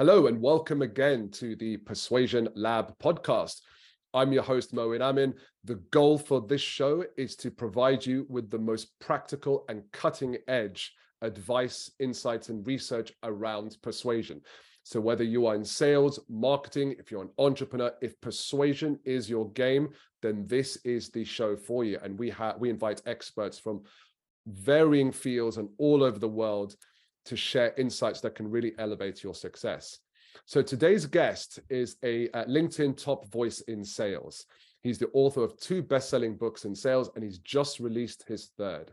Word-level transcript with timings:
Hello, 0.00 0.28
and 0.28 0.40
welcome 0.40 0.80
again 0.80 1.28
to 1.28 1.54
the 1.56 1.76
Persuasion 1.76 2.48
Lab 2.54 2.98
podcast. 3.00 3.60
I'm 4.14 4.32
your 4.32 4.42
host, 4.42 4.74
Moeed 4.74 5.02
Amin. 5.02 5.34
The 5.64 5.74
goal 5.90 6.16
for 6.16 6.40
this 6.40 6.62
show 6.62 7.04
is 7.18 7.36
to 7.36 7.50
provide 7.50 8.06
you 8.06 8.24
with 8.30 8.48
the 8.48 8.58
most 8.58 8.98
practical 8.98 9.66
and 9.68 9.82
cutting 9.92 10.38
edge 10.48 10.94
advice, 11.20 11.90
insights, 11.98 12.48
and 12.48 12.66
research 12.66 13.12
around 13.24 13.76
persuasion. 13.82 14.40
So, 14.84 15.02
whether 15.02 15.22
you 15.22 15.44
are 15.44 15.54
in 15.54 15.66
sales, 15.66 16.18
marketing, 16.30 16.96
if 16.98 17.10
you're 17.10 17.24
an 17.24 17.34
entrepreneur, 17.36 17.92
if 18.00 18.18
persuasion 18.22 18.98
is 19.04 19.28
your 19.28 19.50
game, 19.50 19.90
then 20.22 20.46
this 20.46 20.76
is 20.76 21.10
the 21.10 21.26
show 21.26 21.56
for 21.56 21.84
you. 21.84 21.98
And 22.02 22.18
we 22.18 22.30
have 22.30 22.56
we 22.58 22.70
invite 22.70 23.02
experts 23.04 23.58
from 23.58 23.82
varying 24.46 25.12
fields 25.12 25.58
and 25.58 25.68
all 25.76 26.02
over 26.02 26.18
the 26.18 26.26
world 26.26 26.74
to 27.30 27.36
share 27.36 27.72
insights 27.78 28.20
that 28.20 28.34
can 28.34 28.50
really 28.50 28.72
elevate 28.78 29.22
your 29.22 29.34
success. 29.34 30.00
So 30.46 30.62
today's 30.62 31.06
guest 31.06 31.60
is 31.70 31.96
a, 32.02 32.26
a 32.30 32.44
LinkedIn 32.46 33.00
top 33.00 33.30
voice 33.30 33.60
in 33.60 33.84
sales. 33.84 34.46
He's 34.82 34.98
the 34.98 35.10
author 35.12 35.44
of 35.44 35.56
two 35.60 35.80
best-selling 35.80 36.36
books 36.36 36.64
in 36.64 36.74
sales, 36.74 37.08
and 37.14 37.22
he's 37.22 37.38
just 37.38 37.78
released 37.78 38.24
his 38.26 38.50
third. 38.58 38.90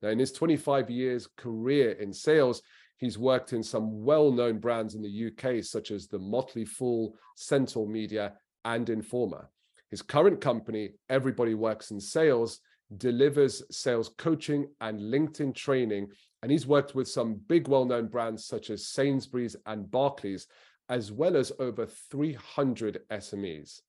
Now, 0.00 0.08
in 0.08 0.18
his 0.18 0.32
25 0.32 0.88
years 0.88 1.28
career 1.36 1.90
in 1.92 2.14
sales, 2.14 2.62
he's 2.96 3.18
worked 3.18 3.52
in 3.52 3.62
some 3.62 4.02
well-known 4.02 4.58
brands 4.58 4.94
in 4.94 5.02
the 5.02 5.26
UK, 5.26 5.62
such 5.62 5.90
as 5.90 6.08
the 6.08 6.18
Motley 6.18 6.64
Fool, 6.64 7.14
Centaur 7.36 7.86
Media, 7.86 8.32
and 8.64 8.86
Informa. 8.86 9.48
His 9.90 10.00
current 10.00 10.40
company, 10.40 10.94
Everybody 11.10 11.52
Works 11.52 11.90
in 11.90 12.00
Sales, 12.00 12.60
delivers 12.96 13.62
sales 13.70 14.10
coaching 14.16 14.66
and 14.80 14.98
LinkedIn 14.98 15.54
training. 15.54 16.08
And 16.46 16.52
he's 16.52 16.64
worked 16.64 16.94
with 16.94 17.08
some 17.08 17.40
big 17.48 17.66
well 17.66 17.84
known 17.84 18.06
brands 18.06 18.44
such 18.44 18.70
as 18.70 18.86
Sainsbury's 18.86 19.56
and 19.66 19.90
Barclays, 19.90 20.46
as 20.88 21.10
well 21.10 21.36
as 21.36 21.50
over 21.58 21.86
300 21.86 23.00
SMEs. 23.10 23.80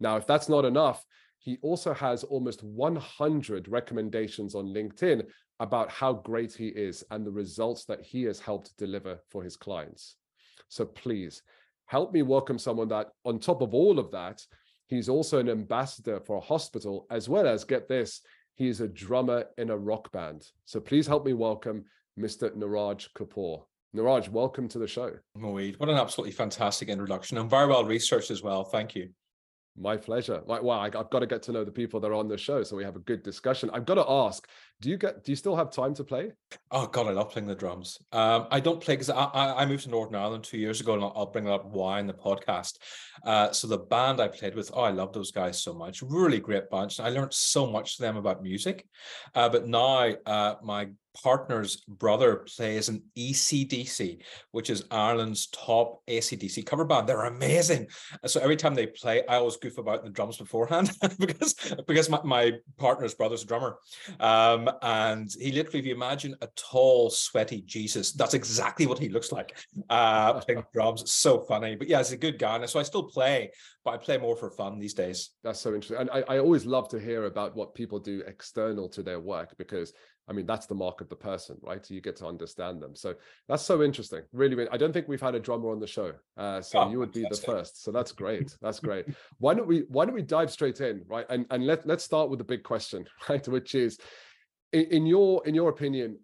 Now, 0.00 0.16
if 0.16 0.26
that's 0.26 0.48
not 0.48 0.64
enough, 0.64 1.06
he 1.38 1.58
also 1.62 1.94
has 1.94 2.24
almost 2.24 2.64
100 2.64 3.68
recommendations 3.68 4.56
on 4.56 4.74
LinkedIn 4.74 5.24
about 5.60 5.88
how 5.88 6.14
great 6.14 6.52
he 6.52 6.66
is 6.70 7.04
and 7.12 7.24
the 7.24 7.30
results 7.30 7.84
that 7.84 8.02
he 8.02 8.24
has 8.24 8.40
helped 8.40 8.76
deliver 8.76 9.20
for 9.28 9.44
his 9.44 9.56
clients. 9.56 10.16
So 10.66 10.86
please 10.86 11.44
help 11.86 12.12
me 12.12 12.22
welcome 12.22 12.58
someone 12.58 12.88
that, 12.88 13.10
on 13.24 13.38
top 13.38 13.62
of 13.62 13.72
all 13.72 14.00
of 14.00 14.10
that, 14.10 14.44
he's 14.88 15.08
also 15.08 15.38
an 15.38 15.48
ambassador 15.48 16.18
for 16.18 16.38
a 16.38 16.40
hospital, 16.40 17.06
as 17.08 17.28
well 17.28 17.46
as, 17.46 17.62
get 17.62 17.86
this, 17.86 18.20
he 18.56 18.66
is 18.66 18.80
a 18.80 18.88
drummer 18.88 19.44
in 19.58 19.70
a 19.70 19.78
rock 19.78 20.10
band. 20.10 20.44
So 20.64 20.80
please 20.80 21.06
help 21.06 21.24
me 21.24 21.34
welcome 21.34 21.84
Mr. 22.18 22.54
Niraj 22.54 23.08
Kapur. 23.16 23.64
Niraj, 23.96 24.28
welcome 24.28 24.68
to 24.68 24.78
the 24.78 24.86
show. 24.86 25.12
Moeed, 25.36 25.78
what 25.80 25.88
an 25.88 25.96
absolutely 25.96 26.32
fantastic 26.32 26.88
introduction 26.88 27.38
and 27.38 27.50
very 27.50 27.66
well 27.66 27.84
researched 27.84 28.30
as 28.30 28.42
well. 28.42 28.64
Thank 28.64 28.94
you. 28.94 29.10
My 29.76 29.96
pleasure. 29.96 30.42
Wow, 30.46 30.80
I've 30.80 31.10
got 31.10 31.20
to 31.20 31.26
get 31.26 31.42
to 31.44 31.52
know 31.52 31.64
the 31.64 31.70
people 31.72 32.00
that 32.00 32.08
are 32.08 32.14
on 32.14 32.28
the 32.28 32.36
show 32.36 32.62
so 32.62 32.76
we 32.76 32.84
have 32.84 32.96
a 32.96 33.00
good 33.00 33.22
discussion. 33.22 33.70
I've 33.72 33.86
got 33.86 33.94
to 33.94 34.08
ask, 34.08 34.46
do 34.80 34.88
you 34.88 34.96
get 34.96 35.24
do 35.24 35.32
you 35.32 35.36
still 35.36 35.56
have 35.56 35.70
time 35.70 35.94
to 35.94 36.04
play? 36.04 36.32
Oh 36.70 36.86
God, 36.86 37.06
I 37.06 37.10
love 37.10 37.30
playing 37.30 37.48
the 37.48 37.54
drums. 37.54 37.98
Um, 38.12 38.46
I 38.50 38.60
don't 38.60 38.80
play 38.80 38.94
because 38.94 39.10
I, 39.10 39.24
I, 39.34 39.66
moved 39.66 39.84
to 39.84 39.90
Northern 39.90 40.14
Ireland 40.14 40.44
two 40.44 40.58
years 40.58 40.80
ago, 40.80 40.94
and 40.94 41.02
I'll, 41.02 41.12
I'll 41.14 41.26
bring 41.26 41.48
up 41.48 41.66
why 41.66 42.00
in 42.00 42.06
the 42.06 42.14
podcast. 42.14 42.78
Uh, 43.24 43.52
so 43.52 43.66
the 43.66 43.78
band 43.78 44.20
I 44.20 44.28
played 44.28 44.54
with, 44.54 44.70
oh, 44.72 44.82
I 44.82 44.90
love 44.90 45.12
those 45.12 45.32
guys 45.32 45.62
so 45.62 45.74
much. 45.74 46.02
Really 46.02 46.40
great 46.40 46.70
bunch. 46.70 46.98
I 46.98 47.10
learned 47.10 47.34
so 47.34 47.66
much 47.66 47.96
to 47.96 48.02
them 48.02 48.16
about 48.16 48.42
music. 48.42 48.86
Uh, 49.34 49.48
but 49.48 49.68
now 49.68 50.12
uh, 50.26 50.54
my 50.62 50.88
partner's 51.22 51.76
brother 51.86 52.46
plays 52.56 52.88
an 52.88 53.02
ECDC, 53.18 54.18
which 54.52 54.70
is 54.70 54.84
Ireland's 54.90 55.48
top 55.48 56.02
ACDC 56.06 56.64
cover 56.66 56.84
band. 56.84 57.08
They're 57.08 57.24
amazing. 57.24 57.88
So 58.26 58.40
every 58.40 58.56
time 58.56 58.74
they 58.74 58.86
play, 58.86 59.26
I 59.26 59.36
always 59.36 59.56
goof 59.56 59.78
about 59.78 60.04
the 60.04 60.10
drums 60.10 60.38
beforehand 60.38 60.92
because 61.18 61.54
because 61.86 62.08
my, 62.08 62.20
my 62.24 62.52
partner's 62.78 63.14
brother's 63.14 63.42
a 63.42 63.46
drummer. 63.46 63.78
Um, 64.18 64.69
and 64.82 65.30
he 65.38 65.52
literally, 65.52 65.80
if 65.80 65.86
you 65.86 65.94
imagine 65.94 66.34
a 66.40 66.48
tall, 66.56 67.10
sweaty 67.10 67.62
Jesus, 67.62 68.12
that's 68.12 68.34
exactly 68.34 68.86
what 68.86 68.98
he 68.98 69.08
looks 69.08 69.32
like. 69.32 69.56
Uh, 69.88 70.34
playing 70.40 70.64
drums. 70.72 71.10
So 71.10 71.40
funny. 71.40 71.76
But 71.76 71.88
yeah, 71.88 71.98
he's 71.98 72.12
a 72.12 72.16
good 72.16 72.38
guy. 72.38 72.56
And 72.56 72.68
so 72.68 72.80
I 72.80 72.82
still 72.82 73.04
play, 73.04 73.50
but 73.84 73.92
I 73.92 73.96
play 73.96 74.18
more 74.18 74.36
for 74.36 74.50
fun 74.50 74.78
these 74.78 74.94
days. 74.94 75.30
That's 75.42 75.60
so 75.60 75.74
interesting. 75.74 75.98
And 75.98 76.10
I, 76.10 76.22
I 76.34 76.38
always 76.38 76.66
love 76.66 76.88
to 76.90 77.00
hear 77.00 77.24
about 77.24 77.56
what 77.56 77.74
people 77.74 77.98
do 77.98 78.22
external 78.26 78.88
to 78.90 79.02
their 79.02 79.20
work 79.20 79.54
because 79.58 79.92
I 80.30 80.32
mean, 80.32 80.46
that's 80.46 80.66
the 80.66 80.76
mark 80.76 81.00
of 81.00 81.08
the 81.08 81.16
person, 81.16 81.56
right? 81.60 81.84
So 81.84 81.92
you 81.92 82.00
get 82.00 82.14
to 82.16 82.26
understand 82.26 82.80
them. 82.80 82.94
So 82.94 83.16
that's 83.48 83.64
so 83.64 83.82
interesting. 83.82 84.20
Really, 84.32 84.54
really 84.54 84.70
I 84.70 84.76
don't 84.76 84.92
think 84.92 85.08
we've 85.08 85.20
had 85.20 85.34
a 85.34 85.40
drummer 85.40 85.70
on 85.70 85.80
the 85.80 85.88
show. 85.88 86.12
Uh, 86.36 86.62
so 86.62 86.78
oh, 86.78 86.90
you 86.90 87.00
would 87.00 87.10
be 87.10 87.26
the 87.28 87.36
first. 87.36 87.82
So 87.82 87.90
that's 87.90 88.12
great. 88.12 88.56
That's 88.62 88.78
great. 88.78 89.06
why 89.38 89.54
don't 89.54 89.66
we 89.66 89.84
why 89.88 90.04
don't 90.04 90.14
we 90.14 90.22
dive 90.22 90.52
straight 90.52 90.80
in, 90.80 91.02
right? 91.08 91.26
And 91.30 91.46
and 91.50 91.66
let 91.66 91.84
let's 91.84 92.04
start 92.04 92.30
with 92.30 92.38
the 92.38 92.44
big 92.44 92.62
question, 92.62 93.06
right? 93.28 93.46
Which 93.48 93.74
is 93.74 93.98
in, 94.72 94.84
in 94.86 95.06
your 95.06 95.46
in 95.46 95.54
your 95.54 95.70
opinion, 95.70 96.18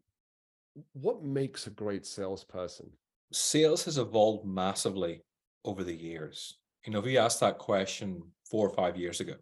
what 0.93 1.25
makes 1.25 1.67
a 1.67 1.71
great 1.71 2.07
salesperson? 2.07 2.91
Sales 3.33 3.85
has 3.85 3.99
evolved 3.99 4.47
massively 4.47 5.23
over 5.65 5.83
the 5.83 5.95
years. 5.95 6.59
You 6.85 6.93
know, 6.93 7.01
if 7.01 7.07
you 7.07 7.19
asked 7.19 7.41
that 7.41 7.59
question 7.59 8.23
four 8.49 8.69
or 8.69 8.75
five 8.75 8.97
years 8.97 9.21
ago, 9.21 9.35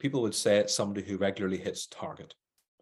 people 0.00 0.22
would 0.22 0.34
say 0.34 0.58
it's 0.58 0.74
somebody 0.74 1.06
who 1.06 1.16
regularly 1.16 1.58
hits 1.58 1.86
target 1.86 2.34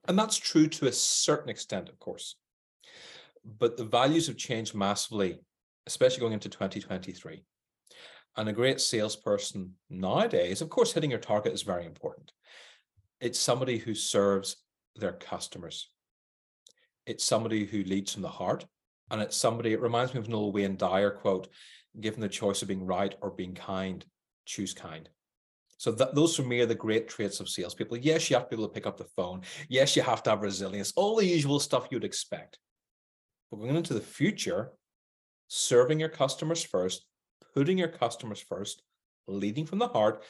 and 0.09 0.19
that's 0.19 0.39
true 0.39 0.66
to 0.66 0.89
a 0.89 0.93
certain 0.93 1.50
extent, 1.50 1.91
of 1.91 1.99
course. 1.99 2.37
But 3.45 3.77
the 3.77 3.84
values 3.84 4.27
have 4.27 4.39
changed 4.39 4.75
massively, 4.75 5.39
especially 5.87 6.21
going 6.21 6.33
into 6.33 6.49
2023. 6.49 7.45
And 8.37 8.49
a 8.49 8.53
great 8.53 8.81
salesperson 8.81 9.75
nowadays, 9.91 10.62
of 10.62 10.71
course, 10.71 10.93
hitting 10.93 11.10
your 11.10 11.19
target 11.19 11.53
is 11.53 11.62
very 11.62 11.84
important. 11.84 12.33
It's 13.21 13.39
somebody 13.39 13.78
who 13.78 13.95
serves 13.95 14.56
their 14.97 15.12
customers. 15.12 15.91
It's 17.06 17.25
somebody 17.25 17.65
who 17.65 17.84
leads 17.84 18.12
from 18.12 18.22
the 18.22 18.28
heart. 18.28 18.66
And 19.10 19.22
it's 19.22 19.37
somebody, 19.37 19.72
it 19.72 19.81
reminds 19.81 20.12
me 20.12 20.21
of 20.21 20.32
old 20.32 20.54
Wayne 20.54 20.76
Dyer 20.76 21.10
quote 21.10 21.49
given 22.00 22.21
the 22.21 22.28
choice 22.28 22.62
of 22.62 22.69
being 22.69 22.84
right 22.84 23.15
or 23.22 23.31
being 23.31 23.54
kind, 23.54 24.04
choose 24.44 24.75
kind. 24.75 25.09
So 25.78 25.93
that, 25.93 26.15
those 26.15 26.37
for 26.37 26.43
me 26.43 26.60
are 26.60 26.66
the 26.66 26.75
great 26.75 27.09
traits 27.09 27.41
of 27.41 27.48
salespeople. 27.48 27.97
Yes, 27.98 28.28
you 28.28 28.37
have 28.37 28.48
to 28.48 28.56
be 28.56 28.60
able 28.60 28.69
to 28.69 28.75
pick 28.75 28.87
up 28.87 28.97
the 28.97 29.09
phone. 29.16 29.43
Yes, 29.69 29.97
you 29.97 30.03
have 30.03 30.22
to 30.25 30.31
have 30.31 30.43
resilience, 30.43 30.93
all 30.97 31.16
the 31.16 31.25
usual 31.25 31.60
stuff 31.60 31.88
you'd 31.91 32.04
expect. 32.04 32.59
But 33.50 33.59
going 33.59 33.77
into 33.77 33.94
the 33.94 34.00
future, 34.00 34.72
serving 35.47 36.00
your 36.00 36.09
customers 36.09 36.62
first, 36.62 37.06
putting 37.54 37.78
your 37.78 37.88
customers 37.88 38.41
first, 38.41 38.82
leading 39.27 39.66
from 39.66 39.78
the 39.78 39.88
heart, 39.88 40.25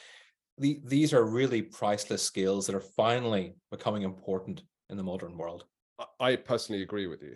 the, 0.59 0.81
these 0.83 1.13
are 1.13 1.25
really 1.25 1.61
priceless 1.61 2.21
skills 2.21 2.67
that 2.67 2.75
are 2.75 2.81
finally 2.81 3.55
becoming 3.71 4.03
important 4.03 4.61
in 4.89 4.97
the 4.97 5.03
modern 5.03 5.37
world. 5.37 5.65
I 6.19 6.35
personally 6.35 6.81
agree 6.81 7.07
with 7.07 7.21
you, 7.21 7.35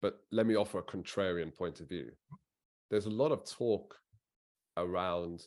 but 0.00 0.20
let 0.30 0.46
me 0.46 0.56
offer 0.56 0.78
a 0.78 0.82
contrarian 0.82 1.54
point 1.54 1.80
of 1.80 1.88
view. 1.88 2.10
There's 2.90 3.06
a 3.06 3.10
lot 3.10 3.32
of 3.32 3.48
talk 3.48 3.96
around 4.76 5.46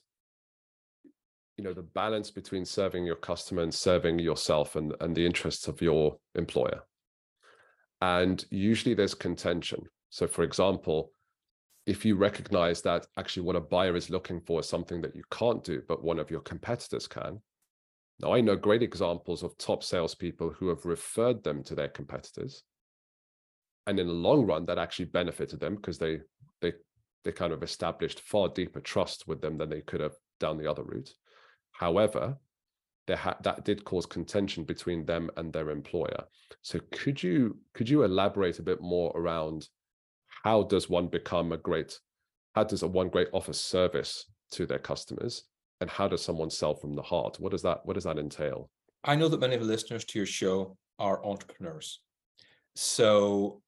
you 1.58 1.64
know 1.64 1.74
the 1.74 1.82
balance 1.82 2.32
between 2.32 2.66
serving 2.66 3.06
your 3.06 3.16
customer 3.16 3.64
and 3.64 3.74
serving 3.74 4.20
yourself 4.20 4.76
and, 4.76 4.94
and 5.00 5.16
the 5.16 5.26
interests 5.26 5.68
of 5.68 5.82
your 5.82 6.18
employer 6.36 6.82
and 8.02 8.46
usually 8.52 8.94
there's 8.94 9.14
contention 9.14 9.82
so 10.10 10.28
for 10.28 10.44
example 10.44 11.12
if 11.86 12.04
you 12.04 12.16
recognize 12.16 12.82
that 12.82 13.06
actually 13.18 13.44
what 13.44 13.56
a 13.56 13.62
buyer 13.62 13.96
is 13.96 14.10
looking 14.10 14.42
for 14.42 14.60
is 14.60 14.70
something 14.70 15.02
that 15.02 15.16
you 15.16 15.24
can't 15.32 15.64
do 15.64 15.82
but 15.88 16.04
one 16.04 16.20
of 16.20 16.32
your 16.32 16.42
competitors 16.42 17.08
can. 17.08 17.40
Now 18.20 18.34
i 18.34 18.42
know 18.42 18.56
great 18.56 18.84
examples 18.84 19.44
of 19.44 19.58
top 19.58 19.84
salespeople 19.84 20.52
who 20.52 20.70
have 20.70 20.86
referred 20.86 21.44
them 21.44 21.64
to 21.64 21.76
their 21.76 21.90
competitors. 21.90 22.64
And 23.88 24.00
in 24.00 24.08
the 24.08 24.14
long 24.14 24.46
run 24.46 24.66
that 24.66 24.80
actually 24.80 25.06
benefited 25.06 25.60
them 25.60 25.76
because 25.76 26.00
they 26.00 26.20
they 26.62 26.74
they 27.24 27.32
kind 27.32 27.54
of 27.54 27.64
established 27.64 28.22
far 28.22 28.50
deeper 28.50 28.80
trust 28.80 29.28
with 29.28 29.42
them 29.42 29.58
than 29.58 29.70
they 29.70 29.82
could 29.82 30.02
have 30.02 30.16
down 30.40 30.58
the 30.58 30.70
other 30.70 30.84
route. 30.84 31.12
However, 31.72 32.38
ha- 33.14 33.38
that 33.44 33.64
did 33.64 33.84
cause 33.84 34.06
contention 34.06 34.64
between 34.64 35.06
them 35.06 35.30
and 35.38 35.54
their 35.54 35.70
employer. 35.70 36.24
So 36.62 36.80
could 36.92 37.22
you 37.22 37.60
could 37.74 37.90
you 37.90 38.04
elaborate 38.04 38.58
a 38.58 38.64
bit 38.64 38.82
more 38.82 39.12
around 39.16 39.68
how 40.46 40.62
does 40.62 40.88
one 40.88 41.08
become 41.08 41.52
a 41.52 41.58
great 41.58 42.00
how 42.54 42.64
does 42.64 42.84
a 42.84 42.88
one 42.88 43.10
great 43.10 43.28
offer 43.34 43.52
service 43.52 44.26
to 44.52 44.66
their 44.66 44.80
customers? 44.80 45.44
And 45.82 45.90
how 45.90 46.08
does 46.08 46.24
someone 46.24 46.50
sell 46.50 46.74
from 46.74 46.94
the 46.94 47.02
heart? 47.02 47.38
What 47.40 47.52
does 47.52 47.64
that 47.64 47.80
what 47.84 47.96
does 47.96 48.04
that 48.04 48.20
entail? 48.20 48.70
I 49.04 49.16
know 49.16 49.28
that 49.28 49.40
many 49.40 49.56
of 49.56 49.62
the 49.62 49.68
listeners 49.68 50.06
to 50.06 50.20
your 50.20 50.28
show 50.28 50.78
are 51.00 51.26
entrepreneurs. 51.26 52.00
So 52.76 53.62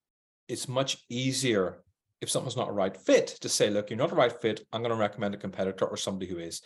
it's 0.48 0.68
much 0.68 1.04
easier 1.10 1.84
if 2.22 2.30
something's 2.30 2.56
not 2.56 2.70
a 2.70 2.80
right 2.84 2.96
fit 2.96 3.28
to 3.42 3.50
say 3.50 3.72
look 3.72 3.90
you're 3.90 3.98
not 3.98 4.12
a 4.12 4.16
right 4.16 4.32
fit. 4.42 4.62
I'm 4.72 4.82
going 4.82 4.92
to 4.94 5.06
recommend 5.08 5.34
a 5.34 5.40
competitor 5.40 5.86
or 5.86 5.98
somebody 5.98 6.30
who 6.30 6.38
is. 6.38 6.62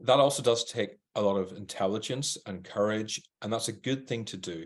That 0.00 0.18
also 0.18 0.42
does 0.42 0.64
take 0.64 0.98
a 1.14 1.22
lot 1.22 1.36
of 1.36 1.56
intelligence 1.56 2.36
and 2.46 2.64
courage, 2.64 3.22
and 3.40 3.52
that's 3.52 3.68
a 3.68 3.72
good 3.88 4.08
thing 4.08 4.24
to 4.26 4.36
do. 4.36 4.64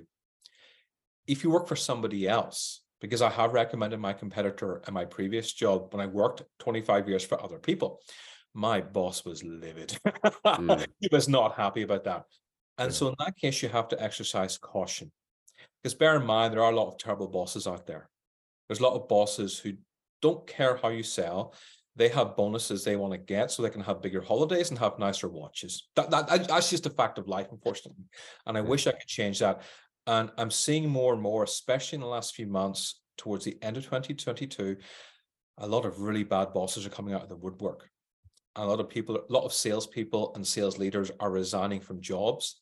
If 1.26 1.44
you 1.44 1.50
work 1.50 1.68
for 1.68 1.76
somebody 1.76 2.26
else, 2.26 2.80
because 3.00 3.22
I 3.22 3.30
have 3.30 3.52
recommended 3.52 4.00
my 4.00 4.12
competitor 4.12 4.82
in 4.86 4.94
my 4.94 5.04
previous 5.04 5.52
job 5.52 5.92
when 5.92 6.00
I 6.00 6.06
worked 6.06 6.42
25 6.60 7.08
years 7.08 7.24
for 7.24 7.42
other 7.42 7.58
people. 7.58 8.00
My 8.54 8.80
boss 8.80 9.24
was 9.24 9.44
livid. 9.44 9.98
mm. 10.06 10.86
he 11.00 11.08
was 11.12 11.28
not 11.28 11.56
happy 11.56 11.82
about 11.82 12.04
that. 12.04 12.24
And 12.78 12.90
yeah. 12.90 12.96
so 12.96 13.08
in 13.08 13.14
that 13.18 13.36
case, 13.36 13.62
you 13.62 13.68
have 13.68 13.88
to 13.88 14.02
exercise 14.02 14.58
caution. 14.58 15.12
Because 15.82 15.94
bear 15.94 16.16
in 16.16 16.26
mind, 16.26 16.52
there 16.52 16.62
are 16.62 16.72
a 16.72 16.76
lot 16.76 16.88
of 16.88 16.98
terrible 16.98 17.28
bosses 17.28 17.66
out 17.66 17.86
there. 17.86 18.08
There's 18.68 18.80
a 18.80 18.82
lot 18.82 18.94
of 18.94 19.08
bosses 19.08 19.58
who 19.58 19.74
don't 20.22 20.46
care 20.46 20.76
how 20.76 20.88
you 20.88 21.02
sell. 21.02 21.54
They 21.94 22.08
have 22.08 22.36
bonuses 22.36 22.84
they 22.84 22.96
want 22.96 23.12
to 23.12 23.18
get 23.18 23.50
so 23.50 23.62
they 23.62 23.70
can 23.70 23.80
have 23.82 24.02
bigger 24.02 24.20
holidays 24.20 24.70
and 24.70 24.78
have 24.78 24.98
nicer 24.98 25.28
watches. 25.28 25.88
That, 25.96 26.10
that 26.10 26.48
that's 26.48 26.68
just 26.68 26.86
a 26.86 26.90
fact 26.90 27.18
of 27.18 27.28
life, 27.28 27.46
unfortunately. 27.50 28.04
And 28.44 28.58
I 28.58 28.60
yeah. 28.60 28.66
wish 28.66 28.86
I 28.86 28.92
could 28.92 29.06
change 29.06 29.38
that. 29.38 29.62
And 30.06 30.30
I'm 30.38 30.50
seeing 30.50 30.88
more 30.88 31.12
and 31.12 31.22
more, 31.22 31.44
especially 31.44 31.96
in 31.96 32.00
the 32.00 32.06
last 32.06 32.34
few 32.34 32.46
months, 32.46 33.00
towards 33.16 33.44
the 33.44 33.58
end 33.62 33.76
of 33.76 33.84
2022, 33.84 34.76
a 35.58 35.66
lot 35.66 35.84
of 35.84 36.00
really 36.00 36.24
bad 36.24 36.52
bosses 36.52 36.86
are 36.86 36.90
coming 36.90 37.14
out 37.14 37.22
of 37.22 37.28
the 37.28 37.36
woodwork. 37.36 37.88
A 38.56 38.66
lot 38.66 38.80
of 38.80 38.88
people, 38.88 39.16
a 39.16 39.32
lot 39.32 39.44
of 39.44 39.52
salespeople 39.52 40.32
and 40.34 40.46
sales 40.46 40.78
leaders 40.78 41.10
are 41.20 41.30
resigning 41.30 41.80
from 41.80 42.00
jobs 42.00 42.60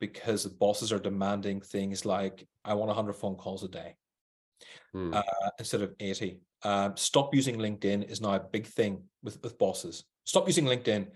because 0.00 0.44
the 0.44 0.50
bosses 0.50 0.92
are 0.92 0.98
demanding 0.98 1.60
things 1.60 2.04
like, 2.04 2.46
I 2.64 2.74
want 2.74 2.88
100 2.88 3.14
phone 3.14 3.36
calls 3.36 3.64
a 3.64 3.68
day 3.68 3.96
hmm. 4.92 5.12
uh, 5.14 5.22
instead 5.58 5.82
of 5.82 5.94
80. 6.00 6.38
Um, 6.62 6.96
stop 6.96 7.34
using 7.34 7.56
LinkedIn 7.56 8.10
is 8.10 8.20
now 8.20 8.34
a 8.34 8.40
big 8.40 8.66
thing 8.66 9.02
with, 9.22 9.42
with 9.42 9.58
bosses. 9.58 10.04
Stop 10.24 10.46
using 10.46 10.64
LinkedIn. 10.64 11.08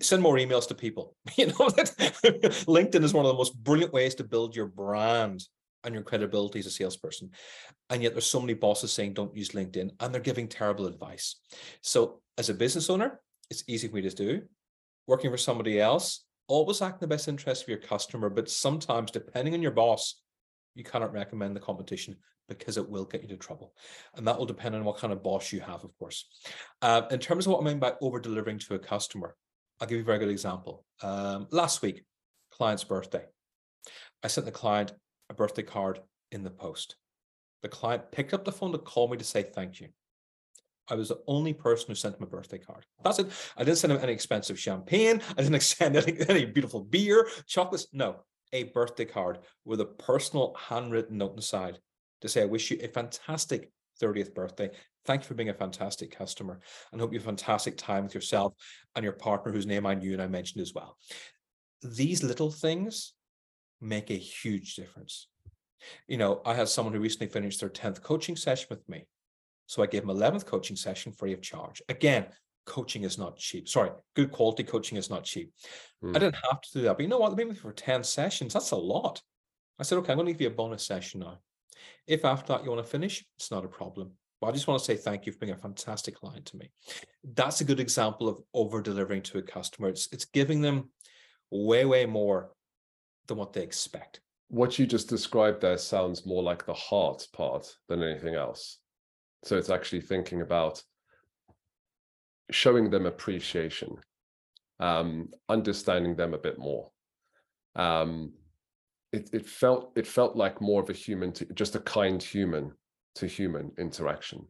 Send 0.00 0.22
more 0.22 0.36
emails 0.36 0.66
to 0.68 0.74
people. 0.74 1.16
You 1.36 1.46
know 1.46 1.68
that 1.70 1.92
LinkedIn 2.66 3.02
is 3.02 3.12
one 3.12 3.24
of 3.24 3.30
the 3.30 3.38
most 3.38 3.62
brilliant 3.62 3.92
ways 3.92 4.14
to 4.16 4.24
build 4.24 4.56
your 4.56 4.66
brand 4.66 5.44
and 5.84 5.94
your 5.94 6.02
credibility 6.02 6.58
as 6.58 6.66
a 6.66 6.70
salesperson. 6.70 7.30
And 7.90 8.02
yet 8.02 8.12
there's 8.12 8.26
so 8.26 8.40
many 8.40 8.54
bosses 8.54 8.92
saying 8.92 9.14
don't 9.14 9.36
use 9.36 9.50
LinkedIn 9.50 9.90
and 10.00 10.12
they're 10.12 10.20
giving 10.20 10.48
terrible 10.48 10.86
advice. 10.86 11.36
So 11.82 12.20
as 12.38 12.48
a 12.48 12.54
business 12.54 12.88
owner, 12.88 13.20
it's 13.50 13.64
easy 13.68 13.88
for 13.88 13.96
me 13.96 14.02
to 14.02 14.10
do. 14.10 14.42
Working 15.06 15.30
for 15.30 15.36
somebody 15.36 15.78
else, 15.80 16.24
always 16.48 16.80
act 16.80 17.02
in 17.02 17.08
the 17.08 17.14
best 17.14 17.28
interest 17.28 17.62
of 17.62 17.68
your 17.68 17.78
customer, 17.78 18.30
but 18.30 18.48
sometimes 18.48 19.10
depending 19.10 19.54
on 19.54 19.62
your 19.62 19.70
boss, 19.72 20.22
you 20.74 20.84
cannot 20.84 21.12
recommend 21.12 21.54
the 21.54 21.60
competition 21.60 22.16
because 22.48 22.76
it 22.76 22.88
will 22.88 23.04
get 23.04 23.22
you 23.22 23.28
into 23.28 23.36
trouble. 23.36 23.74
And 24.16 24.26
that 24.26 24.38
will 24.38 24.46
depend 24.46 24.74
on 24.74 24.84
what 24.84 24.98
kind 24.98 25.12
of 25.12 25.22
boss 25.22 25.52
you 25.52 25.60
have, 25.60 25.84
of 25.84 25.96
course. 25.98 26.26
Uh, 26.82 27.02
in 27.10 27.18
terms 27.18 27.46
of 27.46 27.52
what 27.52 27.62
I 27.62 27.64
mean 27.64 27.78
by 27.78 27.94
over 28.00 28.18
delivering 28.18 28.58
to 28.60 28.74
a 28.74 28.78
customer, 28.78 29.36
I'll 29.80 29.88
give 29.88 29.96
you 29.96 30.02
a 30.02 30.06
very 30.06 30.18
good 30.18 30.28
example. 30.28 30.84
Um, 31.02 31.46
last 31.50 31.82
week, 31.82 32.04
client's 32.52 32.84
birthday. 32.84 33.24
I 34.22 34.28
sent 34.28 34.46
the 34.46 34.52
client 34.52 34.92
a 35.30 35.34
birthday 35.34 35.62
card 35.62 36.00
in 36.32 36.44
the 36.44 36.50
post. 36.50 36.96
The 37.62 37.68
client 37.68 38.12
picked 38.12 38.34
up 38.34 38.44
the 38.44 38.52
phone 38.52 38.72
to 38.72 38.78
call 38.78 39.08
me 39.08 39.16
to 39.16 39.24
say 39.24 39.42
thank 39.42 39.80
you. 39.80 39.88
I 40.88 40.94
was 40.94 41.08
the 41.08 41.20
only 41.26 41.54
person 41.54 41.86
who 41.88 41.94
sent 41.94 42.16
him 42.16 42.22
a 42.22 42.26
birthday 42.26 42.58
card. 42.58 42.84
That's 43.02 43.18
it. 43.18 43.28
I 43.56 43.64
didn't 43.64 43.78
send 43.78 43.92
him 43.92 44.00
any 44.02 44.12
expensive 44.12 44.58
champagne. 44.58 45.22
I 45.36 45.42
didn't 45.42 45.60
send 45.62 45.96
any, 45.96 46.16
any 46.28 46.44
beautiful 46.44 46.80
beer, 46.80 47.28
chocolates. 47.46 47.86
No, 47.92 48.16
a 48.52 48.64
birthday 48.64 49.06
card 49.06 49.38
with 49.64 49.80
a 49.80 49.86
personal 49.86 50.54
handwritten 50.58 51.18
note 51.18 51.36
inside 51.36 51.78
to 52.20 52.28
say, 52.28 52.42
I 52.42 52.46
wish 52.46 52.70
you 52.70 52.78
a 52.82 52.88
fantastic 52.88 53.70
30th 54.00 54.34
birthday. 54.34 54.70
Thank 55.04 55.22
you 55.22 55.28
for 55.28 55.34
being 55.34 55.50
a 55.50 55.54
fantastic 55.54 56.16
customer 56.16 56.60
and 56.92 57.00
hope 57.00 57.12
you 57.12 57.18
have 57.18 57.26
a 57.26 57.30
fantastic 57.30 57.76
time 57.76 58.04
with 58.04 58.14
yourself 58.14 58.54
and 58.96 59.04
your 59.04 59.12
partner, 59.12 59.52
whose 59.52 59.66
name 59.66 59.86
I 59.86 59.94
knew 59.94 60.12
and 60.12 60.22
I 60.22 60.26
mentioned 60.26 60.62
as 60.62 60.72
well. 60.74 60.96
These 61.82 62.22
little 62.22 62.50
things 62.50 63.12
make 63.80 64.10
a 64.10 64.14
huge 64.14 64.76
difference. 64.76 65.28
You 66.08 66.16
know, 66.16 66.40
I 66.46 66.54
had 66.54 66.68
someone 66.68 66.94
who 66.94 67.00
recently 67.00 67.26
finished 67.26 67.60
their 67.60 67.68
10th 67.68 68.02
coaching 68.02 68.36
session 68.36 68.68
with 68.70 68.88
me. 68.88 69.06
So 69.66 69.82
I 69.82 69.86
gave 69.86 70.06
them 70.06 70.16
11th 70.16 70.46
coaching 70.46 70.76
session 70.76 71.12
free 71.12 71.32
of 71.32 71.42
charge. 71.42 71.82
Again, 71.88 72.26
coaching 72.66 73.02
is 73.02 73.18
not 73.18 73.36
cheap. 73.36 73.68
Sorry, 73.68 73.90
good 74.14 74.30
quality 74.30 74.62
coaching 74.62 74.96
is 74.96 75.10
not 75.10 75.24
cheap. 75.24 75.52
Mm. 76.02 76.08
I 76.08 76.12
hmm. 76.12 76.12
didn't 76.12 76.36
have 76.50 76.60
to 76.60 76.72
do 76.72 76.82
that, 76.82 76.96
but 76.96 77.02
you 77.02 77.08
know 77.08 77.18
what? 77.18 77.36
Made 77.36 77.58
for 77.58 77.72
10 77.72 78.04
sessions. 78.04 78.54
That's 78.54 78.70
a 78.70 78.76
lot. 78.76 79.20
I 79.78 79.82
said, 79.82 79.98
okay, 79.98 80.12
I'm 80.12 80.18
going 80.18 80.26
to 80.26 80.32
give 80.32 80.40
you 80.40 80.48
a 80.48 80.50
bonus 80.50 80.86
session 80.86 81.20
now. 81.20 81.38
If 82.06 82.24
after 82.24 82.52
that 82.52 82.64
you 82.64 82.70
want 82.70 82.84
to 82.84 82.90
finish, 82.90 83.24
it's 83.36 83.50
not 83.50 83.64
a 83.64 83.68
problem. 83.68 84.12
I 84.44 84.52
just 84.52 84.66
want 84.66 84.78
to 84.78 84.84
say 84.84 84.96
thank 84.96 85.26
you 85.26 85.32
for 85.32 85.38
being 85.38 85.52
a 85.52 85.56
fantastic 85.56 86.16
client 86.16 86.46
to 86.46 86.56
me. 86.56 86.70
That's 87.34 87.60
a 87.60 87.64
good 87.64 87.80
example 87.80 88.28
of 88.28 88.38
over 88.52 88.80
delivering 88.80 89.22
to 89.22 89.38
a 89.38 89.42
customer. 89.42 89.88
It's, 89.88 90.08
it's 90.12 90.24
giving 90.24 90.60
them 90.60 90.90
way, 91.50 91.84
way 91.84 92.06
more 92.06 92.50
than 93.26 93.36
what 93.36 93.52
they 93.52 93.62
expect. 93.62 94.20
What 94.48 94.78
you 94.78 94.86
just 94.86 95.08
described 95.08 95.60
there 95.60 95.78
sounds 95.78 96.26
more 96.26 96.42
like 96.42 96.66
the 96.66 96.74
heart 96.74 97.26
part 97.32 97.74
than 97.88 98.02
anything 98.02 98.34
else. 98.34 98.78
So 99.42 99.56
it's 99.56 99.70
actually 99.70 100.02
thinking 100.02 100.42
about 100.42 100.82
showing 102.50 102.90
them 102.90 103.06
appreciation, 103.06 103.96
um, 104.80 105.28
understanding 105.48 106.16
them 106.16 106.34
a 106.34 106.38
bit 106.38 106.58
more. 106.58 106.90
Um, 107.76 108.32
it, 109.12 109.30
it 109.32 109.46
felt 109.46 109.92
it 109.96 110.06
felt 110.06 110.36
like 110.36 110.60
more 110.60 110.82
of 110.82 110.90
a 110.90 110.94
human 110.94 111.32
to 111.32 111.46
just 111.54 111.76
a 111.76 111.80
kind 111.80 112.22
human 112.22 112.72
to 113.16 113.26
human 113.26 113.72
interaction 113.78 114.46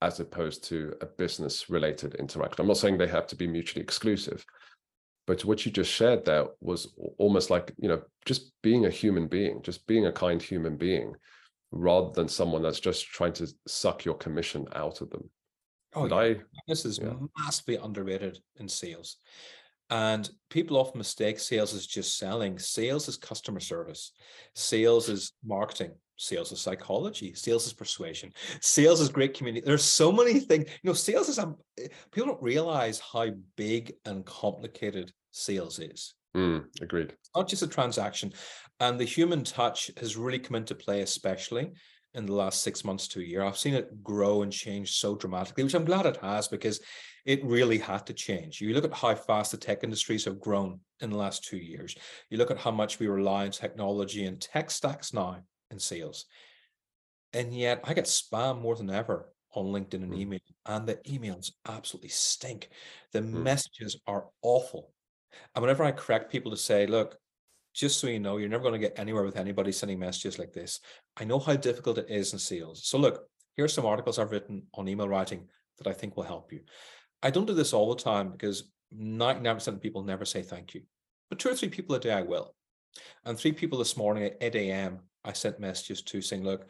as 0.00 0.20
opposed 0.20 0.64
to 0.64 0.94
a 1.00 1.06
business 1.06 1.68
related 1.68 2.14
interaction. 2.16 2.60
I'm 2.60 2.68
not 2.68 2.76
saying 2.76 2.98
they 2.98 3.08
have 3.08 3.26
to 3.28 3.36
be 3.36 3.46
mutually 3.46 3.82
exclusive, 3.82 4.44
but 5.26 5.44
what 5.44 5.66
you 5.66 5.72
just 5.72 5.92
shared 5.92 6.24
there 6.24 6.46
was 6.60 6.94
almost 7.18 7.50
like 7.50 7.72
you 7.78 7.88
know 7.88 8.02
just 8.24 8.52
being 8.62 8.86
a 8.86 8.90
human 8.90 9.26
being, 9.26 9.62
just 9.62 9.86
being 9.86 10.06
a 10.06 10.12
kind 10.12 10.40
human 10.40 10.76
being, 10.76 11.14
rather 11.70 12.10
than 12.12 12.28
someone 12.28 12.62
that's 12.62 12.80
just 12.80 13.06
trying 13.06 13.32
to 13.34 13.48
suck 13.66 14.04
your 14.04 14.14
commission 14.14 14.66
out 14.74 15.00
of 15.00 15.10
them. 15.10 15.28
Oh, 15.94 16.06
yeah. 16.06 16.14
I, 16.14 16.36
this 16.66 16.84
is 16.84 16.98
yeah. 16.98 17.14
massively 17.38 17.76
underrated 17.76 18.38
in 18.56 18.68
sales. 18.68 19.16
And 19.90 20.28
people 20.50 20.76
often 20.76 20.98
mistake 20.98 21.38
sales 21.38 21.74
as 21.74 21.86
just 21.86 22.18
selling. 22.18 22.58
Sales 22.58 23.08
is 23.08 23.16
customer 23.16 23.60
service. 23.60 24.12
Sales 24.54 25.08
is 25.08 25.32
marketing. 25.42 25.92
Sales 26.18 26.50
is 26.50 26.60
psychology. 26.60 27.32
Sales 27.32 27.66
is 27.66 27.72
persuasion. 27.72 28.32
Sales 28.60 29.00
is 29.00 29.08
great 29.08 29.34
community. 29.34 29.64
There's 29.64 29.84
so 29.84 30.10
many 30.10 30.40
things. 30.40 30.66
You 30.82 30.90
know, 30.90 30.94
sales 30.94 31.28
is 31.28 31.38
a, 31.38 31.54
people 32.12 32.32
don't 32.32 32.42
realize 32.42 33.00
how 33.00 33.28
big 33.56 33.94
and 34.04 34.26
complicated 34.26 35.12
sales 35.30 35.78
is. 35.78 36.14
Mm, 36.36 36.64
agreed. 36.82 37.12
It's 37.12 37.30
not 37.36 37.48
just 37.48 37.62
a 37.62 37.68
transaction. 37.68 38.32
And 38.80 38.98
the 38.98 39.04
human 39.04 39.44
touch 39.44 39.92
has 39.98 40.16
really 40.16 40.40
come 40.40 40.56
into 40.56 40.74
play, 40.74 41.02
especially 41.02 41.72
in 42.14 42.26
the 42.26 42.34
last 42.34 42.62
six 42.62 42.84
months 42.84 43.06
to 43.08 43.20
a 43.20 43.24
year. 43.24 43.44
I've 43.44 43.56
seen 43.56 43.74
it 43.74 44.02
grow 44.02 44.42
and 44.42 44.52
change 44.52 44.92
so 44.92 45.14
dramatically, 45.14 45.62
which 45.62 45.74
I'm 45.74 45.84
glad 45.84 46.04
it 46.04 46.16
has 46.16 46.48
because 46.48 46.80
it 47.26 47.44
really 47.44 47.78
had 47.78 48.06
to 48.06 48.12
change. 48.12 48.60
You 48.60 48.74
look 48.74 48.84
at 48.84 48.94
how 48.94 49.14
fast 49.14 49.52
the 49.52 49.56
tech 49.56 49.84
industries 49.84 50.24
have 50.24 50.40
grown 50.40 50.80
in 51.00 51.10
the 51.10 51.16
last 51.16 51.44
two 51.44 51.58
years. 51.58 51.94
You 52.28 52.38
look 52.38 52.50
at 52.50 52.58
how 52.58 52.72
much 52.72 52.98
we 52.98 53.06
rely 53.06 53.44
on 53.44 53.52
technology 53.52 54.24
and 54.24 54.40
tech 54.40 54.70
stacks 54.70 55.12
now 55.12 55.42
in 55.70 55.78
sales. 55.78 56.26
And 57.32 57.54
yet 57.54 57.80
I 57.84 57.94
get 57.94 58.06
spam 58.06 58.60
more 58.60 58.76
than 58.76 58.90
ever 58.90 59.30
on 59.54 59.66
LinkedIn 59.66 60.02
and 60.02 60.12
mm. 60.12 60.20
email, 60.20 60.38
and 60.66 60.86
the 60.86 60.96
emails 61.08 61.52
absolutely 61.68 62.10
stink. 62.10 62.68
The 63.12 63.20
mm. 63.20 63.32
messages 63.42 64.00
are 64.06 64.26
awful. 64.42 64.92
And 65.54 65.62
whenever 65.62 65.84
I 65.84 65.92
correct 65.92 66.32
people 66.32 66.50
to 66.50 66.56
say, 66.56 66.86
look, 66.86 67.16
just 67.74 68.00
so 68.00 68.06
you 68.06 68.18
know, 68.18 68.38
you're 68.38 68.48
never 68.48 68.62
going 68.62 68.74
to 68.74 68.78
get 68.78 68.98
anywhere 68.98 69.24
with 69.24 69.36
anybody 69.36 69.72
sending 69.72 69.98
messages 69.98 70.38
like 70.38 70.52
this. 70.52 70.80
I 71.16 71.24
know 71.24 71.38
how 71.38 71.54
difficult 71.54 71.98
it 71.98 72.06
is 72.08 72.32
in 72.32 72.38
sales. 72.38 72.86
So 72.86 72.98
look, 72.98 73.24
here's 73.56 73.72
some 73.72 73.86
articles 73.86 74.18
I've 74.18 74.32
written 74.32 74.62
on 74.74 74.88
email 74.88 75.08
writing 75.08 75.46
that 75.78 75.86
I 75.86 75.92
think 75.92 76.16
will 76.16 76.24
help 76.24 76.52
you. 76.52 76.60
I 77.22 77.30
don't 77.30 77.46
do 77.46 77.54
this 77.54 77.72
all 77.72 77.94
the 77.94 78.02
time 78.02 78.30
because 78.32 78.70
99% 78.96 79.68
of 79.68 79.80
people 79.80 80.02
never 80.02 80.24
say 80.24 80.42
thank 80.42 80.74
you. 80.74 80.82
But 81.28 81.38
two 81.38 81.50
or 81.50 81.54
three 81.54 81.68
people 81.68 81.94
a 81.94 82.00
day 82.00 82.12
I 82.12 82.22
will. 82.22 82.54
And 83.24 83.38
three 83.38 83.52
people 83.52 83.78
this 83.78 83.96
morning 83.96 84.24
at 84.24 84.38
8 84.40 84.54
a.m. 84.56 85.00
I 85.24 85.32
sent 85.32 85.60
messages 85.60 86.02
to 86.02 86.22
saying, 86.22 86.44
look, 86.44 86.66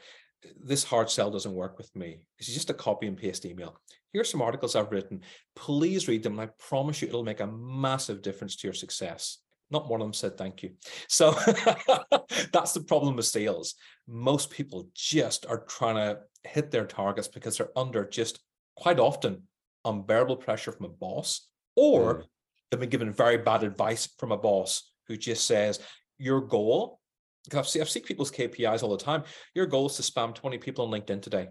this 0.63 0.85
hard 0.85 1.11
sell 1.11 1.31
doesn't 1.31 1.55
work 1.55 1.79
with 1.79 1.95
me. 1.97 2.19
It's 2.39 2.53
just 2.53 2.71
a 2.71 2.75
copy 2.75 3.07
and 3.07 3.17
paste 3.17 3.45
email. 3.45 3.81
Here's 4.13 4.31
some 4.31 4.43
articles 4.43 4.77
I've 4.77 4.93
written. 4.93 5.21
Please 5.57 6.09
read 6.09 6.23
them. 6.23 6.39
And 6.39 6.43
I 6.43 6.53
promise 6.59 7.03
you 7.03 7.09
it'll 7.09 7.25
make 7.25 7.41
a 7.41 7.47
massive 7.47 8.23
difference 8.23 8.57
to 8.57 8.67
your 8.67 8.75
success. 8.75 9.39
Not 9.71 9.89
one 9.89 10.01
of 10.01 10.07
them 10.07 10.15
said 10.15 10.39
thank 10.39 10.63
you. 10.63 10.71
So 11.09 11.33
that's 12.53 12.73
the 12.73 12.85
problem 12.87 13.17
with 13.17 13.27
sales. 13.27 13.75
Most 14.07 14.51
people 14.51 14.89
just 14.95 15.45
are 15.47 15.65
trying 15.69 15.97
to 15.97 16.21
hit 16.45 16.71
their 16.71 16.87
targets 16.87 17.29
because 17.29 17.59
they're 17.59 17.77
under 17.77 18.07
just 18.07 18.41
quite 18.77 18.99
often 18.99 19.43
unbearable 19.85 20.37
pressure 20.37 20.73
from 20.73 20.87
a 20.87 20.91
boss, 20.91 21.49
or 21.77 22.15
mm. 22.15 22.25
they've 22.71 22.81
been 22.81 22.89
given 22.89 23.13
very 23.13 23.39
bad 23.39 23.63
advice 23.63 24.09
from 24.19 24.33
a 24.33 24.37
boss 24.37 24.91
who 25.07 25.17
just 25.17 25.47
says, 25.47 25.81
Your 26.19 26.41
goal, 26.41 27.01
because 27.45 27.59
I've 27.59 27.69
seen, 27.69 27.83
I've 27.83 27.91
seen 27.91 28.03
people's 28.03 28.31
KPIs 28.31 28.83
all 28.83 28.91
the 28.91 29.03
time, 29.03 29.25
your 29.55 29.67
goal 29.67 29.87
is 29.87 29.97
to 29.97 30.03
spam 30.03 30.35
20 30.35 30.59
people 30.59 30.85
on 30.85 30.91
LinkedIn 30.91 31.23
today. 31.23 31.49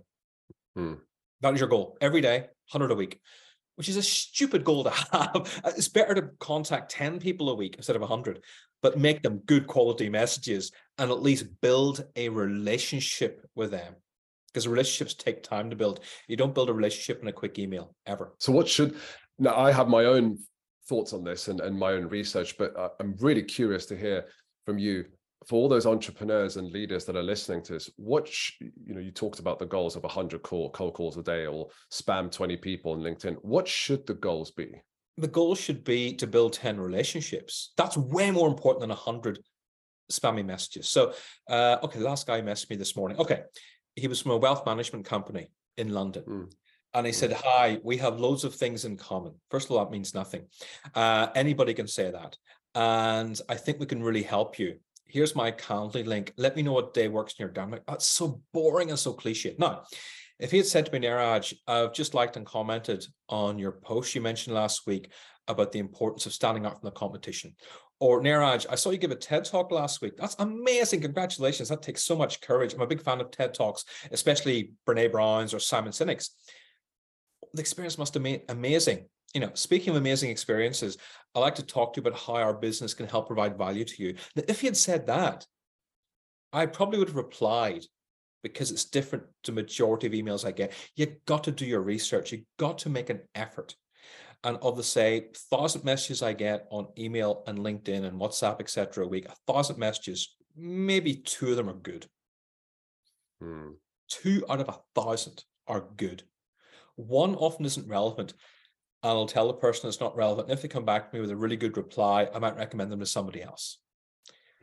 Mm. 0.77 0.99
That 1.41 1.53
is 1.53 1.59
your 1.59 1.69
goal 1.69 1.97
every 2.01 2.21
day, 2.21 2.39
100 2.71 2.91
a 2.91 2.95
week 2.95 3.19
which 3.77 3.89
is 3.89 3.95
a 3.95 4.03
stupid 4.03 4.63
goal 4.63 4.83
to 4.83 4.89
have. 5.11 5.61
Uh, 5.63 5.71
it's 5.77 5.87
better 5.87 6.13
to 6.13 6.29
contact 6.39 6.91
10 6.91 7.19
people 7.19 7.49
a 7.49 7.55
week 7.55 7.75
instead 7.77 7.95
of 7.95 8.01
100, 8.01 8.43
but 8.81 8.99
make 8.99 9.23
them 9.23 9.41
good 9.45 9.67
quality 9.67 10.09
messages 10.09 10.71
and 10.97 11.09
at 11.09 11.21
least 11.21 11.45
build 11.61 12.03
a 12.15 12.27
relationship 12.29 13.45
with 13.55 13.71
them. 13.71 13.95
because 14.47 14.67
relationships 14.67 15.13
take 15.13 15.43
time 15.43 15.69
to 15.69 15.75
build. 15.75 15.99
You 16.27 16.35
don't 16.35 16.55
build 16.55 16.69
a 16.69 16.73
relationship 16.73 17.21
in 17.21 17.27
a 17.27 17.31
quick 17.33 17.59
email 17.59 17.95
ever. 18.05 18.33
So 18.39 18.51
what 18.51 18.67
should 18.67 18.95
now 19.37 19.55
I 19.55 19.71
have 19.71 19.87
my 19.87 20.05
own 20.05 20.39
thoughts 20.89 21.13
on 21.13 21.23
this 21.23 21.47
and, 21.47 21.59
and 21.61 21.77
my 21.77 21.91
own 21.91 22.07
research, 22.07 22.57
but 22.57 22.75
uh, 22.75 22.89
I'm 22.99 23.15
really 23.19 23.43
curious 23.43 23.85
to 23.87 23.95
hear 23.95 24.25
from 24.65 24.79
you 24.79 25.05
for 25.47 25.55
all 25.55 25.69
those 25.69 25.85
entrepreneurs 25.85 26.57
and 26.57 26.71
leaders 26.71 27.05
that 27.05 27.15
are 27.15 27.23
listening 27.23 27.61
to 27.63 27.73
this, 27.73 27.89
what 27.95 28.29
you 28.59 28.93
know, 28.93 28.99
you 28.99 29.11
talked 29.11 29.39
about 29.39 29.59
the 29.59 29.65
goals 29.65 29.95
of 29.95 30.03
100 30.03 30.43
call 30.43 30.69
cold 30.71 30.93
calls 30.93 31.15
a 31.17 31.23
day 31.23 31.45
or 31.45 31.69
spam 31.91 32.29
20 32.29 32.57
people 32.57 32.91
on 32.91 32.99
LinkedIn. 32.99 33.37
What 33.43 33.65
should 33.65 34.05
the 34.05 34.13
goals 34.15 34.51
be? 34.51 34.81
The 35.15 35.27
goal 35.27 35.55
should 35.55 35.85
be 35.85 36.13
to 36.15 36.27
build 36.27 36.53
10 36.53 36.79
relationships. 36.79 37.71
That's 37.77 37.95
way 37.95 38.29
more 38.29 38.49
important 38.49 38.81
than 38.81 38.89
100 38.89 39.39
spammy 40.11 40.45
messages. 40.45 40.89
So, 40.89 41.13
uh, 41.49 41.77
okay, 41.81 41.99
the 41.99 42.05
last 42.05 42.27
guy 42.27 42.41
messaged 42.41 42.69
me 42.69 42.75
this 42.75 42.95
morning. 42.95 43.17
Okay, 43.17 43.43
he 43.95 44.07
was 44.07 44.21
from 44.21 44.31
a 44.31 44.37
wealth 44.37 44.65
management 44.65 45.05
company 45.05 45.49
in 45.77 45.93
London. 45.93 46.23
Mm. 46.27 46.51
And 46.93 47.05
he 47.05 47.13
said, 47.13 47.31
Hi, 47.31 47.79
we 47.83 47.97
have 47.97 48.19
loads 48.19 48.43
of 48.43 48.53
things 48.53 48.83
in 48.83 48.97
common. 48.97 49.33
First 49.49 49.67
of 49.67 49.71
all, 49.71 49.85
that 49.85 49.91
means 49.91 50.13
nothing. 50.13 50.47
Uh, 50.93 51.27
anybody 51.35 51.73
can 51.73 51.87
say 51.87 52.11
that. 52.11 52.37
And 52.75 53.39
I 53.47 53.55
think 53.55 53.79
we 53.79 53.85
can 53.85 54.03
really 54.03 54.23
help 54.23 54.59
you. 54.59 54.77
Here's 55.09 55.35
my 55.35 55.51
Calendly 55.51 56.05
link. 56.05 56.33
Let 56.37 56.55
me 56.55 56.61
know 56.61 56.73
what 56.73 56.93
day 56.93 57.07
works 57.07 57.35
in 57.37 57.43
your 57.43 57.51
day. 57.51 57.61
I'm 57.61 57.71
like, 57.71 57.85
that's 57.87 58.21
oh, 58.21 58.27
so 58.27 58.41
boring 58.53 58.89
and 58.89 58.99
so 58.99 59.13
cliche. 59.13 59.55
Now, 59.57 59.83
if 60.39 60.51
he 60.51 60.57
had 60.57 60.67
said 60.67 60.85
to 60.85 60.91
me, 60.91 60.99
Niraj, 60.99 61.53
I've 61.67 61.93
just 61.93 62.13
liked 62.13 62.37
and 62.37 62.45
commented 62.45 63.05
on 63.29 63.57
your 63.57 63.71
post 63.71 64.13
you 64.13 64.21
mentioned 64.21 64.55
last 64.55 64.85
week 64.85 65.11
about 65.47 65.71
the 65.71 65.79
importance 65.79 66.25
of 66.25 66.33
standing 66.33 66.65
out 66.65 66.79
from 66.79 66.87
the 66.87 66.91
competition. 66.91 67.55
Or 67.99 68.21
Niraj, 68.21 68.67
I 68.69 68.75
saw 68.75 68.91
you 68.91 68.97
give 68.97 69.11
a 69.11 69.15
TED 69.15 69.45
talk 69.45 69.71
last 69.71 70.01
week. 70.01 70.17
That's 70.17 70.35
amazing. 70.37 71.01
Congratulations. 71.01 71.69
That 71.69 71.81
takes 71.81 72.03
so 72.03 72.15
much 72.15 72.41
courage. 72.41 72.73
I'm 72.73 72.81
a 72.81 72.87
big 72.87 73.01
fan 73.01 73.21
of 73.21 73.31
TED 73.31 73.55
talks, 73.55 73.85
especially 74.11 74.73
Brene 74.85 75.11
Brown's 75.11 75.53
or 75.53 75.59
Simon 75.59 75.91
Sinek's. 75.91 76.31
The 77.53 77.61
experience 77.61 77.97
must 77.97 78.13
have 78.13 78.21
been 78.21 78.41
amazing. 78.49 79.07
You 79.33 79.41
know, 79.41 79.51
speaking 79.53 79.89
of 79.91 79.95
amazing 79.97 80.29
experiences, 80.29 80.97
I 81.35 81.39
like 81.39 81.55
to 81.55 81.65
talk 81.65 81.93
to 81.93 82.01
you 82.01 82.07
about 82.07 82.19
how 82.19 82.35
our 82.35 82.53
business 82.53 82.93
can 82.93 83.07
help 83.07 83.27
provide 83.27 83.57
value 83.57 83.85
to 83.85 84.03
you. 84.03 84.15
Now, 84.35 84.43
if 84.47 84.61
he 84.61 84.67
had 84.67 84.77
said 84.77 85.07
that, 85.07 85.45
I 86.53 86.65
probably 86.65 86.99
would 86.99 87.09
have 87.09 87.17
replied 87.17 87.83
because 88.43 88.71
it's 88.71 88.85
different 88.85 89.25
to 89.43 89.51
majority 89.51 90.07
of 90.07 90.13
emails 90.13 90.45
I 90.45 90.51
get. 90.51 90.73
You 90.95 91.15
got 91.25 91.43
to 91.45 91.51
do 91.51 91.65
your 91.65 91.81
research. 91.81 92.31
You 92.31 92.43
got 92.57 92.79
to 92.79 92.89
make 92.89 93.09
an 93.09 93.21
effort. 93.35 93.75
And 94.43 94.57
of 94.61 94.77
the 94.77 94.83
say 94.83 95.29
thousand 95.51 95.83
messages 95.83 96.21
I 96.21 96.33
get 96.33 96.67
on 96.69 96.87
email 96.97 97.43
and 97.47 97.59
LinkedIn 97.59 98.05
and 98.05 98.19
WhatsApp, 98.19 98.61
etc., 98.61 99.03
a 99.03 99.07
week, 99.07 99.27
a 99.27 99.51
thousand 99.51 99.77
messages, 99.77 100.35
maybe 100.55 101.15
two 101.15 101.49
of 101.49 101.57
them 101.57 101.69
are 101.69 101.73
good. 101.73 102.05
Hmm. 103.41 103.71
Two 104.09 104.45
out 104.49 104.61
of 104.61 104.69
a 104.69 104.79
thousand 104.99 105.43
are 105.67 105.85
good. 105.97 106.23
One 106.95 107.35
often 107.35 107.65
isn't 107.65 107.87
relevant. 107.87 108.33
And 109.03 109.11
I'll 109.11 109.27
tell 109.27 109.47
the 109.47 109.53
person 109.53 109.87
it's 109.87 109.99
not 109.99 110.15
relevant. 110.15 110.49
And 110.49 110.57
if 110.57 110.61
they 110.61 110.67
come 110.67 110.85
back 110.85 111.09
to 111.09 111.15
me 111.15 111.21
with 111.21 111.31
a 111.31 111.35
really 111.35 111.55
good 111.55 111.77
reply, 111.77 112.27
I 112.33 112.39
might 112.39 112.57
recommend 112.57 112.91
them 112.91 112.99
to 112.99 113.05
somebody 113.05 113.43
else. 113.43 113.77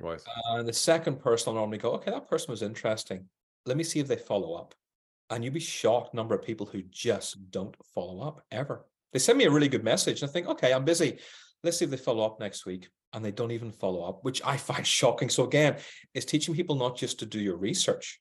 Right. 0.01 0.21
And 0.51 0.67
the 0.67 0.73
second 0.73 1.21
person 1.21 1.53
will 1.53 1.61
normally 1.61 1.79
go, 1.79 1.93
okay, 1.93 2.11
that 2.11 2.29
person 2.29 2.51
was 2.51 2.63
interesting. 2.63 3.29
Let 3.65 3.77
me 3.77 3.85
see 3.85 4.01
if 4.01 4.09
they 4.09 4.17
follow 4.17 4.55
up. 4.55 4.75
And 5.31 5.45
you'd 5.45 5.55
be 5.55 5.61
shocked 5.61 6.15
number 6.15 6.35
of 6.35 6.43
people 6.45 6.67
who 6.67 6.83
just 6.83 7.51
don't 7.51 7.75
follow 7.95 8.21
up 8.21 8.43
ever. 8.51 8.85
They 9.13 9.19
send 9.19 9.39
me 9.39 9.45
a 9.45 9.51
really 9.51 9.69
good 9.69 9.85
message 9.85 10.21
and 10.21 10.29
I 10.29 10.33
think, 10.33 10.49
okay, 10.49 10.73
I'm 10.73 10.85
busy. 10.85 11.19
Let's 11.63 11.79
see 11.79 11.85
if 11.85 11.91
they 11.91 11.97
follow 11.97 12.27
up 12.27 12.41
next 12.41 12.67
week. 12.67 12.89
And 13.13 13.25
they 13.25 13.31
don't 13.31 13.53
even 13.53 13.71
follow 13.71 14.03
up, 14.03 14.25
which 14.25 14.43
I 14.45 14.57
find 14.59 14.87
shocking. 14.87 15.29
So 15.29 15.45
again, 15.45 15.77
it's 16.13 16.27
teaching 16.27 16.55
people 16.55 16.75
not 16.75 16.97
just 16.97 17.21
to 17.21 17.27
do 17.27 17.39
your 17.39 17.57
research, 17.57 18.21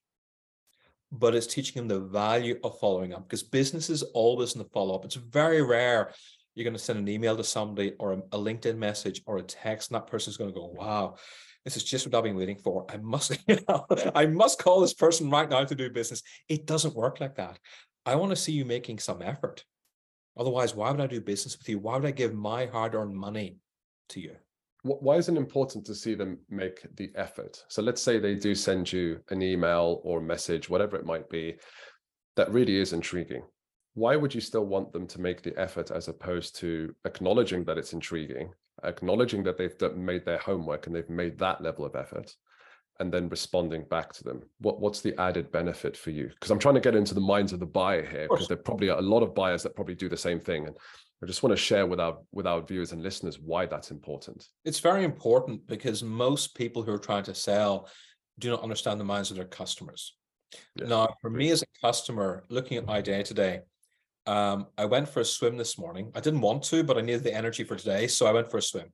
but 1.14 1.36
it's 1.36 1.48
teaching 1.48 1.88
them 1.88 1.88
the 1.88 2.08
value 2.08 2.60
of 2.64 2.80
following 2.80 3.14
up 3.14 3.24
because 3.24 3.44
business 3.44 3.90
is 3.90 4.02
always 4.02 4.54
in 4.54 4.60
the 4.60 4.66
follow 4.66 4.96
up. 4.96 5.06
It's 5.06 5.16
very 5.16 5.62
rare 5.62 6.12
you're 6.56 6.64
going 6.64 6.76
to 6.76 6.80
send 6.80 7.00
an 7.00 7.08
email 7.08 7.36
to 7.36 7.44
somebody 7.44 7.94
or 8.00 8.14
a, 8.14 8.38
LinkedIn 8.38 8.78
message 8.78 9.22
or 9.26 9.38
a 9.38 9.44
text, 9.44 9.90
and 9.90 9.96
that 9.96 10.08
person's 10.08 10.38
going 10.38 10.52
to 10.52 10.60
go, 10.60 10.66
wow, 10.66 11.16
this 11.66 11.78
is 11.78 11.84
just 11.84 12.06
what 12.06 12.16
I've 12.16 12.24
been 12.24 12.36
waiting 12.36 12.58
for. 12.58 12.86
I 12.90 12.98
must, 12.98 13.38
you 13.48 13.58
know, 13.68 13.86
I 14.14 14.26
must 14.28 14.62
call 14.62 14.82
this 14.82 14.94
person 14.94 15.30
right 15.30 15.50
now 15.50 15.64
to 15.64 15.76
do 15.76 15.90
business. 15.90 16.22
It 16.50 16.66
doesn't 16.66 16.96
work 16.96 17.20
like 17.20 17.36
that. 17.36 17.58
I 18.06 18.16
want 18.16 18.32
to 18.32 18.36
see 18.36 18.52
you 18.52 18.66
making 18.66 19.00
some 19.00 19.22
effort. 19.22 19.64
Otherwise, 20.38 20.76
why 20.76 20.92
would 20.92 21.02
I 21.02 21.08
do 21.08 21.22
business 21.22 21.58
with 21.58 21.70
you? 21.70 21.80
Why 21.80 21.96
would 21.96 22.06
I 22.06 22.12
give 22.12 22.34
my 22.34 22.66
hard 22.66 22.96
earned 22.96 23.16
money 23.16 23.58
to 24.10 24.20
you? 24.20 24.36
Why 24.84 25.16
is 25.16 25.30
it 25.30 25.38
important 25.38 25.86
to 25.86 25.96
see 25.96 26.14
them 26.14 26.40
make 26.50 26.86
the 26.98 27.10
effort? 27.16 27.64
So 27.70 27.82
let's 27.82 28.02
say 28.02 28.20
they 28.20 28.36
do 28.36 28.54
send 28.54 28.92
you 28.92 29.20
an 29.30 29.42
email 29.42 30.02
or 30.04 30.20
a 30.20 30.22
message, 30.22 30.70
whatever 30.70 30.98
it 30.98 31.06
might 31.06 31.30
be, 31.30 31.56
that 32.36 32.52
really 32.52 32.76
is 32.76 32.92
intriguing. 32.92 33.44
Why 33.94 34.18
would 34.18 34.36
you 34.36 34.42
still 34.42 34.66
want 34.66 34.92
them 34.92 35.08
to 35.08 35.22
make 35.22 35.42
the 35.42 35.58
effort 35.58 35.90
as 35.90 36.10
opposed 36.10 36.58
to 36.58 36.94
acknowledging 37.06 37.64
that 37.66 37.78
it's 37.78 37.94
intriguing, 37.94 38.52
acknowledging 38.84 39.42
that 39.44 39.58
they've 39.58 39.96
made 39.96 40.26
their 40.26 40.40
homework 40.40 40.88
and 40.88 40.96
they've 40.96 41.10
made 41.10 41.40
that 41.40 41.62
level 41.62 41.86
of 41.86 41.96
effort, 41.96 42.36
and 43.00 43.12
then 43.12 43.30
responding 43.30 43.86
back 43.90 44.14
to 44.14 44.24
them 44.24 44.42
what 44.60 44.80
what's 44.80 45.02
the 45.02 45.20
added 45.20 45.52
benefit 45.52 45.98
for 45.98 46.12
you 46.12 46.28
because 46.28 46.52
i'm 46.52 46.60
trying 46.60 46.76
to 46.76 46.82
get 46.82 46.96
into 46.96 47.14
the 47.14 47.20
minds 47.20 47.52
of 47.52 47.60
the 47.60 47.66
buyer 47.66 48.06
here 48.06 48.28
because 48.30 48.48
there 48.48 48.58
are 48.58 48.62
probably 48.62 48.90
a 48.90 49.02
lot 49.02 49.24
of 49.24 49.34
buyers 49.34 49.64
that 49.64 49.76
probably 49.76 49.96
do 49.96 50.08
the 50.08 50.18
same 50.18 50.40
thing 50.40 50.68
and 50.68 50.76
i 51.24 51.26
just 51.26 51.42
want 51.42 51.52
to 51.52 51.62
share 51.62 51.86
with 51.86 52.00
our 52.00 52.18
with 52.32 52.46
our 52.46 52.62
viewers 52.62 52.92
and 52.92 53.02
listeners 53.02 53.40
why 53.40 53.66
that's 53.66 53.92
important. 53.92 54.48
It's 54.66 54.80
very 54.80 55.04
important 55.04 55.66
because 55.68 56.04
most 56.04 56.56
people 56.56 56.84
who 56.84 56.92
are 56.92 57.00
trying 57.00 57.24
to 57.24 57.36
sell 57.36 57.88
do 58.40 58.50
not 58.50 58.62
understand 58.62 59.00
the 59.00 59.06
minds 59.06 59.32
of 59.32 59.38
their 59.38 59.46
customers. 59.46 60.16
Now 60.78 61.16
for 61.22 61.30
me 61.30 61.50
as 61.52 61.64
a 61.64 61.66
customer 61.82 62.44
looking 62.50 62.78
at 62.78 62.86
my 62.86 63.02
day 63.02 63.24
today 63.24 63.62
um, 64.26 64.68
i 64.78 64.86
went 64.86 65.10
for 65.10 65.22
a 65.22 65.26
swim 65.26 65.58
this 65.58 65.78
morning. 65.78 66.12
I 66.16 66.20
didn't 66.20 66.42
want 66.42 66.64
to 66.64 66.84
but 66.84 66.98
i 66.98 67.02
needed 67.02 67.24
the 67.24 67.34
energy 67.34 67.64
for 67.64 67.76
today 67.76 68.08
so 68.08 68.26
i 68.26 68.32
went 68.32 68.52
for 68.52 68.58
a 68.58 68.62
swim. 68.62 68.88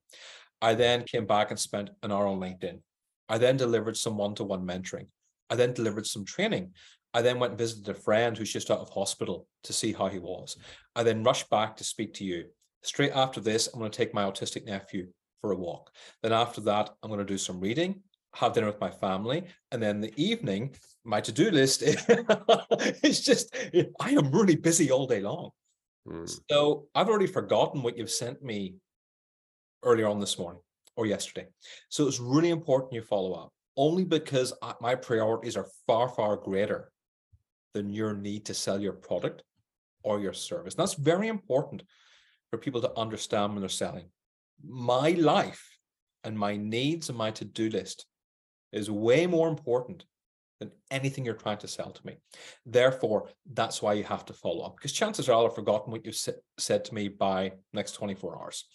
I 0.62 0.74
then 0.76 1.04
came 1.04 1.26
back 1.26 1.52
and 1.52 1.60
spent 1.60 1.90
an 2.04 2.12
hour 2.12 2.28
on 2.28 2.40
linkedin. 2.40 2.80
I 3.28 3.38
then 3.38 3.58
delivered 3.58 3.98
some 3.98 4.18
one 4.18 4.36
to 4.36 4.44
one 4.44 4.66
mentoring. 4.66 5.08
I 5.50 5.56
then 5.56 5.74
delivered 5.74 6.06
some 6.06 6.26
training. 6.26 6.74
I 7.14 7.22
then 7.22 7.40
went 7.40 7.52
and 7.52 7.58
visited 7.58 7.90
a 7.90 8.00
friend 8.00 8.38
who's 8.38 8.54
just 8.54 8.70
out 8.70 8.80
of 8.80 8.90
hospital 8.90 9.48
to 9.64 9.74
see 9.74 9.94
how 9.94 10.08
he 10.08 10.20
was. 10.20 10.58
I 10.96 11.04
then 11.04 11.24
rushed 11.24 11.50
back 11.50 11.76
to 11.78 11.84
speak 11.84 12.14
to 12.16 12.24
you. 12.24 12.46
Straight 12.84 13.12
after 13.14 13.42
this, 13.42 13.68
I'm 13.68 13.80
going 13.80 13.92
to 13.92 13.98
take 13.98 14.14
my 14.14 14.24
autistic 14.24 14.66
nephew 14.66 15.08
for 15.42 15.52
a 15.52 15.56
walk. 15.56 15.92
Then 16.22 16.34
after 16.34 16.62
that, 16.62 16.92
I'm 17.02 17.10
going 17.10 17.20
to 17.20 17.26
do 17.26 17.38
some 17.38 17.60
reading, 17.60 18.02
have 18.36 18.54
dinner 18.54 18.68
with 18.68 18.80
my 18.80 18.92
family, 18.92 19.46
and 19.72 19.82
then 19.82 20.02
the 20.02 20.14
evening, 20.22 20.76
my 21.04 21.20
to-do 21.20 21.50
list 21.50 21.82
is 23.04 23.22
just 23.22 23.56
I 24.00 24.12
am 24.12 24.32
really 24.32 24.56
busy 24.56 24.92
all 24.92 25.08
day 25.08 25.22
long. 25.22 25.50
Mm. 26.08 26.40
So 26.50 26.88
I've 26.94 27.10
already 27.10 27.28
forgotten 27.28 27.82
what 27.82 27.98
you've 27.98 28.12
sent 28.12 28.44
me 28.44 28.76
earlier 29.84 30.08
on 30.08 30.20
this 30.20 30.38
morning 30.38 30.62
or 30.96 31.06
yesterday. 31.06 31.48
So 31.90 32.08
it's 32.08 32.20
really 32.20 32.50
important 32.50 32.94
you 32.94 33.02
follow 33.02 33.34
up 33.34 33.52
only 33.78 34.04
because 34.04 34.54
my 34.82 34.94
priorities 34.94 35.56
are 35.56 35.68
far, 35.88 36.10
far 36.10 36.36
greater 36.36 36.92
than 37.74 37.94
your 37.94 38.14
need 38.14 38.46
to 38.46 38.54
sell 38.54 38.80
your 38.80 38.94
product 38.94 39.44
or 40.04 40.20
your 40.20 40.34
service. 40.34 40.74
And 40.74 40.82
that's 40.82 40.96
very 40.96 41.28
important 41.28 41.84
for 42.50 42.58
people 42.58 42.82
to 42.82 42.98
understand 42.98 43.54
when 43.54 43.62
they're 43.62 43.70
selling. 43.70 44.10
My 44.66 45.12
life 45.12 45.78
and 46.24 46.38
my 46.38 46.58
needs 46.58 47.10
and 47.10 47.18
my 47.18 47.32
to-do 47.32 47.70
list 47.70 48.06
is 48.72 48.90
way 48.90 49.28
more 49.28 49.48
important 49.48 50.06
than 50.60 50.72
anything 50.92 51.24
you're 51.24 51.34
trying 51.34 51.58
to 51.58 51.68
sell 51.68 51.92
to 51.92 52.06
me. 52.06 52.18
Therefore, 52.66 53.30
that's 53.54 53.82
why 53.82 53.94
you 53.94 54.04
have 54.04 54.26
to 54.26 54.34
follow 54.34 54.66
up 54.66 54.76
because 54.76 54.92
chances 54.92 55.30
are 55.30 55.34
I'll 55.34 55.44
have 55.44 55.56
forgotten 55.56 55.92
what 55.92 56.06
you 56.06 56.12
said 56.12 56.86
to 56.86 56.94
me 56.94 57.08
by 57.08 57.54
next 57.72 57.94
24 57.94 58.42
hours. 58.42 58.66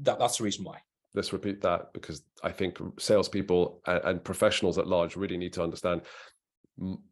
That, 0.00 0.18
that's 0.18 0.38
the 0.38 0.44
reason 0.44 0.64
why 0.64 0.78
let's 1.14 1.32
repeat 1.32 1.60
that 1.62 1.92
because 1.92 2.22
I 2.42 2.50
think 2.50 2.78
salespeople 2.98 3.80
and, 3.86 4.04
and 4.04 4.24
professionals 4.24 4.78
at 4.78 4.86
large 4.86 5.16
really 5.16 5.36
need 5.36 5.52
to 5.54 5.62
understand 5.62 6.02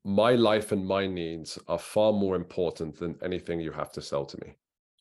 my 0.05 0.33
life 0.33 0.73
and 0.73 0.87
my 0.87 1.07
needs 1.07 1.59
are 1.69 1.79
far 1.79 2.13
more 2.13 2.37
important 2.37 2.99
than 2.99 3.19
anything 3.23 3.61
you 3.61 3.73
have 3.73 3.93
to 3.93 4.03
sell 4.03 4.25
to 4.25 4.39
me. 4.45 4.55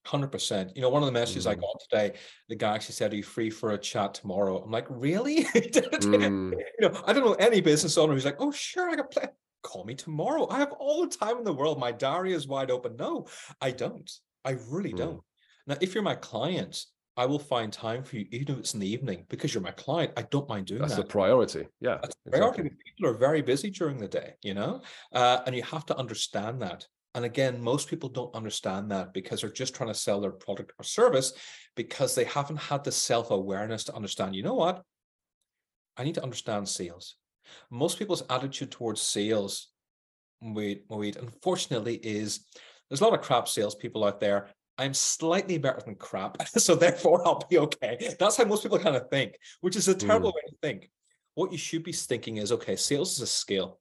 100%. 0.06 0.76
You 0.76 0.82
know, 0.82 0.90
one 0.90 1.02
of 1.02 1.08
the 1.08 1.12
messages 1.12 1.46
mm. 1.46 1.52
I 1.52 1.56
got 1.56 1.80
today, 1.90 2.18
the 2.48 2.56
guy 2.56 2.76
actually 2.76 2.94
said, 2.94 3.12
Are 3.14 3.16
you 3.16 3.24
free 3.24 3.50
for 3.50 3.72
a 3.72 3.78
chat 3.78 4.14
tomorrow? 4.14 4.62
I'm 4.64 4.72
like, 4.72 4.86
Really? 4.90 5.44
mm. 5.46 6.52
You 6.52 6.90
know, 6.90 7.02
I 7.06 7.14
don't 7.14 7.26
know 7.26 7.34
any 7.34 7.62
business 7.62 7.98
owner 7.98 8.14
who's 8.14 8.26
like, 8.26 8.40
Oh, 8.40 8.52
sure, 8.52 8.90
I 8.90 8.96
got 8.96 9.12
play. 9.12 9.26
Call 9.64 9.84
me 9.84 9.96
tomorrow. 9.96 10.48
I 10.50 10.60
have 10.60 10.74
all 10.74 11.08
the 11.08 11.16
time 11.16 11.38
in 11.38 11.44
the 11.44 11.54
world. 11.54 11.80
My 11.80 11.92
diary 11.92 12.34
is 12.34 12.48
wide 12.48 12.70
open. 12.70 12.96
No, 12.98 13.26
I 13.60 13.72
don't. 13.72 14.12
I 14.44 14.58
really 14.70 14.94
mm. 14.94 14.98
don't. 14.98 15.22
Now, 15.66 15.78
if 15.82 15.96
you're 15.96 16.04
my 16.04 16.16
client, 16.16 16.86
I 17.18 17.26
will 17.26 17.40
find 17.40 17.72
time 17.72 18.04
for 18.04 18.18
you, 18.18 18.26
even 18.32 18.56
if 18.56 18.60
it's 18.60 18.74
in 18.74 18.80
the 18.80 18.90
evening, 18.92 19.26
because 19.30 19.54
you're 19.54 19.64
my 19.64 19.72
client. 19.72 20.12
I 20.18 20.24
don't 20.24 20.50
mind 20.50 20.68
doing 20.68 20.82
That's 20.82 20.96
that. 20.96 21.04
That's 21.04 21.08
the 21.08 21.12
priority. 21.12 21.68
Yeah. 21.80 21.98
That's 22.02 22.16
the 22.26 22.32
priority. 22.32 22.62
Exactly. 22.62 22.78
People 22.86 23.10
are 23.10 23.18
very 23.18 23.42
busy 23.42 23.70
during 23.70 23.98
the 23.98 24.08
day, 24.08 24.34
you 24.44 24.54
know, 24.54 24.82
uh, 25.14 25.40
and 25.46 25.56
you 25.56 25.64
have 25.64 25.86
to 25.88 25.98
understand 25.98 26.62
that. 26.62 26.86
And 27.14 27.24
again, 27.24 27.62
most 27.62 27.90
people 27.90 28.10
don't 28.10 28.36
understand 28.36 28.92
that 28.92 29.14
because 29.14 29.42
they're 29.42 29.50
just 29.50 29.74
trying 29.74 29.90
to 29.90 29.96
sell 29.96 30.20
their 30.20 30.32
product 30.32 30.74
or 30.78 30.84
service 30.84 31.34
because 31.76 32.14
they 32.14 32.26
haven't 32.26 32.58
had 32.58 32.84
the 32.84 32.92
self 32.92 33.32
awareness 33.32 33.86
to 33.86 33.96
understand, 33.96 34.36
you 34.36 34.44
know 34.44 34.56
what? 34.56 34.84
I 35.96 36.04
need 36.04 36.16
to 36.16 36.24
understand 36.24 36.68
sales. 36.68 37.16
Most 37.72 37.98
people's 37.98 38.24
attitude 38.30 38.72
towards 38.72 39.02
sales 39.02 39.70
wait, 40.42 40.84
wait, 40.90 41.16
unfortunately, 41.16 41.96
is 41.96 42.46
there's 42.90 43.02
a 43.02 43.04
lot 43.04 43.14
of 43.14 43.22
crap 43.22 43.48
salespeople 43.48 44.04
out 44.04 44.20
there. 44.20 44.50
I'm 44.78 44.94
slightly 44.94 45.58
better 45.58 45.82
than 45.86 45.96
crap, 45.96 46.48
so 46.48 46.76
therefore 46.76 47.26
I'll 47.26 47.46
be 47.50 47.58
okay. 47.60 48.16
That's 48.20 48.38
how 48.38 48.46
most 48.46 48.64
people 48.64 48.80
kind 48.80 48.96
of 48.96 49.10
think, 49.10 49.38
which 49.62 49.76
is 49.76 49.88
a 49.88 49.96
terrible 49.96 50.32
mm. 50.32 50.36
way 50.36 50.42
to 50.50 50.56
think. 50.62 50.90
What 51.36 51.52
you 51.52 51.58
should 51.58 51.84
be 51.84 51.92
thinking 51.92 52.38
is, 52.38 52.52
okay, 52.52 52.76
sales 52.76 53.14
is 53.14 53.22
a 53.22 53.28
skill. 53.28 53.80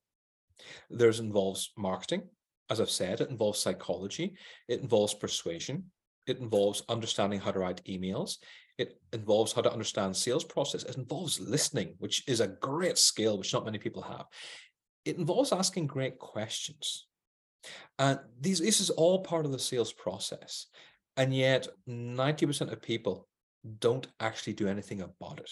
There's 0.90 1.20
involves 1.20 1.72
marketing, 1.76 2.22
as 2.70 2.80
I've 2.80 2.90
said, 2.90 3.20
it 3.20 3.30
involves 3.30 3.58
psychology, 3.58 4.34
it 4.68 4.80
involves 4.80 5.14
persuasion, 5.14 5.90
it 6.26 6.38
involves 6.38 6.82
understanding 6.88 7.40
how 7.40 7.52
to 7.52 7.58
write 7.58 7.84
emails, 7.84 8.36
it 8.78 9.00
involves 9.12 9.52
how 9.52 9.62
to 9.62 9.72
understand 9.72 10.16
sales 10.16 10.44
process, 10.44 10.82
it 10.84 10.96
involves 10.96 11.38
listening, 11.40 11.94
which 11.98 12.26
is 12.28 12.40
a 12.40 12.48
great 12.48 12.98
skill 12.98 13.38
which 13.38 13.52
not 13.52 13.64
many 13.64 13.78
people 13.78 14.02
have. 14.02 14.24
It 15.04 15.18
involves 15.18 15.52
asking 15.52 15.86
great 15.86 16.18
questions. 16.18 17.06
And 17.98 18.18
these 18.40 18.60
this 18.60 18.80
is 18.80 18.90
all 18.90 19.22
part 19.22 19.46
of 19.46 19.52
the 19.52 19.58
sales 19.58 19.92
process. 19.92 20.66
And 21.16 21.34
yet 21.34 21.68
90% 21.88 22.72
of 22.72 22.82
people 22.82 23.28
don't 23.78 24.06
actually 24.20 24.54
do 24.54 24.68
anything 24.68 25.00
about 25.00 25.38
it. 25.38 25.50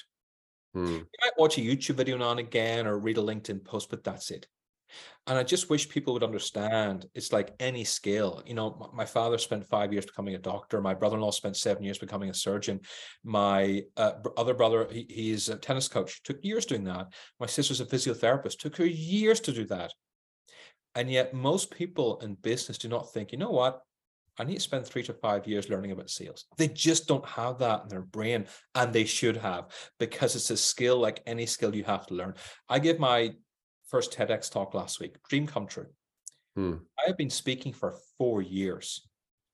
Hmm. 0.75 0.87
You 0.87 1.07
might 1.23 1.39
watch 1.39 1.59
a 1.59 1.61
YouTube 1.61 1.97
video 1.97 2.17
now 2.17 2.31
and 2.31 2.41
again 2.41 2.87
or 2.87 2.99
read 2.99 3.19
a 3.19 3.23
LinkedIn 3.23 3.65
post, 3.65 3.91
but 3.91 4.03
that's 4.03 4.31
it. 4.31 4.47
And 5.27 5.39
I 5.39 5.43
just 5.43 5.71
wish 5.71 5.89
people 5.89 6.13
would 6.13 6.25
understand 6.25 7.07
it's 7.15 7.33
like 7.33 7.55
any 7.61 7.85
skill. 7.85 8.43
You 8.45 8.55
know, 8.55 8.91
my 8.93 9.05
father 9.05 9.39
spent 9.39 9.67
five 9.67 9.93
years 9.93 10.07
becoming 10.07 10.35
a 10.35 10.39
doctor. 10.39 10.81
My 10.81 10.95
brother 10.95 11.17
in 11.17 11.23
law 11.23 11.31
spent 11.31 11.57
seven 11.57 11.83
years 11.83 11.99
becoming 11.99 12.31
a 12.31 12.35
surgeon. 12.35 12.81
My 13.23 13.83
uh, 13.97 14.13
other 14.37 14.55
brother, 14.55 14.89
he, 14.91 15.07
he's 15.09 15.49
a 15.49 15.57
tennis 15.57 15.89
coach, 15.89 16.23
took 16.25 16.45
years 16.45 16.67
doing 16.67 16.85
that. 16.85 17.13
My 17.39 17.47
sister's 17.47 17.81
a 17.81 17.87
physiotherapist, 17.87 18.59
took 18.59 18.77
her 18.77 18.87
years 18.87 19.41
to 19.41 19.53
do 19.53 19.65
that. 19.67 19.93
And 20.95 21.11
yet, 21.11 21.35
most 21.35 21.71
people 21.71 22.19
in 22.21 22.35
business 22.35 22.79
do 22.79 22.89
not 22.89 23.13
think, 23.13 23.33
you 23.33 23.39
know 23.39 23.51
what? 23.51 23.83
I 24.39 24.45
need 24.45 24.55
to 24.55 24.61
spend 24.61 24.87
three 24.87 25.03
to 25.05 25.13
five 25.13 25.47
years 25.47 25.69
learning 25.69 25.93
about 25.93 26.11
sales. 26.11 26.47
They 26.57 26.69
just 26.69 27.07
don't 27.07 27.27
have 27.27 27.59
that 27.59 27.83
in 27.83 27.89
their 27.89 28.03
brain, 28.03 28.47
and 28.75 28.93
they 28.93 29.05
should 29.05 29.37
have 29.37 29.67
because 29.99 30.35
it's 30.35 30.51
a 30.51 30.57
skill 30.57 30.99
like 30.99 31.23
any 31.27 31.47
skill 31.47 31.75
you 31.75 31.85
have 31.85 32.07
to 32.07 32.15
learn. 32.15 32.35
I 32.69 32.79
gave 32.79 32.99
my 32.99 33.33
first 33.89 34.13
TEDx 34.13 34.51
talk 34.51 34.73
last 34.75 35.01
week, 35.01 35.17
dream 35.29 35.47
come 35.47 35.67
true. 35.67 35.87
Hmm. 36.57 36.77
I 36.99 37.09
have 37.09 37.19
been 37.19 37.31
speaking 37.31 37.73
for 37.73 37.95
four 38.19 38.43
years. 38.43 39.07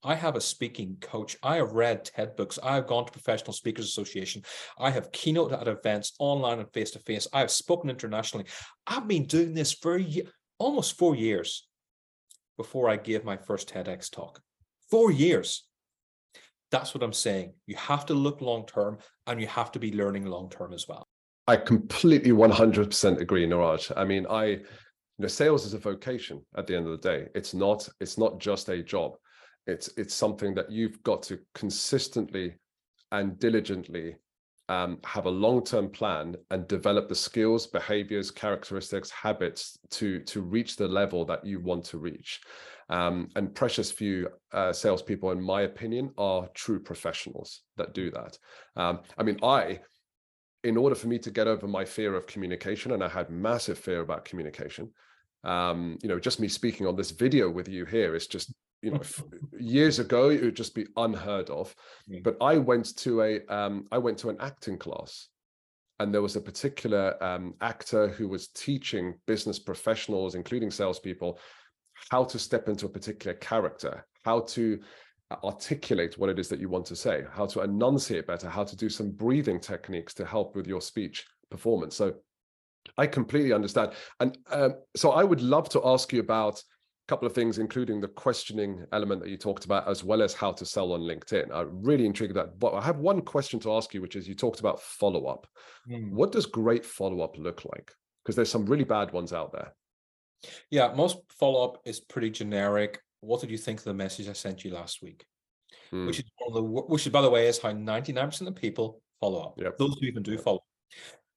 I 0.04 0.14
have 0.14 0.36
a 0.36 0.40
speaking 0.40 0.96
coach. 1.00 1.36
I 1.42 1.56
have 1.56 1.72
read 1.72 2.04
TED 2.04 2.36
books. 2.36 2.58
I 2.62 2.76
have 2.76 2.86
gone 2.86 3.04
to 3.04 3.12
Professional 3.12 3.52
Speakers 3.52 3.86
Association. 3.86 4.42
I 4.78 4.90
have 4.90 5.10
keynote 5.10 5.52
at 5.52 5.66
events 5.66 6.12
online 6.20 6.60
and 6.60 6.72
face 6.72 6.92
to 6.92 7.00
face. 7.00 7.26
I 7.32 7.40
have 7.40 7.50
spoken 7.50 7.90
internationally. 7.90 8.46
I've 8.86 9.08
been 9.08 9.26
doing 9.26 9.54
this 9.54 9.72
for 9.72 9.98
almost 10.58 10.96
four 10.98 11.14
years 11.14 11.66
before 12.56 12.88
I 12.88 12.96
gave 12.96 13.24
my 13.24 13.36
first 13.36 13.72
TEDx 13.72 14.10
talk. 14.10 14.40
Four 14.90 15.10
years. 15.10 15.64
That's 16.70 16.94
what 16.94 17.02
I'm 17.02 17.12
saying. 17.12 17.54
You 17.66 17.76
have 17.76 18.04
to 18.06 18.14
look 18.14 18.40
long 18.40 18.66
term 18.66 18.98
and 19.26 19.40
you 19.40 19.46
have 19.46 19.72
to 19.72 19.78
be 19.78 19.92
learning 19.92 20.26
long 20.26 20.50
term 20.50 20.72
as 20.72 20.86
well. 20.86 21.06
I 21.46 21.56
completely 21.56 22.32
100% 22.32 23.20
agree, 23.20 23.46
Niraj. 23.46 23.92
I 23.96 24.04
mean, 24.04 24.26
I, 24.28 24.44
you 24.44 24.64
know, 25.18 25.28
sales 25.28 25.64
is 25.64 25.72
a 25.72 25.78
vocation 25.78 26.44
at 26.56 26.66
the 26.66 26.76
end 26.76 26.86
of 26.86 26.92
the 26.92 27.08
day. 27.08 27.28
It's 27.34 27.54
not, 27.54 27.88
it's 28.00 28.18
not 28.18 28.38
just 28.38 28.68
a 28.68 28.82
job. 28.82 29.12
It's, 29.66 29.88
it's 29.96 30.14
something 30.14 30.54
that 30.56 30.70
you've 30.70 31.02
got 31.04 31.22
to 31.24 31.38
consistently 31.54 32.54
and 33.12 33.38
diligently 33.38 34.16
um, 34.68 34.98
have 35.04 35.26
a 35.26 35.30
long-term 35.30 35.90
plan 35.90 36.36
and 36.50 36.68
develop 36.68 37.08
the 37.08 37.14
skills, 37.14 37.66
behaviors, 37.66 38.30
characteristics, 38.30 39.10
habits 39.10 39.78
to 39.90 40.20
to 40.20 40.40
reach 40.40 40.76
the 40.76 40.88
level 40.88 41.24
that 41.24 41.44
you 41.44 41.60
want 41.60 41.84
to 41.86 41.98
reach. 41.98 42.40
Um, 42.90 43.28
and 43.36 43.54
precious 43.54 43.92
few 43.92 44.28
uh, 44.52 44.72
salespeople, 44.72 45.32
in 45.32 45.42
my 45.42 45.62
opinion, 45.62 46.10
are 46.16 46.48
true 46.54 46.80
professionals 46.80 47.62
that 47.76 47.92
do 47.92 48.10
that. 48.10 48.38
Um, 48.76 49.00
I 49.18 49.22
mean, 49.22 49.38
I 49.42 49.80
in 50.64 50.76
order 50.76 50.94
for 50.94 51.06
me 51.06 51.18
to 51.18 51.30
get 51.30 51.46
over 51.46 51.66
my 51.66 51.84
fear 51.84 52.14
of 52.14 52.26
communication, 52.26 52.92
and 52.92 53.02
I 53.04 53.08
had 53.08 53.30
massive 53.30 53.78
fear 53.78 54.00
about 54.00 54.24
communication, 54.24 54.90
um, 55.44 55.98
you 56.02 56.08
know, 56.08 56.18
just 56.18 56.40
me 56.40 56.48
speaking 56.48 56.86
on 56.86 56.96
this 56.96 57.12
video 57.12 57.48
with 57.48 57.68
you 57.68 57.84
here 57.84 58.16
is 58.16 58.26
just, 58.26 58.52
you 58.82 58.92
know, 58.92 59.00
years 59.58 59.98
ago 59.98 60.30
it 60.30 60.42
would 60.42 60.56
just 60.56 60.74
be 60.74 60.86
unheard 60.96 61.50
of. 61.50 61.74
But 62.22 62.36
I 62.40 62.58
went 62.58 62.96
to 62.98 63.22
a, 63.22 63.46
um, 63.46 63.86
I 63.92 63.98
went 63.98 64.18
to 64.18 64.30
an 64.30 64.36
acting 64.40 64.78
class, 64.78 65.28
and 66.00 66.14
there 66.14 66.22
was 66.22 66.36
a 66.36 66.40
particular 66.40 67.22
um, 67.22 67.54
actor 67.60 68.08
who 68.08 68.28
was 68.28 68.48
teaching 68.48 69.14
business 69.26 69.58
professionals, 69.58 70.34
including 70.34 70.70
salespeople, 70.70 71.38
how 72.10 72.24
to 72.24 72.38
step 72.38 72.68
into 72.68 72.86
a 72.86 72.90
particular 72.90 73.34
character, 73.34 74.06
how 74.24 74.40
to 74.40 74.80
articulate 75.44 76.16
what 76.16 76.30
it 76.30 76.38
is 76.38 76.48
that 76.48 76.60
you 76.60 76.68
want 76.68 76.86
to 76.86 76.96
say, 76.96 77.24
how 77.32 77.46
to 77.46 77.60
enunciate 77.60 78.26
better, 78.26 78.48
how 78.48 78.64
to 78.64 78.76
do 78.76 78.88
some 78.88 79.10
breathing 79.10 79.60
techniques 79.60 80.14
to 80.14 80.24
help 80.24 80.56
with 80.56 80.66
your 80.66 80.80
speech 80.80 81.26
performance. 81.50 81.96
So 81.96 82.14
I 82.96 83.06
completely 83.06 83.52
understand. 83.52 83.92
And 84.20 84.38
um, 84.50 84.76
so 84.96 85.10
I 85.10 85.24
would 85.24 85.42
love 85.42 85.68
to 85.70 85.82
ask 85.84 86.12
you 86.12 86.20
about 86.20 86.62
couple 87.08 87.26
of 87.26 87.32
things, 87.34 87.58
including 87.58 88.00
the 88.00 88.08
questioning 88.08 88.84
element 88.92 89.22
that 89.22 89.30
you 89.30 89.36
talked 89.36 89.64
about, 89.64 89.88
as 89.88 90.04
well 90.04 90.22
as 90.22 90.34
how 90.34 90.52
to 90.52 90.64
sell 90.64 90.92
on 90.92 91.00
LinkedIn. 91.00 91.50
I'm 91.52 91.82
really 91.82 92.06
intrigued 92.06 92.34
that. 92.34 92.58
But 92.58 92.74
I 92.74 92.82
have 92.82 92.98
one 92.98 93.22
question 93.22 93.58
to 93.60 93.72
ask 93.72 93.94
you, 93.94 94.02
which 94.02 94.14
is 94.14 94.28
you 94.28 94.34
talked 94.34 94.60
about 94.60 94.80
follow 94.80 95.26
up. 95.26 95.46
Mm. 95.90 96.12
What 96.12 96.32
does 96.32 96.46
great 96.46 96.84
follow 96.84 97.22
up 97.22 97.36
look 97.38 97.64
like? 97.64 97.90
Because 98.22 98.36
there's 98.36 98.50
some 98.50 98.66
really 98.66 98.84
bad 98.84 99.12
ones 99.12 99.32
out 99.32 99.52
there. 99.52 99.72
Yeah, 100.70 100.92
most 100.94 101.18
follow 101.40 101.64
up 101.64 101.78
is 101.84 101.98
pretty 101.98 102.30
generic 102.30 103.00
what 103.20 103.40
did 103.40 103.50
you 103.50 103.58
think 103.58 103.78
of 103.78 103.84
the 103.84 103.94
message 103.94 104.28
I 104.28 104.32
sent 104.32 104.64
you 104.64 104.72
last 104.72 105.02
week? 105.02 105.24
Mm. 105.92 106.06
Which 106.06 106.20
is 106.20 106.24
one 106.38 106.50
of 106.50 106.54
the 106.54 106.62
which 106.62 107.06
is 107.06 107.12
by 107.12 107.22
the 107.22 107.30
way 107.30 107.46
is 107.46 107.58
how 107.58 107.72
99% 107.72 108.46
of 108.46 108.54
people 108.54 109.00
follow 109.20 109.40
up. 109.40 109.60
Yep. 109.60 109.78
Those 109.78 109.96
who 109.98 110.06
even 110.06 110.22
do 110.22 110.38
follow. 110.38 110.62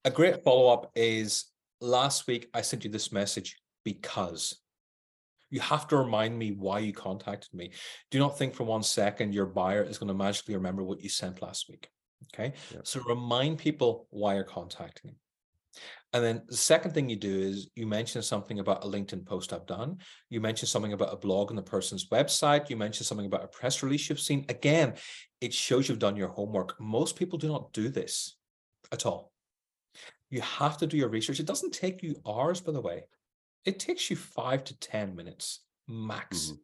A 0.06 0.12
great 0.12 0.44
follow-up 0.44 0.92
is 0.96 1.46
last 1.80 2.28
week 2.28 2.50
I 2.54 2.62
sent 2.62 2.84
you 2.84 2.90
this 2.90 3.12
message 3.12 3.58
because 3.84 4.61
you 5.52 5.60
have 5.60 5.88
to 5.90 5.98
remind 5.98 6.38
me 6.38 6.54
why 6.54 6.80
you 6.80 6.94
contacted 6.94 7.54
me. 7.54 7.72
Do 8.10 8.18
not 8.18 8.38
think 8.38 8.56
for 8.56 8.64
one 8.64 8.82
second 8.82 9.34
your 9.34 9.46
buyer 9.46 9.84
is 9.84 10.00
going 10.00 10.08
to 10.08 10.14
magically 10.14 10.56
remember 10.56 10.84
what 10.84 11.02
you 11.02 11.10
sent 11.10 11.42
last 11.42 11.70
week. 11.70 11.90
Okay. 12.34 12.54
Yep. 12.74 12.88
So 12.88 13.02
remind 13.02 13.58
people 13.58 14.08
why 14.10 14.36
you're 14.36 14.44
contacting 14.44 15.12
them. 15.12 15.18
And 16.14 16.24
then 16.24 16.42
the 16.48 16.58
second 16.58 16.92
thing 16.92 17.10
you 17.10 17.16
do 17.16 17.40
is 17.40 17.70
you 17.76 17.88
mention 17.88 18.22
something 18.22 18.60
about 18.60 18.84
a 18.84 18.88
LinkedIn 18.88 19.26
post 19.26 19.54
I've 19.54 19.66
done. 19.66 19.98
You 20.30 20.42
mention 20.42 20.68
something 20.68 20.92
about 20.92 21.14
a 21.14 21.18
blog 21.18 21.50
on 21.50 21.56
the 21.56 21.62
person's 21.62 22.10
website. 22.10 22.70
You 22.70 22.76
mention 22.76 23.06
something 23.06 23.26
about 23.26 23.46
a 23.46 23.48
press 23.48 23.82
release 23.82 24.10
you've 24.10 24.20
seen. 24.20 24.46
Again, 24.50 24.96
it 25.40 25.54
shows 25.54 25.88
you've 25.88 26.00
done 26.00 26.18
your 26.18 26.28
homework. 26.28 26.80
Most 26.80 27.16
people 27.16 27.40
do 27.40 27.48
not 27.48 27.72
do 27.72 27.88
this 27.88 28.36
at 28.92 29.06
all. 29.06 29.32
You 30.30 30.42
have 30.42 30.78
to 30.80 30.88
do 30.88 30.98
your 30.98 31.10
research. 31.10 31.40
It 31.40 31.46
doesn't 31.46 31.74
take 31.74 32.04
you 32.04 32.16
hours, 32.28 32.60
by 32.60 32.74
the 32.74 32.82
way. 32.82 33.04
It 33.66 33.80
takes 33.80 34.10
you 34.10 34.16
five 34.16 34.64
to 34.66 34.80
10 34.80 35.16
minutes 35.16 35.62
max 35.88 36.46
mm-hmm. 36.46 36.56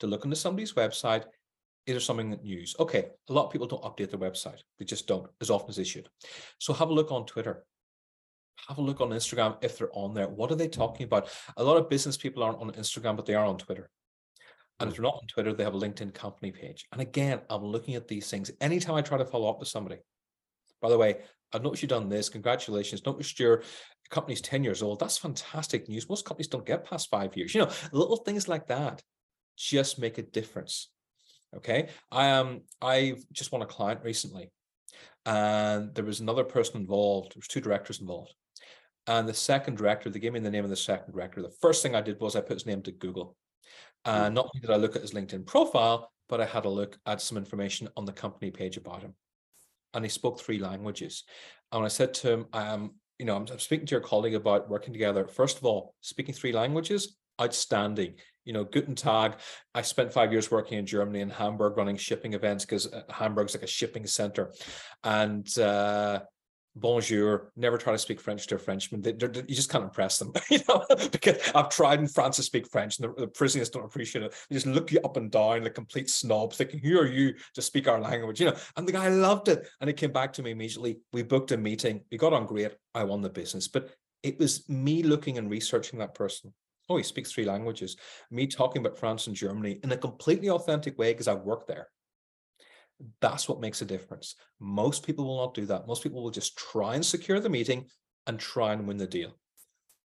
to 0.00 0.06
look 0.06 0.24
into 0.24 0.36
somebody's 0.36 0.74
website. 0.74 1.24
Is 1.86 1.92
there 1.94 2.00
something 2.00 2.30
that 2.30 2.44
news? 2.44 2.74
Okay, 2.80 3.06
a 3.28 3.32
lot 3.32 3.46
of 3.46 3.52
people 3.52 3.66
don't 3.66 3.82
update 3.82 4.10
their 4.10 4.18
website. 4.18 4.60
They 4.78 4.84
just 4.84 5.06
don't 5.06 5.28
as 5.40 5.50
often 5.50 5.70
as 5.70 5.76
they 5.76 5.84
should. 5.84 6.08
So 6.58 6.72
have 6.72 6.88
a 6.88 6.94
look 6.94 7.12
on 7.12 7.26
Twitter 7.26 7.64
have 8.68 8.78
a 8.78 8.82
look 8.82 9.00
on 9.00 9.10
Instagram 9.10 9.56
if 9.62 9.78
they're 9.78 9.90
on 9.92 10.14
there. 10.14 10.28
What 10.28 10.50
are 10.50 10.56
they 10.56 10.68
talking 10.68 11.04
about? 11.04 11.28
A 11.56 11.64
lot 11.64 11.76
of 11.76 11.90
business 11.90 12.16
people 12.16 12.42
aren't 12.42 12.60
on 12.60 12.72
Instagram, 12.72 13.16
but 13.16 13.26
they 13.26 13.34
are 13.34 13.44
on 13.44 13.58
Twitter. 13.58 13.90
And 14.80 14.90
if 14.90 14.96
they're 14.96 15.04
not 15.04 15.18
on 15.20 15.26
Twitter, 15.28 15.52
they 15.52 15.64
have 15.64 15.74
a 15.74 15.78
LinkedIn 15.78 16.14
company 16.14 16.50
page. 16.50 16.86
And 16.92 17.00
again, 17.00 17.40
I'm 17.48 17.64
looking 17.64 17.94
at 17.94 18.08
these 18.08 18.28
things 18.28 18.50
anytime 18.60 18.96
I 18.96 19.02
try 19.02 19.18
to 19.18 19.24
follow 19.24 19.48
up 19.48 19.60
with 19.60 19.68
somebody. 19.68 19.98
By 20.80 20.88
the 20.88 20.98
way, 20.98 21.18
I've 21.52 21.62
noticed 21.62 21.82
you've 21.82 21.90
done 21.90 22.08
this. 22.08 22.28
Congratulations. 22.28 23.04
Noticed 23.06 23.38
your 23.38 23.62
company's 24.10 24.40
10 24.40 24.64
years 24.64 24.82
old. 24.82 25.00
That's 25.00 25.18
fantastic 25.18 25.88
news. 25.88 26.08
Most 26.08 26.24
companies 26.24 26.48
don't 26.48 26.66
get 26.66 26.84
past 26.88 27.10
five 27.10 27.36
years. 27.36 27.54
You 27.54 27.62
know, 27.62 27.70
little 27.92 28.18
things 28.18 28.48
like 28.48 28.68
that 28.68 29.02
just 29.56 29.98
make 29.98 30.18
a 30.18 30.22
difference. 30.22 30.90
Okay. 31.56 31.88
I 32.10 32.30
um 32.30 32.62
I 32.80 33.14
just 33.32 33.52
won 33.52 33.62
a 33.62 33.66
client 33.66 34.00
recently. 34.02 34.50
And 35.26 35.94
there 35.94 36.04
was 36.04 36.20
another 36.20 36.44
person 36.44 36.80
involved. 36.80 37.34
There 37.34 37.40
was 37.40 37.48
two 37.48 37.60
directors 37.60 38.00
involved. 38.00 38.34
And 39.06 39.28
the 39.28 39.34
second 39.34 39.76
director, 39.76 40.10
they 40.10 40.18
gave 40.18 40.32
me 40.32 40.40
the 40.40 40.50
name 40.50 40.64
of 40.64 40.70
the 40.70 40.76
second 40.76 41.12
director. 41.12 41.42
The 41.42 41.54
first 41.60 41.82
thing 41.82 41.94
I 41.94 42.00
did 42.00 42.20
was 42.20 42.36
I 42.36 42.40
put 42.40 42.54
his 42.54 42.66
name 42.66 42.82
to 42.82 42.92
Google. 42.92 43.36
And 44.04 44.32
mm. 44.32 44.34
not 44.34 44.46
only 44.46 44.60
did 44.60 44.70
I 44.70 44.76
look 44.76 44.96
at 44.96 45.02
his 45.02 45.12
LinkedIn 45.12 45.46
profile, 45.46 46.10
but 46.28 46.40
I 46.40 46.46
had 46.46 46.64
a 46.64 46.70
look 46.70 46.98
at 47.06 47.20
some 47.20 47.38
information 47.38 47.88
on 47.96 48.04
the 48.04 48.12
company 48.12 48.50
page 48.50 48.76
about 48.76 49.02
him. 49.02 49.14
And 49.92 50.04
he 50.04 50.08
spoke 50.08 50.40
three 50.40 50.58
languages. 50.58 51.24
And 51.70 51.80
when 51.80 51.86
I 51.86 51.88
said 51.88 52.14
to 52.14 52.32
him, 52.32 52.46
I 52.52 52.72
am, 52.72 52.94
you 53.18 53.26
know, 53.26 53.36
I'm, 53.36 53.46
I'm 53.50 53.58
speaking 53.58 53.86
to 53.86 53.92
your 53.92 54.00
colleague 54.00 54.34
about 54.34 54.68
working 54.68 54.92
together. 54.92 55.26
First 55.26 55.58
of 55.58 55.64
all, 55.64 55.94
speaking 56.00 56.34
three 56.34 56.52
languages, 56.52 57.16
outstanding. 57.40 58.14
You 58.44 58.52
know, 58.52 58.64
Guten 58.64 58.94
Tag. 58.94 59.36
I 59.74 59.80
spent 59.82 60.12
five 60.12 60.30
years 60.30 60.50
working 60.50 60.78
in 60.78 60.84
Germany 60.84 61.20
in 61.20 61.30
Hamburg 61.30 61.76
running 61.78 61.96
shipping 61.96 62.34
events 62.34 62.64
because 62.64 62.92
uh, 62.92 63.02
Hamburg's 63.08 63.54
like 63.54 63.64
a 63.64 63.68
shipping 63.68 64.06
center. 64.06 64.52
And 65.02 65.46
uh, 65.58 66.20
bonjour, 66.76 67.52
never 67.56 67.78
try 67.78 67.92
to 67.92 67.98
speak 67.98 68.20
French 68.20 68.46
to 68.48 68.56
a 68.56 68.58
Frenchman. 68.58 69.00
They, 69.00 69.12
you 69.12 69.54
just 69.54 69.70
can't 69.70 69.84
impress 69.84 70.18
them, 70.18 70.32
you 70.50 70.58
know, 70.68 70.84
because 71.10 71.38
I've 71.54 71.68
tried 71.68 72.00
in 72.00 72.08
France 72.08 72.36
to 72.36 72.42
speak 72.42 72.68
French 72.70 72.98
and 72.98 73.08
the, 73.08 73.20
the 73.22 73.28
Parisians 73.28 73.68
don't 73.68 73.84
appreciate 73.84 74.24
it. 74.24 74.34
They 74.48 74.56
just 74.56 74.66
look 74.66 74.90
you 74.90 75.00
up 75.04 75.16
and 75.16 75.30
down 75.30 75.62
like 75.62 75.74
complete 75.74 76.10
snob, 76.10 76.52
thinking, 76.52 76.80
who 76.80 76.98
are 76.98 77.06
you 77.06 77.34
to 77.54 77.62
speak 77.62 77.88
our 77.88 78.00
language, 78.00 78.40
you 78.40 78.46
know? 78.46 78.56
And 78.76 78.86
the 78.86 78.92
guy 78.92 79.08
loved 79.08 79.48
it. 79.48 79.66
And 79.80 79.88
he 79.88 79.94
came 79.94 80.12
back 80.12 80.32
to 80.34 80.42
me 80.42 80.50
immediately. 80.50 80.98
We 81.12 81.22
booked 81.22 81.52
a 81.52 81.56
meeting. 81.56 82.02
We 82.10 82.18
got 82.18 82.32
on 82.32 82.46
great. 82.46 82.72
I 82.94 83.04
won 83.04 83.20
the 83.20 83.30
business. 83.30 83.68
But 83.68 83.90
it 84.22 84.38
was 84.38 84.68
me 84.68 85.02
looking 85.02 85.38
and 85.38 85.50
researching 85.50 85.98
that 86.00 86.14
person. 86.14 86.52
Oh, 86.88 86.96
he 86.96 87.02
speaks 87.02 87.32
three 87.32 87.44
languages. 87.44 87.96
Me 88.30 88.46
talking 88.46 88.84
about 88.84 88.98
France 88.98 89.26
and 89.26 89.36
Germany 89.36 89.80
in 89.82 89.92
a 89.92 89.96
completely 89.96 90.50
authentic 90.50 90.98
way 90.98 91.12
because 91.12 91.28
I've 91.28 91.42
worked 91.42 91.68
there. 91.68 91.88
That's 93.20 93.48
what 93.48 93.60
makes 93.60 93.82
a 93.82 93.84
difference. 93.84 94.36
Most 94.60 95.04
people 95.04 95.24
will 95.24 95.38
not 95.38 95.54
do 95.54 95.66
that. 95.66 95.86
Most 95.86 96.02
people 96.02 96.22
will 96.22 96.30
just 96.30 96.56
try 96.56 96.94
and 96.94 97.04
secure 97.04 97.40
the 97.40 97.48
meeting 97.48 97.86
and 98.26 98.38
try 98.38 98.72
and 98.72 98.86
win 98.86 98.96
the 98.96 99.06
deal. 99.06 99.36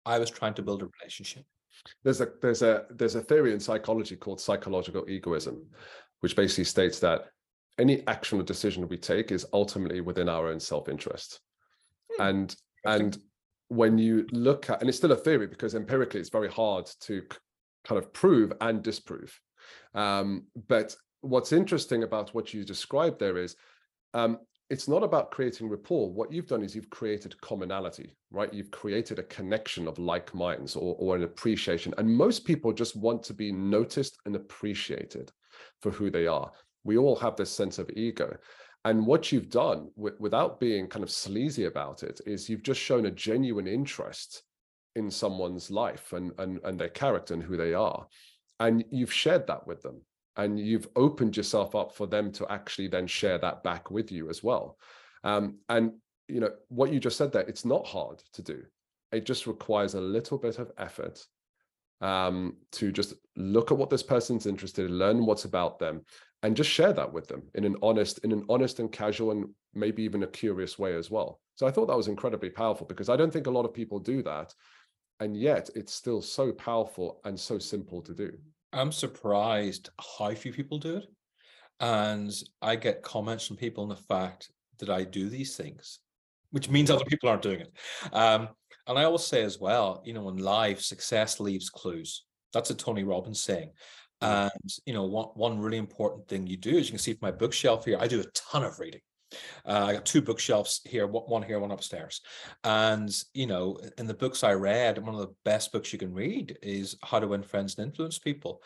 I 0.06 0.20
was 0.20 0.30
trying 0.30 0.54
to 0.56 0.62
build 0.62 0.82
a 0.82 0.90
relationship. 1.00 1.44
There's 2.04 2.22
a 2.22 2.30
there's 2.42 2.62
a 2.62 2.86
there's 2.90 3.16
a 3.16 3.22
theory 3.22 3.54
in 3.54 3.60
psychology 3.60 4.16
called 4.16 4.42
psychological 4.42 5.08
egoism, 5.08 5.66
which 6.22 6.36
basically 6.36 6.64
states 6.64 7.00
that 7.00 7.26
any 7.78 8.06
action 8.08 8.40
or 8.40 8.44
decision 8.44 8.88
we 8.88 8.98
take 8.98 9.32
is 9.32 9.46
ultimately 9.54 10.02
within 10.02 10.30
our 10.30 10.48
own 10.48 10.60
self-interest. 10.60 11.40
Hmm. 12.16 12.22
And 12.22 12.56
and 12.86 13.18
when 13.68 13.98
you 13.98 14.26
look 14.32 14.70
at 14.70 14.80
and 14.80 14.90
it's 14.90 14.98
still 14.98 15.12
a 15.12 15.16
theory 15.16 15.48
because 15.48 15.76
empirically 15.76 16.20
it's 16.20 16.30
very 16.30 16.50
hard 16.50 16.90
to 17.02 17.22
kind 17.86 18.00
of 18.02 18.12
prove 18.14 18.54
and 18.62 18.82
disprove. 18.82 19.40
Um, 19.94 20.48
but 20.68 20.96
what's 21.28 21.52
interesting 21.52 22.04
about 22.04 22.34
what 22.34 22.54
you 22.54 22.64
described 22.64 23.20
there 23.20 23.38
is 23.38 23.56
um, 24.14 24.40
it's 24.70 24.88
not 24.88 25.04
about 25.04 25.32
creating 25.32 25.70
rapport. 25.70 26.12
What 26.12 26.32
you've 26.32 26.48
done 26.48 26.62
is 26.62 26.76
you've 26.76 26.90
created 26.90 27.40
commonality, 27.40 28.16
right? 28.32 28.54
You've 28.54 28.72
created 28.72 29.18
a 29.18 29.24
connection 29.24 29.88
of 29.88 29.98
like 29.98 30.34
minds 30.36 30.76
or, 30.76 30.96
or 31.00 31.16
an 31.16 31.24
appreciation. 31.24 31.94
And 31.98 32.10
most 32.10 32.44
people 32.44 32.74
just 32.74 32.96
want 32.96 33.24
to 33.24 33.34
be 33.34 33.52
noticed 33.52 34.18
and 34.26 34.36
appreciated 34.36 35.32
for 35.82 35.92
who 35.92 36.10
they 36.10 36.28
are. 36.28 36.52
We 36.84 36.98
all 36.98 37.16
have 37.16 37.38
this 37.38 37.52
sense 37.52 37.80
of 37.80 37.90
ego. 37.92 38.36
And 38.84 39.06
what 39.06 39.32
you've 39.32 39.50
done 39.50 39.90
without 39.96 40.60
being 40.60 40.88
kind 40.88 41.04
of 41.04 41.12
sleazy 41.12 41.66
about 41.66 42.04
it 42.04 42.20
is 42.26 42.50
you've 42.50 42.64
just 42.64 42.80
shown 42.80 43.06
a 43.06 43.12
genuine 43.12 43.68
interest 43.68 44.44
in 44.96 45.10
someone's 45.10 45.72
life 45.72 46.14
and, 46.14 46.32
and, 46.40 46.60
and 46.64 46.80
their 46.80 46.90
character 46.90 47.34
and 47.34 47.44
who 47.44 47.58
they 47.58 47.74
are. 47.74 48.06
And 48.60 48.84
you've 48.92 49.14
shared 49.14 49.48
that 49.48 49.68
with 49.68 49.82
them 49.82 50.02
and 50.38 50.60
you've 50.60 50.88
opened 50.96 51.36
yourself 51.36 51.76
up 51.76 51.96
for 51.96 52.08
them 52.08 52.32
to 52.32 52.52
actually 52.52 52.88
then 52.88 53.08
share 53.08 53.38
that 53.40 53.64
back 53.64 53.92
with 53.92 54.12
you 54.12 54.30
as 54.30 54.44
well. 54.44 54.78
Um, 55.24 55.58
and 55.68 55.94
you 56.28 56.40
know 56.40 56.52
what 56.70 56.92
you 56.92 57.00
just 57.00 57.18
said 57.18 57.32
there 57.32 57.44
it's 57.44 57.66
not 57.66 57.86
hard 57.86 58.22
to 58.34 58.42
do. 58.42 58.64
It 59.12 59.26
just 59.26 59.48
requires 59.48 59.94
a 59.94 60.02
little 60.02 60.38
bit 60.38 60.60
of 60.60 60.72
effort 60.78 61.26
um, 62.02 62.58
to 62.74 62.92
just 62.92 63.14
look 63.36 63.72
at 63.72 63.78
what 63.78 63.90
this 63.90 64.04
person's 64.04 64.46
interested 64.46 64.86
in 64.86 64.98
learn 64.98 65.26
what's 65.26 65.46
about 65.46 65.80
them 65.80 66.04
and 66.44 66.56
just 66.56 66.70
share 66.70 66.94
that 66.94 67.12
with 67.12 67.28
them 67.28 67.44
in 67.56 67.64
an 67.64 67.76
honest 67.82 68.20
in 68.20 68.32
an 68.32 68.46
honest 68.50 68.80
and 68.80 68.92
casual 68.92 69.32
and 69.32 69.50
maybe 69.74 70.04
even 70.04 70.24
a 70.24 70.28
curious 70.28 70.78
way 70.78 70.96
as 70.96 71.10
well. 71.10 71.40
So 71.56 71.66
i 71.66 71.72
thought 71.72 71.88
that 71.88 71.98
was 71.98 72.08
incredibly 72.08 72.52
powerful 72.52 72.86
because 72.86 73.10
i 73.10 73.16
don't 73.16 73.34
think 73.34 73.48
a 73.48 73.52
lot 73.52 73.66
of 73.66 73.74
people 73.74 74.00
do 74.00 74.22
that 74.24 74.54
and 75.20 75.36
yet 75.36 75.70
it's 75.76 75.94
still 75.94 76.22
so 76.22 76.52
powerful 76.52 77.20
and 77.26 77.40
so 77.40 77.58
simple 77.58 78.02
to 78.04 78.14
do 78.14 78.32
I'm 78.74 78.92
surprised 78.92 79.90
how 80.20 80.34
few 80.34 80.52
people 80.52 80.78
do 80.78 80.98
it. 80.98 81.06
And 81.80 82.34
I 82.62 82.76
get 82.76 83.04
comments 83.04 83.46
from 83.46 83.58
people 83.58 83.84
on 83.84 83.90
the 83.90 83.96
fact 83.96 84.52
that 84.80 84.90
I 84.90 85.04
do 85.04 85.30
these 85.30 85.56
things, 85.56 86.00
which 86.52 86.70
means 86.70 86.90
other 86.90 87.06
people 87.06 87.30
aren't 87.30 87.44
doing 87.44 87.62
it. 87.62 87.72
Um, 88.14 88.50
and 88.88 88.98
I 88.98 89.04
always 89.04 89.26
say 89.26 89.44
as 89.44 89.60
well, 89.60 90.02
you 90.06 90.14
know, 90.14 90.30
in 90.30 90.38
life, 90.38 90.82
success 90.82 91.40
leaves 91.40 91.70
clues. 91.70 92.26
That's 92.54 92.70
a 92.70 92.76
Tony 92.76 93.04
Robbins 93.04 93.42
saying. 93.42 93.72
And 94.22 94.52
you 94.86 94.94
know, 94.94 95.04
one 95.04 95.28
one 95.36 95.60
really 95.60 95.78
important 95.78 96.28
thing 96.28 96.48
you 96.48 96.58
do, 96.58 96.78
as 96.78 96.88
you 96.88 96.92
can 96.92 97.00
see 97.00 97.14
from 97.14 97.28
my 97.28 97.32
bookshelf 97.32 97.86
here, 97.86 97.98
I 98.00 98.08
do 98.08 98.22
a 98.22 98.32
ton 98.34 98.64
of 98.64 98.80
reading. 98.80 99.02
Uh, 99.66 99.86
I 99.88 99.94
got 99.94 100.06
two 100.06 100.22
bookshelves 100.22 100.82
here, 100.86 101.08
one 101.08 101.44
here, 101.44 101.60
one 101.60 101.72
upstairs. 101.72 102.22
And, 102.64 103.14
you 103.34 103.48
know, 103.48 103.80
in 103.98 104.08
the 104.08 104.14
books 104.14 104.44
I 104.44 104.54
read, 104.54 104.98
one 104.98 105.16
of 105.16 105.22
the 105.22 105.34
best 105.44 105.72
books 105.72 105.92
you 105.92 106.00
can 106.00 106.14
read 106.14 106.58
is 106.62 106.96
How 107.04 107.20
to 107.20 107.28
Win 107.28 107.44
Friends 107.44 107.78
and 107.78 107.88
Influence 107.88 108.20
People. 108.20 108.62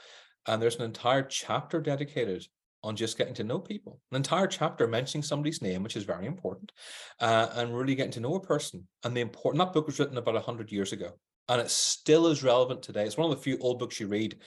And 0.47 0.61
there's 0.61 0.75
an 0.75 0.85
entire 0.85 1.23
chapter 1.23 1.81
dedicated 1.81 2.45
on 2.83 2.95
just 2.95 3.17
getting 3.17 3.33
to 3.35 3.43
know 3.43 3.59
people, 3.59 3.99
an 4.11 4.17
entire 4.17 4.47
chapter 4.47 4.87
mentioning 4.87 5.21
somebody's 5.21 5.61
name, 5.61 5.83
which 5.83 5.95
is 5.95 6.03
very 6.03 6.25
important, 6.25 6.71
uh, 7.19 7.47
and 7.53 7.77
really 7.77 7.95
getting 7.95 8.11
to 8.11 8.19
know 8.19 8.35
a 8.35 8.41
person. 8.41 8.87
And 9.03 9.15
the 9.15 9.21
important, 9.21 9.63
that 9.63 9.73
book 9.73 9.85
was 9.85 9.99
written 9.99 10.17
about 10.17 10.33
100 10.33 10.71
years 10.71 10.91
ago, 10.91 11.11
and 11.47 11.61
it 11.61 11.69
still 11.69 12.27
is 12.27 12.43
relevant 12.43 12.81
today. 12.81 13.05
It's 13.05 13.17
one 13.17 13.29
of 13.29 13.37
the 13.37 13.43
few 13.43 13.57
old 13.59 13.77
books 13.77 13.99
you 13.99 14.07
read. 14.07 14.37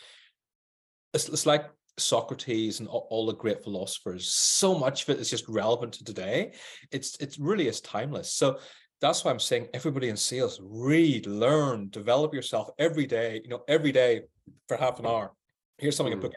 It's, 1.13 1.29
it's 1.29 1.47
like 1.47 1.71
Socrates 1.99 2.81
and 2.81 2.89
all, 2.89 3.27
the 3.27 3.35
great 3.35 3.63
philosophers, 3.63 4.29
so 4.29 4.77
much 4.77 5.05
of 5.05 5.11
it 5.11 5.21
is 5.21 5.31
just 5.31 5.49
relevant 5.49 5.95
to 5.95 6.05
today. 6.05 6.53
It's 6.91 7.17
it 7.21 7.37
really 7.39 7.69
is 7.69 7.81
timeless. 7.81 8.33
So 8.33 8.59
that's 9.01 9.25
why 9.25 9.31
I'm 9.31 9.41
saying 9.41 9.69
everybody 9.75 10.09
in 10.09 10.17
sales 10.17 10.61
read, 10.63 11.27
learn, 11.27 11.89
develop 11.91 12.35
yourself 12.35 12.71
every 12.79 13.07
day. 13.07 13.41
You 13.45 13.51
know, 13.51 13.63
every 13.69 13.93
day 13.93 14.23
for 14.69 14.77
half 14.77 14.99
an 14.99 15.07
hour. 15.07 15.33
Here's 15.79 15.97
something 15.97 16.15
mm. 16.15 16.19
I 16.19 16.29
put. 16.29 16.37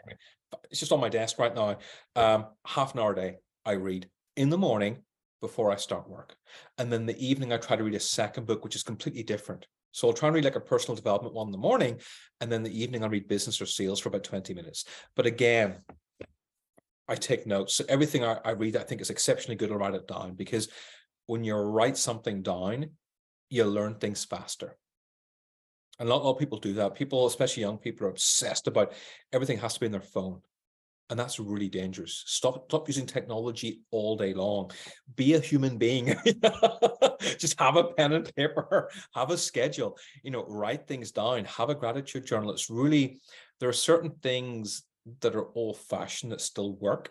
It's 0.70 0.80
just 0.80 0.92
on 0.92 1.00
my 1.00 1.08
desk 1.08 1.38
right 1.38 1.54
now. 1.54 1.78
Um, 2.16 2.46
half 2.66 2.94
an 2.94 3.00
hour 3.00 3.12
a 3.12 3.16
day 3.16 3.36
I 3.64 3.72
read 3.72 4.08
in 4.36 4.50
the 4.50 4.58
morning 4.58 4.98
before 5.40 5.70
I 5.70 5.76
start 5.76 6.08
work, 6.08 6.34
and 6.78 6.92
then 6.92 7.06
the 7.06 7.18
evening 7.24 7.52
I 7.52 7.58
try 7.58 7.76
to 7.76 7.84
read 7.84 7.94
a 7.94 8.00
second 8.00 8.46
book, 8.46 8.64
which 8.64 8.76
is 8.76 8.82
completely 8.82 9.22
different. 9.22 9.66
So 9.92 10.08
I'll 10.08 10.14
try 10.14 10.28
and 10.28 10.34
read 10.34 10.44
like 10.44 10.56
a 10.56 10.60
personal 10.60 10.96
development 10.96 11.34
one 11.34 11.48
in 11.48 11.52
the 11.52 11.58
morning, 11.58 12.00
and 12.40 12.50
then 12.50 12.62
the 12.62 12.82
evening 12.82 13.02
I'll 13.02 13.10
read 13.10 13.28
business 13.28 13.60
or 13.60 13.66
sales 13.66 14.00
for 14.00 14.08
about 14.08 14.24
20 14.24 14.54
minutes. 14.54 14.84
But 15.16 15.26
again, 15.26 15.78
I 17.08 17.14
take 17.14 17.46
notes. 17.46 17.74
So 17.74 17.84
everything 17.88 18.24
I, 18.24 18.38
I 18.44 18.50
read, 18.50 18.76
I 18.76 18.82
think 18.82 19.00
is 19.00 19.10
exceptionally 19.10 19.56
good. 19.56 19.72
I'll 19.72 19.78
write 19.78 19.94
it 19.94 20.06
down 20.06 20.34
because 20.34 20.68
when 21.26 21.42
you 21.42 21.54
write 21.56 21.96
something 21.96 22.42
down, 22.42 22.90
you 23.50 23.64
learn 23.64 23.94
things 23.94 24.24
faster. 24.24 24.76
And 25.98 26.08
a 26.08 26.12
lot, 26.12 26.22
a 26.22 26.24
lot 26.24 26.32
of 26.32 26.38
people 26.38 26.58
do 26.58 26.74
that. 26.74 26.94
People, 26.94 27.26
especially 27.26 27.62
young 27.62 27.78
people, 27.78 28.06
are 28.06 28.10
obsessed 28.10 28.66
about 28.66 28.92
everything 29.32 29.58
has 29.58 29.74
to 29.74 29.80
be 29.80 29.86
in 29.86 29.92
their 29.92 30.00
phone. 30.00 30.42
And 31.10 31.18
that's 31.18 31.40
really 31.40 31.68
dangerous. 31.68 32.22
Stop, 32.26 32.66
stop 32.68 32.86
using 32.86 33.06
technology 33.06 33.80
all 33.90 34.16
day 34.16 34.34
long. 34.34 34.70
Be 35.16 35.34
a 35.34 35.40
human 35.40 35.78
being. 35.78 36.14
just 37.38 37.58
have 37.58 37.76
a 37.76 37.84
pen 37.84 38.12
and 38.12 38.34
paper, 38.36 38.90
have 39.14 39.30
a 39.30 39.38
schedule, 39.38 39.96
you 40.22 40.30
know, 40.30 40.44
write 40.46 40.86
things 40.86 41.10
down, 41.10 41.46
have 41.46 41.70
a 41.70 41.74
gratitude 41.74 42.26
journal. 42.26 42.50
It's 42.50 42.68
really, 42.68 43.20
there 43.58 43.70
are 43.70 43.74
certain 43.74 44.10
things 44.22 44.82
that 45.20 45.34
are 45.34 45.46
old 45.54 45.78
fashioned 45.78 46.32
that 46.32 46.40
still 46.40 46.74
work. 46.74 47.10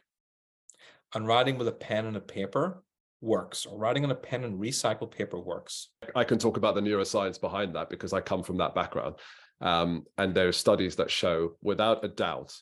And 1.15 1.25
writing 1.25 1.57
with 1.57 1.67
a 1.67 1.73
pen 1.73 2.05
and 2.05 2.17
a 2.17 2.21
paper 2.21 2.83
works, 3.21 3.65
or 3.65 3.77
writing 3.77 4.03
on 4.03 4.11
a 4.11 4.15
pen 4.15 4.43
and 4.43 4.59
recycled 4.59 5.11
paper 5.11 5.39
works. 5.39 5.89
I 6.15 6.23
can 6.23 6.37
talk 6.37 6.57
about 6.57 6.75
the 6.75 6.81
neuroscience 6.81 7.39
behind 7.39 7.75
that 7.75 7.89
because 7.89 8.13
I 8.13 8.21
come 8.21 8.43
from 8.43 8.57
that 8.57 8.75
background. 8.75 9.15
Um, 9.61 10.05
and 10.17 10.35
there 10.35 10.49
are 10.49 10.53
studies 10.53 10.97
that 10.97 11.09
show, 11.09 11.55
without 11.61 12.05
a 12.05 12.09
doubt, 12.09 12.53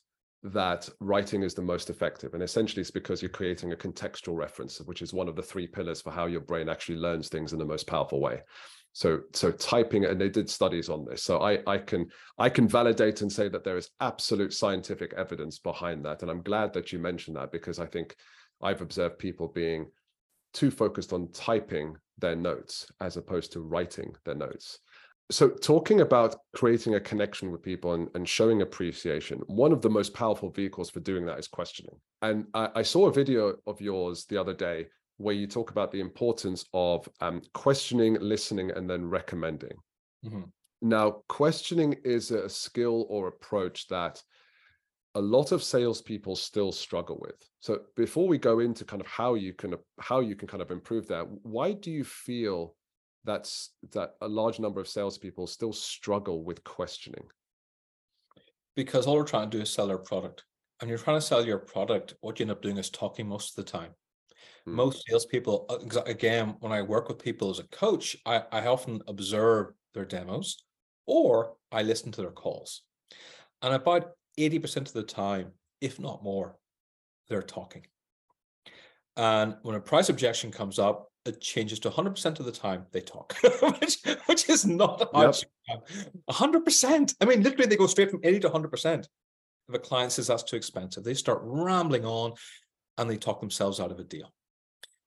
that 0.53 0.87
writing 0.99 1.41
is 1.41 1.53
the 1.53 1.61
most 1.61 1.89
effective. 1.89 2.33
And 2.33 2.43
essentially, 2.43 2.81
it's 2.81 2.91
because 2.91 3.21
you're 3.21 3.29
creating 3.29 3.71
a 3.71 3.75
contextual 3.75 4.35
reference, 4.35 4.79
which 4.81 5.01
is 5.01 5.13
one 5.13 5.27
of 5.27 5.35
the 5.35 5.41
three 5.41 5.67
pillars 5.67 6.01
for 6.01 6.11
how 6.11 6.27
your 6.27 6.41
brain 6.41 6.69
actually 6.69 6.97
learns 6.97 7.29
things 7.29 7.51
in 7.51 7.59
the 7.59 7.65
most 7.65 7.87
powerful 7.87 8.21
way. 8.21 8.41
So, 8.93 9.21
so 9.33 9.51
typing, 9.51 10.05
and 10.05 10.21
they 10.21 10.29
did 10.29 10.49
studies 10.49 10.87
on 10.87 11.03
this. 11.03 11.23
So 11.23 11.39
I, 11.39 11.59
I 11.67 11.79
can, 11.79 12.07
I 12.37 12.49
can 12.49 12.67
validate 12.67 13.21
and 13.21 13.31
say 13.31 13.49
that 13.49 13.63
there 13.63 13.75
is 13.75 13.89
absolute 13.99 14.53
scientific 14.53 15.13
evidence 15.17 15.59
behind 15.59 16.05
that. 16.05 16.21
And 16.21 16.29
I'm 16.29 16.43
glad 16.43 16.73
that 16.73 16.93
you 16.93 16.99
mentioned 16.99 17.35
that 17.37 17.51
because 17.51 17.79
I 17.79 17.87
think 17.87 18.15
I've 18.61 18.81
observed 18.81 19.17
people 19.17 19.47
being 19.47 19.87
too 20.53 20.71
focused 20.71 21.11
on 21.11 21.31
typing 21.33 21.95
their 22.19 22.35
notes 22.35 22.89
as 23.01 23.17
opposed 23.17 23.51
to 23.53 23.61
writing 23.61 24.15
their 24.23 24.35
notes 24.35 24.79
so 25.31 25.49
talking 25.49 26.01
about 26.01 26.35
creating 26.53 26.95
a 26.95 26.99
connection 26.99 27.51
with 27.51 27.63
people 27.63 27.93
and, 27.93 28.09
and, 28.13 28.29
showing 28.29 28.61
appreciation 28.61 29.39
one 29.47 29.71
of 29.71 29.81
the 29.81 29.89
most 29.89 30.13
powerful 30.13 30.49
vehicles 30.49 30.89
for 30.89 30.99
doing 30.99 31.25
that 31.25 31.39
is 31.39 31.47
questioning. 31.47 31.95
And 32.21 32.45
I, 32.53 32.69
I 32.75 32.81
saw 32.83 33.07
a 33.07 33.13
video 33.13 33.55
of 33.65 33.81
yours 33.81 34.25
the 34.25 34.37
other 34.37 34.53
day 34.53 34.87
where 35.17 35.33
you 35.33 35.47
talk 35.47 35.71
about 35.71 35.91
the 35.91 35.99
importance 35.99 36.65
of 36.73 37.07
um, 37.21 37.41
questioning 37.53 38.17
listening 38.19 38.71
and 38.71 38.89
then 38.89 39.09
recommending. 39.09 39.77
Mm-hmm. 40.25 40.41
now 40.81 41.21
questioning 41.27 41.95
is 42.03 42.31
a 42.31 42.49
skill 42.49 43.05
or 43.09 43.27
approach 43.27 43.87
that 43.89 44.19
a 45.13 45.21
lot 45.21 45.51
of 45.51 45.63
salespeople 45.63 46.35
still 46.35 46.71
struggle 46.71 47.19
with. 47.21 47.35
So 47.59 47.81
before 47.95 48.27
we 48.27 48.39
go 48.39 48.59
into 48.59 48.85
kind 48.85 49.01
of 49.01 49.07
how 49.07 49.35
you 49.35 49.53
can 49.53 49.75
how 49.99 50.21
you 50.21 50.35
can 50.35 50.47
kind 50.47 50.61
of 50.61 50.71
improve 50.71 51.07
that 51.07 51.25
why 51.43 51.73
do 51.73 51.91
you 51.91 52.03
feel 52.03 52.75
that's 53.25 53.71
that 53.91 54.15
a 54.21 54.27
large 54.27 54.59
number 54.59 54.79
of 54.79 54.87
salespeople 54.87 55.47
still 55.47 55.73
struggle 55.73 56.43
with 56.43 56.63
questioning? 56.63 57.25
Because 58.75 59.07
all 59.07 59.15
we're 59.15 59.23
trying 59.23 59.49
to 59.49 59.57
do 59.57 59.61
is 59.61 59.69
sell 59.69 59.89
our 59.89 59.97
product. 59.97 60.43
And 60.79 60.89
you're 60.89 60.99
trying 60.99 61.17
to 61.17 61.25
sell 61.25 61.45
your 61.45 61.57
product, 61.57 62.15
what 62.21 62.39
you 62.39 62.43
end 62.43 62.51
up 62.51 62.61
doing 62.61 62.77
is 62.77 62.89
talking 62.89 63.27
most 63.27 63.57
of 63.57 63.65
the 63.65 63.71
time. 63.71 63.91
Hmm. 64.65 64.75
Most 64.75 65.03
salespeople, 65.07 65.65
uh, 65.69 66.01
again, 66.05 66.55
when 66.59 66.71
I 66.71 66.81
work 66.81 67.07
with 67.07 67.23
people 67.23 67.49
as 67.49 67.59
a 67.59 67.67
coach, 67.69 68.17
I, 68.25 68.43
I 68.51 68.67
often 68.67 69.01
observe 69.07 69.67
their 69.93 70.05
demos 70.05 70.57
or 71.05 71.53
I 71.71 71.83
listen 71.83 72.11
to 72.13 72.21
their 72.21 72.31
calls. 72.31 72.81
And 73.61 73.73
about 73.73 74.11
80% 74.37 74.77
of 74.77 74.93
the 74.93 75.03
time, 75.03 75.51
if 75.81 75.99
not 75.99 76.23
more, 76.23 76.57
they're 77.29 77.41
talking. 77.41 77.85
And 79.17 79.55
when 79.61 79.75
a 79.75 79.79
price 79.79 80.09
objection 80.09 80.51
comes 80.51 80.77
up, 80.77 81.09
it 81.25 81.41
changes 81.41 81.79
to 81.79 81.89
100% 81.89 82.39
of 82.39 82.45
the 82.45 82.51
time 82.51 82.85
they 82.91 83.01
talk, 83.01 83.35
which, 83.79 83.97
which 84.27 84.47
is 84.47 84.65
not 84.65 84.99
yep. 85.13 85.35
100%. 86.29 87.15
I 87.19 87.25
mean, 87.25 87.41
literally, 87.41 87.65
they 87.65 87.75
go 87.75 87.87
straight 87.87 88.11
from 88.11 88.21
80 88.23 88.41
to 88.41 88.49
100%. 88.49 89.07
If 89.67 89.75
a 89.75 89.79
client 89.79 90.11
says 90.11 90.27
that's 90.27 90.43
too 90.43 90.55
expensive, 90.55 91.03
they 91.03 91.15
start 91.15 91.39
rambling 91.41 92.05
on 92.05 92.33
and 92.97 93.09
they 93.09 93.17
talk 93.17 93.39
themselves 93.39 93.79
out 93.79 93.91
of 93.91 93.99
a 93.99 94.03
deal. 94.03 94.31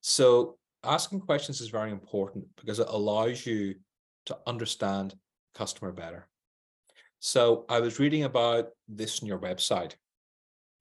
So, 0.01 0.59
asking 0.85 1.21
questions 1.21 1.61
is 1.61 1.69
very 1.69 1.93
important 1.93 2.47
because 2.57 2.81
it 2.81 2.89
allows 2.89 3.47
you 3.47 3.77
to 4.27 4.39
understand 4.47 5.15
customer 5.55 5.93
better. 5.93 6.27
So, 7.21 7.65
I 7.69 7.79
was 7.79 8.01
reading 8.01 8.25
about 8.25 8.71
this 8.89 9.23
on 9.23 9.29
your 9.29 9.39
website. 9.39 9.93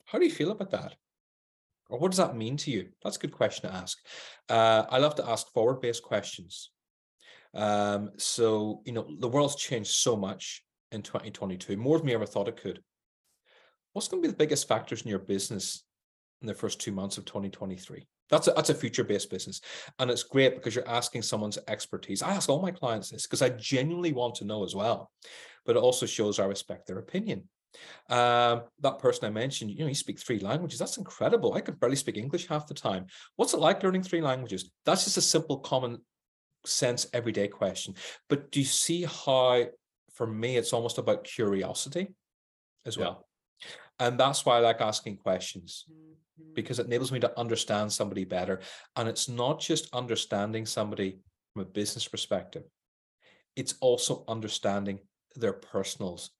How 0.06 0.17
do 0.17 0.26
you 0.26 0.32
feel 0.32 0.52
about 0.52 0.71
that? 0.71 0.95
Or 1.89 2.00
what 2.00 2.12
does 2.12 2.17
that 2.17 2.36
mean 2.36 2.58
to 2.58 2.71
you? 2.71 2.89
That's 3.04 3.17
a 3.17 3.19
good 3.19 3.32
question 3.32 3.69
to 3.69 3.76
ask. 3.76 3.97
Uh, 4.50 4.84
I 4.89 4.97
love 4.97 5.15
to 5.15 5.30
ask 5.30 5.52
forward 5.54 5.82
based 5.82 6.04
questions. 6.04 6.71
Um, 7.54 8.12
so, 8.17 8.82
you 8.86 8.91
know, 8.91 9.08
the 9.19 9.28
world's 9.28 9.56
changed 9.56 9.91
so 9.91 10.15
much 10.15 10.63
in 10.91 11.02
2022, 11.02 11.78
more 11.78 11.97
than 11.97 12.08
we 12.08 12.13
ever 12.13 12.26
thought 12.26 12.47
it 12.47 12.62
could. 12.62 12.82
What's 13.93 14.08
going 14.08 14.21
to 14.21 14.28
be 14.28 14.32
the 14.32 14.38
biggest 14.38 14.67
factors 14.67 15.02
in 15.02 15.10
your 15.10 15.19
business 15.19 15.84
in 16.41 16.47
the 16.47 16.54
first 16.54 16.80
two 16.80 16.91
months 16.91 17.17
of 17.17 17.26
2023? 17.26 18.06
That's 18.30 18.47
a, 18.47 18.52
that's 18.52 18.69
a 18.69 18.76
future 18.76 19.04
based 19.04 19.30
business. 19.30 19.62
And 20.00 20.12
it's 20.12 20.23
great 20.23 20.56
because 20.56 20.76
you're 20.76 20.88
asking 20.88 21.21
someone's 21.21 21.58
expertise. 21.67 22.21
I 22.21 22.32
ask 22.32 22.50
all 22.50 22.62
my 22.62 22.71
clients 22.71 23.10
this 23.10 23.26
because 23.26 23.41
I 23.41 23.50
genuinely 23.50 24.12
want 24.12 24.36
to 24.36 24.45
know 24.45 24.63
as 24.63 24.76
well. 24.76 25.12
But 25.65 25.78
it 25.78 25.80
also 25.80 26.06
shows 26.06 26.39
I 26.39 26.45
respect 26.45 26.88
their 26.88 27.00
opinion. 27.00 27.47
Um, 28.10 28.63
that 28.80 28.99
person 28.99 29.25
I 29.25 29.30
mentioned, 29.30 29.71
you 29.71 29.80
know, 29.80 29.88
you 29.88 29.95
speak 29.95 30.19
three 30.19 30.39
languages. 30.39 30.80
That's 30.80 30.97
incredible. 30.97 31.53
I 31.53 31.62
could 31.62 31.80
barely 31.80 31.95
speak 31.95 32.17
English 32.17 32.47
half 32.47 32.67
the 32.67 32.73
time. 32.73 33.08
What's 33.36 33.53
it 33.53 33.60
like 33.60 33.84
learning 33.84 34.03
three 34.03 34.21
languages? 34.21 34.69
That's 34.86 35.03
just 35.03 35.17
a 35.17 35.21
simple, 35.21 35.60
common 35.60 35.99
sense, 36.65 37.08
everyday 37.13 37.47
question. 37.47 37.95
But 38.30 38.51
do 38.51 38.60
you 38.60 38.65
see 38.65 39.03
how, 39.03 39.65
for 40.13 40.27
me, 40.27 40.58
it's 40.58 40.73
almost 40.73 40.97
about 40.97 41.23
curiosity 41.23 42.15
as 42.86 42.97
well? 42.97 43.27
And 43.99 44.19
that's 44.19 44.45
why 44.45 44.58
I 44.58 44.60
like 44.60 44.82
asking 44.82 45.17
questions 45.17 45.86
because 46.53 46.80
it 46.80 46.86
enables 46.86 47.12
me 47.12 47.19
to 47.19 47.39
understand 47.39 47.91
somebody 47.91 48.23
better. 48.23 48.62
And 48.95 49.10
it's 49.10 49.27
not 49.27 49.60
just 49.60 49.93
understanding 49.93 50.65
somebody 50.65 51.19
from 51.53 51.63
a 51.63 51.65
business 51.65 52.08
perspective, 52.08 52.63
it's 53.56 53.75
also 53.82 54.23
understanding 54.27 54.99
their 55.36 55.53
personals 55.53 56.32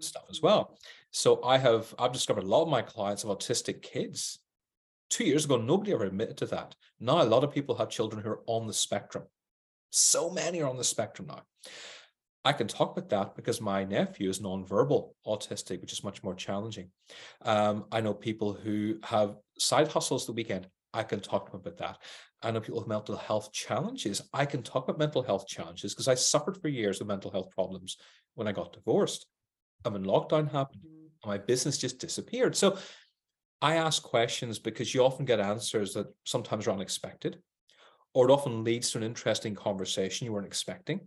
stuff 0.00 0.24
as 0.30 0.42
well. 0.42 0.78
So 1.10 1.42
I 1.42 1.58
have 1.58 1.94
I've 1.98 2.12
discovered 2.12 2.44
a 2.44 2.48
lot 2.48 2.62
of 2.62 2.68
my 2.68 2.82
clients 2.82 3.22
have 3.22 3.30
autistic 3.30 3.82
kids. 3.82 4.38
Two 5.10 5.24
years 5.24 5.44
ago, 5.44 5.56
nobody 5.56 5.92
ever 5.92 6.04
admitted 6.04 6.36
to 6.38 6.46
that. 6.46 6.74
Now 6.98 7.22
a 7.22 7.24
lot 7.24 7.44
of 7.44 7.52
people 7.52 7.76
have 7.76 7.88
children 7.88 8.22
who 8.22 8.30
are 8.30 8.42
on 8.46 8.66
the 8.66 8.72
spectrum. 8.72 9.24
So 9.90 10.30
many 10.30 10.60
are 10.60 10.68
on 10.68 10.76
the 10.76 10.84
spectrum 10.84 11.28
now. 11.28 11.42
I 12.44 12.52
can 12.52 12.66
talk 12.66 12.96
about 12.96 13.08
that 13.10 13.36
because 13.36 13.60
my 13.60 13.84
nephew 13.84 14.28
is 14.28 14.40
nonverbal 14.40 15.10
autistic, 15.26 15.80
which 15.80 15.92
is 15.92 16.04
much 16.04 16.22
more 16.22 16.34
challenging. 16.34 16.90
Um, 17.42 17.86
I 17.90 18.02
know 18.02 18.12
people 18.12 18.52
who 18.52 18.98
have 19.02 19.36
side 19.58 19.88
hustles 19.88 20.26
the 20.26 20.32
weekend. 20.32 20.68
I 20.92 21.04
can 21.04 21.20
talk 21.20 21.46
to 21.46 21.52
them 21.52 21.60
about 21.60 21.78
that. 21.78 21.98
I 22.42 22.50
know 22.50 22.60
people 22.60 22.80
with 22.80 22.88
mental 22.88 23.16
health 23.16 23.50
challenges. 23.52 24.20
I 24.32 24.44
can 24.44 24.62
talk 24.62 24.84
about 24.84 24.98
mental 24.98 25.22
health 25.22 25.46
challenges 25.46 25.94
because 25.94 26.08
I 26.08 26.14
suffered 26.14 26.60
for 26.60 26.68
years 26.68 26.98
with 26.98 27.08
mental 27.08 27.30
health 27.30 27.50
problems 27.50 27.96
when 28.34 28.46
I 28.46 28.52
got 28.52 28.74
divorced. 28.74 29.26
And 29.84 29.94
when 29.94 30.04
lockdown 30.04 30.50
happened, 30.50 30.82
my 31.24 31.38
business 31.38 31.78
just 31.78 31.98
disappeared. 31.98 32.56
So 32.56 32.78
I 33.62 33.76
ask 33.76 34.02
questions 34.02 34.58
because 34.58 34.94
you 34.94 35.04
often 35.04 35.24
get 35.24 35.40
answers 35.40 35.94
that 35.94 36.06
sometimes 36.24 36.66
are 36.66 36.72
unexpected, 36.72 37.38
or 38.12 38.28
it 38.28 38.32
often 38.32 38.64
leads 38.64 38.90
to 38.90 38.98
an 38.98 39.04
interesting 39.04 39.54
conversation 39.54 40.26
you 40.26 40.32
weren't 40.32 40.46
expecting. 40.46 41.00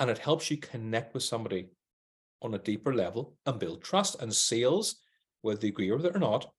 And 0.00 0.10
it 0.10 0.18
helps 0.18 0.50
you 0.50 0.56
connect 0.56 1.14
with 1.14 1.22
somebody 1.22 1.68
on 2.40 2.54
a 2.54 2.58
deeper 2.58 2.94
level 2.94 3.36
and 3.46 3.58
build 3.58 3.82
trust. 3.82 4.20
And 4.20 4.34
sales, 4.34 4.96
whether 5.42 5.66
you 5.66 5.72
agree 5.72 5.92
with 5.92 6.06
it 6.06 6.16
or 6.16 6.18
not, 6.18 6.50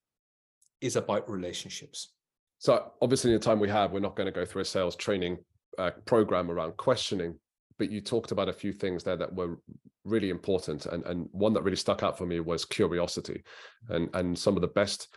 is 0.80 0.96
about 0.96 1.28
relationships. 1.28 2.12
So, 2.58 2.92
obviously, 3.02 3.32
in 3.32 3.38
the 3.38 3.44
time 3.44 3.60
we 3.60 3.68
have, 3.68 3.92
we're 3.92 4.00
not 4.00 4.16
going 4.16 4.26
to 4.26 4.32
go 4.32 4.44
through 4.46 4.62
a 4.62 4.66
sales 4.66 4.96
training 4.96 5.38
uh, 5.76 5.90
program 6.06 6.50
around 6.50 6.76
questioning, 6.76 7.38
but 7.78 7.90
you 7.90 8.00
talked 8.00 8.32
about 8.32 8.48
a 8.48 8.52
few 8.52 8.72
things 8.72 9.02
there 9.02 9.16
that 9.16 9.34
were 9.34 9.58
really 10.04 10.30
important 10.30 10.86
and 10.86 11.04
and 11.04 11.28
one 11.32 11.52
that 11.52 11.62
really 11.62 11.76
stuck 11.76 12.02
out 12.02 12.16
for 12.16 12.26
me 12.26 12.40
was 12.40 12.64
curiosity 12.64 13.42
mm-hmm. 13.90 13.94
and 13.94 14.10
and 14.14 14.38
some 14.38 14.56
of 14.56 14.60
the 14.60 14.68
best 14.68 15.08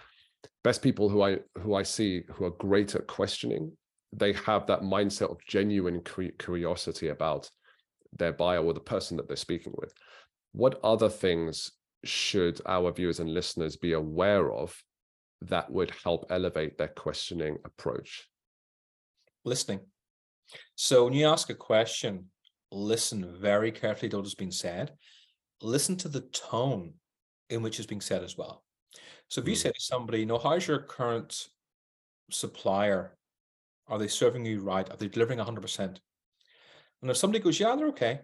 best 0.63 0.81
people 0.81 1.09
who 1.09 1.21
i 1.21 1.37
who 1.59 1.75
i 1.75 1.83
see 1.83 2.23
who 2.31 2.45
are 2.45 2.51
great 2.51 2.95
at 2.95 3.07
questioning 3.07 3.71
they 4.13 4.33
have 4.33 4.65
that 4.67 4.81
mindset 4.81 5.29
of 5.29 5.37
genuine 5.45 6.01
curiosity 6.39 7.09
about 7.09 7.49
their 8.17 8.33
buyer 8.33 8.63
or 8.63 8.73
the 8.73 8.79
person 8.79 9.17
that 9.17 9.27
they're 9.27 9.35
speaking 9.35 9.73
with. 9.77 9.93
What 10.53 10.79
other 10.83 11.09
things 11.09 11.71
should 12.03 12.61
our 12.65 12.91
viewers 12.91 13.19
and 13.19 13.33
listeners 13.33 13.75
be 13.75 13.93
aware 13.93 14.51
of 14.51 14.75
that 15.41 15.69
would 15.71 15.91
help 16.03 16.25
elevate 16.29 16.77
their 16.77 16.87
questioning 16.87 17.57
approach? 17.65 18.27
Listening. 19.43 19.81
So 20.75 21.03
when 21.03 21.13
you 21.13 21.27
ask 21.27 21.49
a 21.49 21.55
question 21.55 22.25
listen 22.71 23.35
very 23.39 23.71
carefully 23.71 24.09
to 24.09 24.17
what 24.17 24.25
has 24.25 24.35
been 24.35 24.51
said. 24.51 24.93
Listen 25.61 25.95
to 25.97 26.09
the 26.09 26.21
tone 26.21 26.93
in 27.49 27.61
which 27.61 27.79
it's 27.79 27.87
being 27.87 28.01
said 28.01 28.23
as 28.23 28.37
well. 28.37 28.63
So 29.29 29.41
if 29.41 29.47
you 29.47 29.53
mm. 29.53 29.57
say 29.57 29.69
to 29.69 29.79
somebody, 29.79 30.19
you 30.19 30.25
know, 30.25 30.37
how's 30.37 30.67
your 30.67 30.79
current 30.79 31.47
supplier? 32.31 33.17
Are 33.87 33.97
they 33.97 34.07
serving 34.07 34.45
you 34.45 34.59
right? 34.59 34.89
Are 34.89 34.97
they 34.97 35.07
delivering 35.07 35.39
100%? 35.39 35.97
And 37.01 37.11
if 37.11 37.17
somebody 37.17 37.43
goes, 37.43 37.59
yeah, 37.59 37.75
they're 37.75 37.87
okay, 37.87 38.21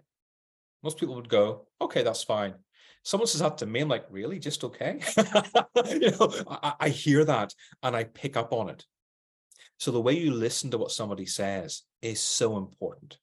most 0.84 0.98
people 0.98 1.16
would 1.16 1.30
go, 1.30 1.68
okay, 1.82 2.04
that's 2.04 2.24
fine. 2.24 2.56
Someone 3.04 3.28
says 3.28 3.42
that 3.42 3.58
to 3.60 3.66
me, 3.66 3.82
I'm 3.82 3.90
like, 3.90 4.06
really? 4.10 4.40
Just 4.40 4.64
okay? 4.64 5.00
you 5.90 6.12
know, 6.12 6.34
I, 6.50 6.74
I 6.80 6.90
hear 6.90 7.26
that 7.26 7.54
and 7.82 7.96
I 7.96 8.06
pick 8.06 8.38
up 8.38 8.54
on 8.54 8.70
it. 8.70 8.86
So 9.78 9.92
the 9.92 10.02
way 10.02 10.14
you 10.14 10.32
listen 10.32 10.72
to 10.72 10.78
what 10.78 10.92
somebody 10.92 11.26
says 11.26 11.84
is 12.02 12.20
so 12.22 12.58
important. 12.58 13.18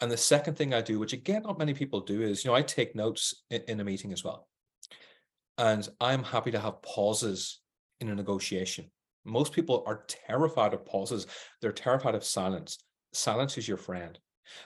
And 0.00 0.10
the 0.10 0.16
second 0.16 0.56
thing 0.56 0.72
I 0.72 0.80
do, 0.80 0.98
which 0.98 1.12
again, 1.12 1.42
not 1.42 1.58
many 1.58 1.74
people 1.74 2.00
do, 2.00 2.22
is, 2.22 2.44
you 2.44 2.50
know, 2.50 2.54
I 2.54 2.62
take 2.62 2.94
notes 2.94 3.42
in, 3.50 3.80
a 3.80 3.84
meeting 3.84 4.12
as 4.12 4.24
well. 4.24 4.48
And 5.58 5.86
I'm 6.00 6.22
happy 6.22 6.50
to 6.52 6.60
have 6.60 6.80
pauses 6.80 7.60
in 8.00 8.08
a 8.08 8.14
negotiation. 8.14 8.90
Most 9.26 9.52
people 9.52 9.84
are 9.86 10.04
terrified 10.08 10.72
of 10.72 10.86
pauses. 10.86 11.26
They're 11.60 11.72
terrified 11.72 12.14
of 12.14 12.24
silence. 12.24 12.78
Silence 13.12 13.58
is 13.58 13.68
your 13.68 13.76
friend. 13.76 14.18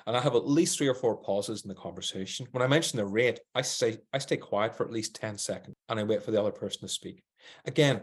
And 0.06 0.16
I 0.16 0.20
have 0.20 0.36
at 0.36 0.48
least 0.48 0.78
three 0.78 0.86
or 0.88 0.94
four 0.94 1.16
pauses 1.16 1.62
in 1.62 1.68
the 1.68 1.74
conversation. 1.74 2.46
When 2.52 2.62
I 2.62 2.68
mention 2.68 2.96
the 2.96 3.04
rate, 3.04 3.40
I 3.54 3.62
say 3.62 3.98
I 4.12 4.18
stay 4.18 4.36
quiet 4.36 4.76
for 4.76 4.84
at 4.84 4.92
least 4.92 5.16
10 5.16 5.36
seconds 5.36 5.74
and 5.88 5.98
I 5.98 6.04
wait 6.04 6.22
for 6.22 6.30
the 6.30 6.40
other 6.40 6.52
person 6.52 6.82
to 6.82 6.88
speak. 6.88 7.22
Again, 7.66 8.02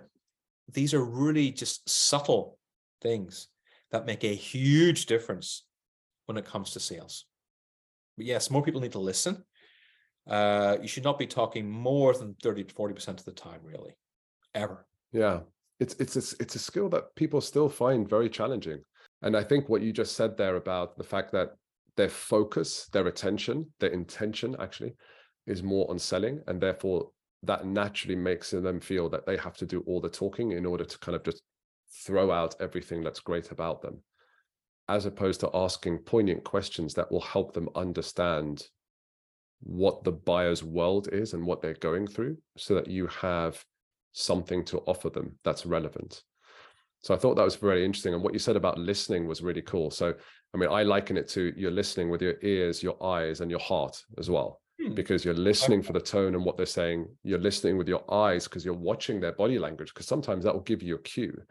these 0.71 0.93
are 0.93 1.03
really 1.03 1.51
just 1.51 1.89
subtle 1.89 2.59
things 3.01 3.47
that 3.91 4.05
make 4.05 4.23
a 4.23 4.35
huge 4.35 5.05
difference 5.05 5.63
when 6.25 6.37
it 6.37 6.45
comes 6.45 6.71
to 6.71 6.79
sales. 6.79 7.25
But 8.17 8.25
yes, 8.25 8.49
more 8.49 8.63
people 8.63 8.81
need 8.81 8.91
to 8.93 8.99
listen. 8.99 9.43
Uh, 10.29 10.77
you 10.81 10.87
should 10.87 11.03
not 11.03 11.17
be 11.17 11.27
talking 11.27 11.69
more 11.69 12.13
than 12.13 12.35
30 12.43 12.65
to 12.65 12.73
40% 12.73 13.07
of 13.07 13.25
the 13.25 13.31
time, 13.31 13.59
really, 13.63 13.95
ever. 14.53 14.85
Yeah. 15.11 15.41
It's 15.79 15.95
it's 15.95 16.15
a, 16.15 16.35
it's 16.39 16.55
a 16.55 16.59
skill 16.59 16.89
that 16.89 17.15
people 17.15 17.41
still 17.41 17.67
find 17.67 18.07
very 18.07 18.29
challenging. 18.29 18.83
And 19.23 19.35
I 19.35 19.43
think 19.43 19.67
what 19.67 19.81
you 19.81 19.91
just 19.91 20.15
said 20.15 20.37
there 20.37 20.55
about 20.55 20.97
the 20.97 21.03
fact 21.03 21.31
that 21.31 21.55
their 21.97 22.09
focus, 22.09 22.87
their 22.93 23.07
attention, 23.07 23.65
their 23.79 23.89
intention 23.89 24.55
actually 24.59 24.93
is 25.47 25.63
more 25.63 25.89
on 25.89 25.97
selling. 25.97 26.41
And 26.47 26.61
therefore 26.61 27.09
that 27.43 27.65
naturally 27.65 28.15
makes 28.15 28.51
them 28.51 28.79
feel 28.79 29.09
that 29.09 29.25
they 29.25 29.37
have 29.37 29.57
to 29.57 29.65
do 29.65 29.83
all 29.87 29.99
the 29.99 30.09
talking 30.09 30.51
in 30.51 30.65
order 30.65 30.85
to 30.85 30.99
kind 30.99 31.15
of 31.15 31.23
just 31.23 31.41
throw 32.05 32.31
out 32.31 32.55
everything 32.59 33.03
that's 33.03 33.19
great 33.19 33.51
about 33.51 33.81
them 33.81 33.97
as 34.89 35.05
opposed 35.05 35.39
to 35.39 35.49
asking 35.53 35.99
poignant 35.99 36.43
questions 36.43 36.93
that 36.93 37.11
will 37.11 37.21
help 37.21 37.53
them 37.53 37.69
understand 37.75 38.67
what 39.61 40.03
the 40.03 40.11
buyer's 40.11 40.63
world 40.63 41.07
is 41.11 41.33
and 41.33 41.45
what 41.45 41.61
they're 41.61 41.73
going 41.75 42.07
through 42.07 42.37
so 42.57 42.73
that 42.75 42.87
you 42.87 43.07
have 43.07 43.63
something 44.11 44.65
to 44.65 44.79
offer 44.79 45.09
them 45.09 45.37
that's 45.43 45.65
relevant. 45.65 46.23
So 47.03 47.13
I 47.13 47.17
thought 47.17 47.35
that 47.35 47.43
was 47.43 47.55
very 47.55 47.83
interesting. 47.83 48.13
And 48.13 48.23
what 48.23 48.33
you 48.33 48.39
said 48.39 48.55
about 48.55 48.77
listening 48.77 49.27
was 49.27 49.41
really 49.41 49.61
cool. 49.61 49.89
So, 49.89 50.13
I 50.53 50.57
mean, 50.57 50.69
I 50.69 50.83
liken 50.83 51.17
it 51.17 51.27
to 51.29 51.53
you're 51.55 51.71
listening 51.71 52.09
with 52.09 52.21
your 52.21 52.35
ears, 52.43 52.83
your 52.83 53.01
eyes, 53.03 53.41
and 53.41 53.49
your 53.49 53.59
heart 53.59 54.03
as 54.17 54.29
well, 54.29 54.61
hmm. 54.79 54.93
because 54.93 55.25
you're 55.25 55.33
listening 55.33 55.81
for 55.81 55.93
the 55.93 55.99
tone 55.99 56.35
and 56.35 56.45
what 56.45 56.57
they're 56.57 56.65
saying. 56.65 57.07
You're 57.23 57.39
listening 57.39 57.77
with 57.77 57.87
your 57.87 58.03
eyes 58.13 58.47
because 58.47 58.63
you're 58.63 58.73
watching 58.75 59.19
their 59.19 59.31
body 59.31 59.57
language, 59.57 59.93
because 59.93 60.05
sometimes 60.05 60.43
that 60.43 60.53
will 60.53 60.61
give 60.61 60.83
you 60.83 60.95
a 60.95 61.01
cue. 61.01 61.41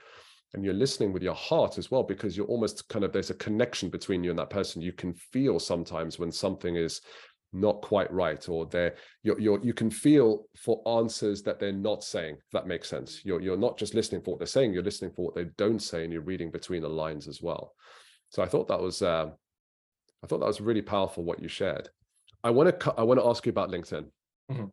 And 0.55 0.65
you're 0.65 0.75
listening 0.75 1.13
with 1.13 1.23
your 1.23 1.35
heart 1.35 1.79
as 1.79 1.91
well 1.91 2.03
because 2.03 2.37
you're 2.37 2.47
almost 2.47 2.89
kind 2.89 3.05
of 3.05 3.13
there's 3.13 3.31
a 3.31 3.35
connection 3.35 3.89
between 3.89 4.25
you 4.25 4.31
and 4.31 4.39
that 4.39 4.51
person. 4.51 4.83
You 4.83 4.93
can 4.93 5.15
feel 5.15 5.59
sometimes 5.61 6.19
when 6.19 6.33
something 6.33 6.77
is 6.77 7.01
not 7.53 7.83
quite 7.83 8.13
right 8.13 8.49
or 8.49 8.67
they're 8.67 8.95
you're, 9.23 9.39
you're 9.41 9.61
you 9.65 9.75
can 9.75 9.91
feel 9.91 10.47
for 10.57 10.81
answers 10.99 11.43
that 11.43 11.59
they're 11.59 11.73
not 11.73 12.05
saying 12.05 12.37
if 12.37 12.51
that 12.53 12.67
makes 12.67 12.89
sense. 12.89 13.25
You're 13.25 13.41
you're 13.41 13.57
not 13.57 13.77
just 13.79 13.95
listening 13.95 14.23
for 14.23 14.33
what 14.33 14.39
they're 14.39 14.47
saying 14.47 14.73
you're 14.73 14.83
listening 14.83 15.13
for 15.13 15.25
what 15.25 15.35
they 15.35 15.47
don't 15.57 15.81
say 15.81 16.05
and 16.05 16.13
you're 16.13 16.23
reading 16.23 16.51
between 16.51 16.83
the 16.83 16.89
lines 16.89 17.29
as 17.29 17.43
well. 17.43 17.75
So 18.31 18.43
i 18.43 18.47
thought 18.47 18.69
that 18.69 18.81
was 18.81 19.03
uh, 19.03 19.27
i 20.23 20.27
thought 20.27 20.39
that 20.39 20.47
was 20.47 20.61
really 20.61 20.83
powerful 20.83 21.25
what 21.25 21.43
you 21.43 21.49
shared. 21.49 21.89
I 22.43 22.51
want 22.51 22.81
to 22.81 22.95
i 22.97 23.03
want 23.03 23.21
to 23.21 23.27
ask 23.27 23.47
you 23.47 23.51
about 23.51 23.71
linkedin. 23.71 24.07
Mm-hmm. 24.51 24.67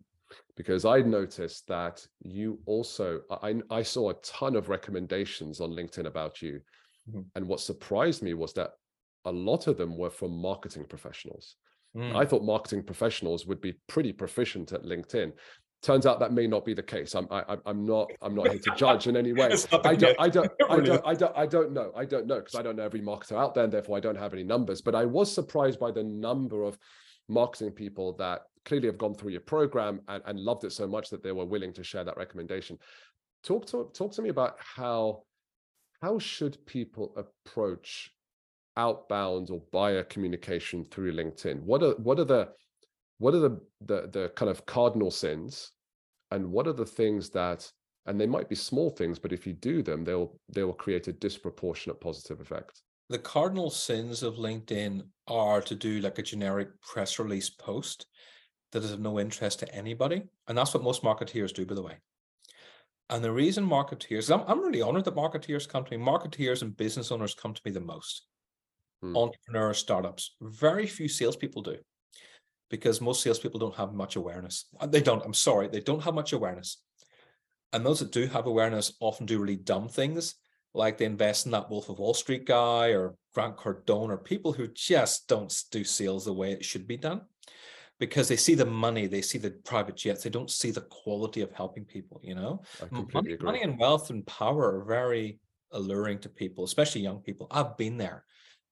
Because 0.56 0.86
i 0.86 1.00
noticed 1.02 1.68
that 1.68 2.06
you 2.22 2.60
also 2.66 3.22
i 3.42 3.56
i 3.70 3.82
saw 3.82 4.10
a 4.10 4.16
ton 4.16 4.56
of 4.56 4.70
recommendations 4.70 5.60
on 5.62 5.72
linkedin 5.72 6.06
about 6.06 6.42
you 6.42 6.60
mm-hmm. 7.10 7.22
and 7.36 7.48
what 7.48 7.60
surprised 7.60 8.22
me 8.22 8.34
was 8.34 8.54
that 8.54 8.72
a 9.26 9.32
lot 9.32 9.68
of 9.68 9.78
them 9.78 9.98
were 9.98 10.10
from 10.10 10.32
marketing 10.32 10.86
professionals 10.86 11.56
Mm. 11.98 12.16
I 12.16 12.26
thought 12.26 12.44
marketing 12.44 12.84
professionals 12.84 13.46
would 13.48 13.62
be 13.62 13.74
pretty 13.88 14.14
proficient 14.14 14.72
at 14.72 14.84
LinkedIn. 14.84 15.32
Turns 15.82 16.06
out 16.06 16.20
that 16.20 16.34
may 16.34 16.48
not 16.48 16.66
be 16.66 16.74
the 16.74 16.84
case. 16.84 17.16
I'm 17.16 17.28
I, 17.30 17.40
am 17.48 17.62
i 17.66 17.70
am 17.70 17.86
not 17.86 18.12
I'm 18.22 18.36
not 18.36 18.50
here 18.50 18.60
to 18.60 18.72
judge 18.76 19.08
in 19.08 19.16
any 19.16 19.34
way. 19.34 19.56
I 19.84 19.96
don't, 19.96 20.16
I 20.20 20.28
don't 20.28 20.52
I 20.70 20.80
don't 20.80 21.06
I 21.06 21.14
don't 21.14 21.38
I 21.38 21.46
don't 21.46 21.72
know. 21.72 21.92
I 21.96 22.06
don't 22.06 22.28
know 22.28 22.40
because 22.40 22.56
I 22.56 22.62
don't 22.62 22.76
know 22.76 22.84
every 22.84 23.02
marketer 23.02 23.34
out 23.34 23.54
there, 23.54 23.64
and 23.64 23.74
therefore 23.74 23.98
I 23.98 24.00
don't 24.00 24.18
have 24.18 24.34
any 24.34 24.44
numbers. 24.44 24.82
But 24.82 24.96
I 24.96 25.06
was 25.06 25.32
surprised 25.32 25.80
by 25.80 25.92
the 25.92 26.04
number 26.04 26.64
of 26.64 26.78
marketing 27.30 27.72
people 27.72 28.14
that 28.18 28.42
clearly 28.66 28.88
have 28.88 28.98
gone 28.98 29.16
through 29.16 29.32
your 29.32 29.42
program 29.42 30.02
and, 30.08 30.22
and 30.26 30.40
loved 30.40 30.64
it 30.64 30.72
so 30.72 30.88
much 30.88 31.10
that 31.10 31.24
they 31.24 31.32
were 31.32 31.46
willing 31.46 31.74
to 31.74 31.84
share 31.84 32.04
that 32.04 32.18
recommendation. 32.18 32.78
Talk 33.44 33.66
to 33.68 33.90
talk 33.94 34.12
to 34.14 34.22
me 34.22 34.30
about 34.30 34.58
how 34.60 35.24
how 36.02 36.20
should 36.20 36.64
people 36.66 37.14
approach 37.16 38.12
outbound 38.76 39.50
or 39.50 39.62
buyer 39.72 40.04
communication 40.04 40.86
through 40.86 41.14
LinkedIn? 41.14 41.62
What 41.62 41.82
are 41.82 41.94
what 41.94 42.20
are 42.20 42.26
the 42.26 42.50
what 43.20 43.34
are 43.34 43.40
the 43.40 43.60
the, 43.82 44.10
the 44.12 44.32
kind 44.36 44.52
of 44.52 44.66
cardinal 44.66 45.12
sins, 45.12 45.72
and 46.32 46.52
what 46.52 46.68
are 46.68 46.74
the 46.74 46.86
things 46.86 47.30
that 47.32 47.70
and 48.06 48.20
they 48.20 48.28
might 48.28 48.48
be 48.48 48.56
small 48.56 48.90
things, 48.90 49.20
but 49.20 49.34
if 49.34 49.46
you 49.46 49.54
do 49.54 49.84
them, 49.84 50.04
they'll 50.04 50.40
they 50.50 50.64
will 50.64 50.74
create 50.74 51.08
a 51.08 51.14
disproportionate 51.14 52.00
positive 52.00 52.40
effect. 52.40 52.82
The 53.10 53.20
cardinal 53.20 53.70
sins 53.70 54.22
of 54.24 54.36
LinkedIn 54.36 55.04
are 55.28 55.62
to 55.62 55.76
do 55.76 56.00
like 56.02 56.20
a 56.20 56.24
generic 56.24 56.82
press 56.82 57.20
release 57.20 57.50
post 57.50 58.08
that 58.72 58.84
is 58.84 58.92
of 58.92 59.00
no 59.00 59.20
interest 59.20 59.60
to 59.60 59.76
anybody, 59.76 60.24
and 60.48 60.58
that's 60.58 60.74
what 60.74 60.84
most 60.84 61.04
marketeers 61.04 61.54
do, 61.54 61.66
by 61.66 61.76
the 61.76 61.82
way. 61.82 61.98
And 63.10 63.24
the 63.24 63.32
reason 63.32 63.66
marketeers, 63.66 64.34
I'm, 64.34 64.44
I'm 64.48 64.60
really 64.60 64.82
honored 64.82 65.06
that 65.06 65.16
marketeers 65.16 65.70
come 65.70 65.86
to 65.86 65.98
me. 65.98 66.04
Marketeers 66.04 66.62
and 66.62 66.76
business 66.76 67.12
owners 67.12 67.34
come 67.34 67.54
to 67.54 67.62
me 67.64 67.72
the 67.72 67.80
most 67.80 68.24
mm. 69.04 69.16
entrepreneur 69.16 69.74
startups. 69.74 70.36
Very 70.42 70.86
few 70.86 71.08
salespeople 71.08 71.62
do 71.62 71.78
because 72.70 73.00
most 73.00 73.22
salespeople 73.22 73.60
don't 73.60 73.76
have 73.76 73.94
much 73.94 74.18
awareness. 74.18 74.66
Uh, 74.80 74.88
they 74.88 75.02
don't, 75.02 75.24
I'm 75.24 75.34
sorry, 75.34 75.68
they 75.68 75.80
don't 75.80 76.04
have 76.04 76.14
much 76.14 76.34
awareness. 76.34 76.82
And 77.72 77.86
those 77.86 78.00
that 78.00 78.12
do 78.12 78.28
have 78.28 78.46
awareness 78.46 78.94
often 79.00 79.26
do 79.26 79.40
really 79.40 79.56
dumb 79.56 79.88
things, 79.88 80.36
like 80.74 80.98
they 80.98 81.06
invest 81.06 81.46
in 81.46 81.52
that 81.54 81.70
Wolf 81.70 81.90
of 81.90 82.00
Wall 82.00 82.14
Street 82.14 82.46
guy 82.46 82.90
or 82.90 83.16
Grant 83.34 83.58
Cardone 83.58 84.10
or 84.10 84.18
people 84.18 84.54
who 84.54 84.68
just 84.68 85.28
don't 85.28 85.54
do 85.72 85.84
sales 85.84 86.26
the 86.26 86.34
way 86.34 86.52
it 86.52 86.66
should 86.66 86.88
be 86.88 86.98
done 86.98 87.22
because 88.00 88.28
they 88.28 88.36
see 88.36 88.54
the 88.54 88.66
money, 88.66 89.08
they 89.08 89.22
see 89.22 89.38
the 89.38 89.52
private 89.66 89.96
jets, 89.96 90.24
they 90.24 90.30
don't 90.30 90.52
see 90.52 90.72
the 90.72 90.82
quality 90.82 91.42
of 91.42 91.52
helping 91.52 91.86
people, 91.86 92.22
you 92.24 92.36
know? 92.36 92.62
Money, 93.14 93.38
money 93.42 93.62
and 93.64 93.80
wealth 93.80 94.10
and 94.10 94.26
power 94.28 94.80
are 94.80 94.86
very 94.86 95.40
alluring 95.72 96.20
to 96.20 96.30
people, 96.30 96.64
especially 96.64 97.02
young 97.02 97.20
people. 97.20 97.48
I've 97.50 97.78
been 97.78 97.98
there. 97.98 98.24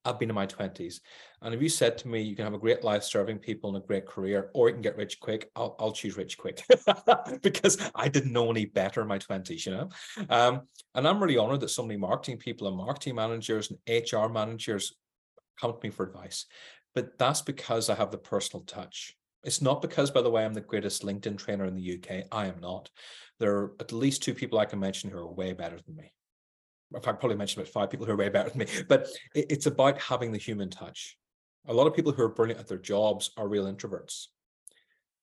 I've 0.05 0.19
been 0.19 0.29
in 0.29 0.35
my 0.35 0.45
20s. 0.45 0.99
And 1.41 1.53
if 1.53 1.61
you 1.61 1.69
said 1.69 1.97
to 1.99 2.07
me, 2.07 2.21
you 2.21 2.35
can 2.35 2.45
have 2.45 2.53
a 2.53 2.59
great 2.59 2.83
life 2.83 3.03
serving 3.03 3.39
people 3.39 3.69
and 3.69 3.83
a 3.83 3.85
great 3.85 4.05
career, 4.05 4.51
or 4.53 4.67
you 4.67 4.73
can 4.73 4.81
get 4.81 4.97
rich 4.97 5.19
quick, 5.19 5.49
I'll, 5.55 5.75
I'll 5.79 5.91
choose 5.91 6.17
rich 6.17 6.37
quick 6.37 6.63
because 7.41 7.77
I 7.95 8.07
didn't 8.07 8.33
know 8.33 8.49
any 8.49 8.65
better 8.65 9.01
in 9.01 9.07
my 9.07 9.19
20s, 9.19 9.65
you 9.65 9.71
know? 9.71 9.89
Um, 10.29 10.61
and 10.93 11.07
I'm 11.07 11.21
really 11.21 11.37
honored 11.37 11.61
that 11.61 11.69
so 11.69 11.83
many 11.83 11.97
marketing 11.97 12.37
people 12.37 12.67
and 12.67 12.77
marketing 12.77 13.15
managers 13.15 13.71
and 13.71 13.79
HR 13.87 14.27
managers 14.27 14.93
come 15.59 15.73
to 15.73 15.79
me 15.81 15.89
for 15.89 16.05
advice. 16.05 16.45
But 16.93 17.17
that's 17.17 17.41
because 17.41 17.89
I 17.89 17.95
have 17.95 18.11
the 18.11 18.17
personal 18.17 18.63
touch. 18.65 19.17
It's 19.43 19.61
not 19.61 19.81
because, 19.81 20.09
by 20.09 20.21
the 20.21 20.31
way, 20.31 20.45
I'm 20.45 20.53
the 20.53 20.61
greatest 20.61 21.03
LinkedIn 21.03 21.37
trainer 21.37 21.65
in 21.65 21.75
the 21.75 21.95
UK. 21.95 22.25
I 22.31 22.47
am 22.47 22.59
not. 22.61 22.89
There 23.39 23.55
are 23.55 23.73
at 23.79 23.91
least 23.91 24.23
two 24.23 24.33
people 24.33 24.57
I 24.57 24.65
can 24.65 24.79
mention 24.79 25.09
who 25.09 25.17
are 25.17 25.31
way 25.31 25.53
better 25.53 25.77
than 25.85 25.95
me 25.95 26.13
in 26.93 27.01
fact, 27.01 27.19
probably 27.19 27.37
mentioned 27.37 27.61
about 27.61 27.73
five 27.73 27.89
people 27.89 28.05
who 28.05 28.11
are 28.11 28.17
way 28.17 28.29
better 28.29 28.49
than 28.49 28.59
me, 28.59 28.67
but 28.87 29.07
it, 29.33 29.47
it's 29.49 29.65
about 29.65 29.99
having 29.99 30.31
the 30.31 30.37
human 30.37 30.69
touch. 30.69 31.17
A 31.67 31.73
lot 31.73 31.87
of 31.87 31.95
people 31.95 32.11
who 32.11 32.23
are 32.23 32.29
brilliant 32.29 32.59
at 32.59 32.67
their 32.67 32.77
jobs 32.77 33.31
are 33.37 33.47
real 33.47 33.65
introverts 33.65 34.27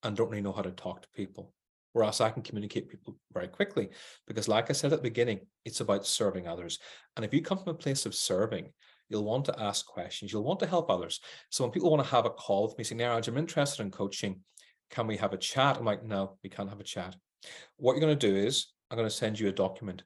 and 0.03 0.17
don't 0.17 0.29
really 0.29 0.43
know 0.43 0.53
how 0.53 0.63
to 0.63 0.73
talk 0.73 1.03
to 1.03 1.09
people. 1.15 1.53
Whereas 1.93 2.21
I 2.21 2.31
can 2.31 2.43
communicate 2.43 2.89
people 2.89 3.19
very 3.33 3.49
quickly 3.49 3.91
because, 4.27 4.49
like 4.49 4.71
I 4.71 4.73
said 4.73 4.93
at 4.93 4.99
the 4.99 5.11
beginning, 5.11 5.41
it's 5.65 5.81
about 5.81 6.07
serving 6.07 6.49
others. 6.49 6.79
And 7.17 7.25
if 7.25 7.35
you 7.35 7.43
come 7.43 7.59
from 7.59 7.75
a 7.75 7.79
place 7.79 8.07
of 8.07 8.15
serving, 8.15 8.73
you'll 9.09 9.25
want 9.25 9.45
to 9.45 9.61
ask 9.61 9.87
questions, 9.87 10.33
you'll 10.33 10.43
want 10.43 10.59
to 10.61 10.67
help 10.67 10.91
others. 10.91 11.21
So 11.51 11.65
when 11.65 11.71
people 11.71 11.91
want 11.91 12.03
to 12.03 12.11
have 12.11 12.25
a 12.25 12.31
call 12.31 12.67
with 12.67 12.79
me 12.79 12.85
saying, 12.85 13.01
Niraj, 13.01 13.29
I'm 13.29 13.37
interested 13.37 13.83
in 13.83 13.91
coaching, 13.91 14.41
can 14.91 15.07
we 15.07 15.19
have 15.19 15.35
a 15.35 15.39
chat? 15.39 15.77
I'm 15.77 15.85
like, 15.85 16.03
no, 16.03 16.39
we 16.43 16.49
can't 16.49 16.71
have 16.71 16.81
a 16.81 16.85
chat. 16.85 17.15
What 17.77 17.93
you're 17.93 18.01
going 18.01 18.19
to 18.19 18.29
do 18.31 18.35
is 18.35 18.69
I'm 18.91 18.97
going 18.97 19.09
to 19.09 19.15
send 19.15 19.39
you 19.39 19.49
a 19.49 19.53
document 19.53 20.03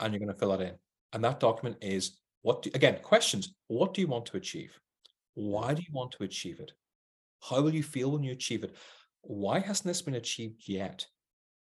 and 0.00 0.12
you're 0.12 0.20
going 0.20 0.32
to 0.32 0.38
fill 0.38 0.56
that 0.56 0.60
in. 0.60 0.74
And 1.12 1.24
that 1.24 1.40
document 1.40 1.78
is 1.80 2.18
what, 2.42 2.62
do, 2.62 2.70
again, 2.74 2.98
questions. 3.02 3.54
What 3.68 3.94
do 3.94 4.00
you 4.00 4.06
want 4.06 4.26
to 4.26 4.36
achieve? 4.36 4.78
Why 5.34 5.74
do 5.74 5.82
you 5.82 5.92
want 5.92 6.12
to 6.12 6.24
achieve 6.24 6.60
it? 6.60 6.72
How 7.48 7.60
will 7.60 7.74
you 7.74 7.82
feel 7.82 8.10
when 8.10 8.22
you 8.22 8.32
achieve 8.32 8.64
it? 8.64 8.76
Why 9.22 9.58
hasn't 9.58 9.86
this 9.86 10.02
been 10.02 10.14
achieved 10.14 10.62
yet? 10.66 11.06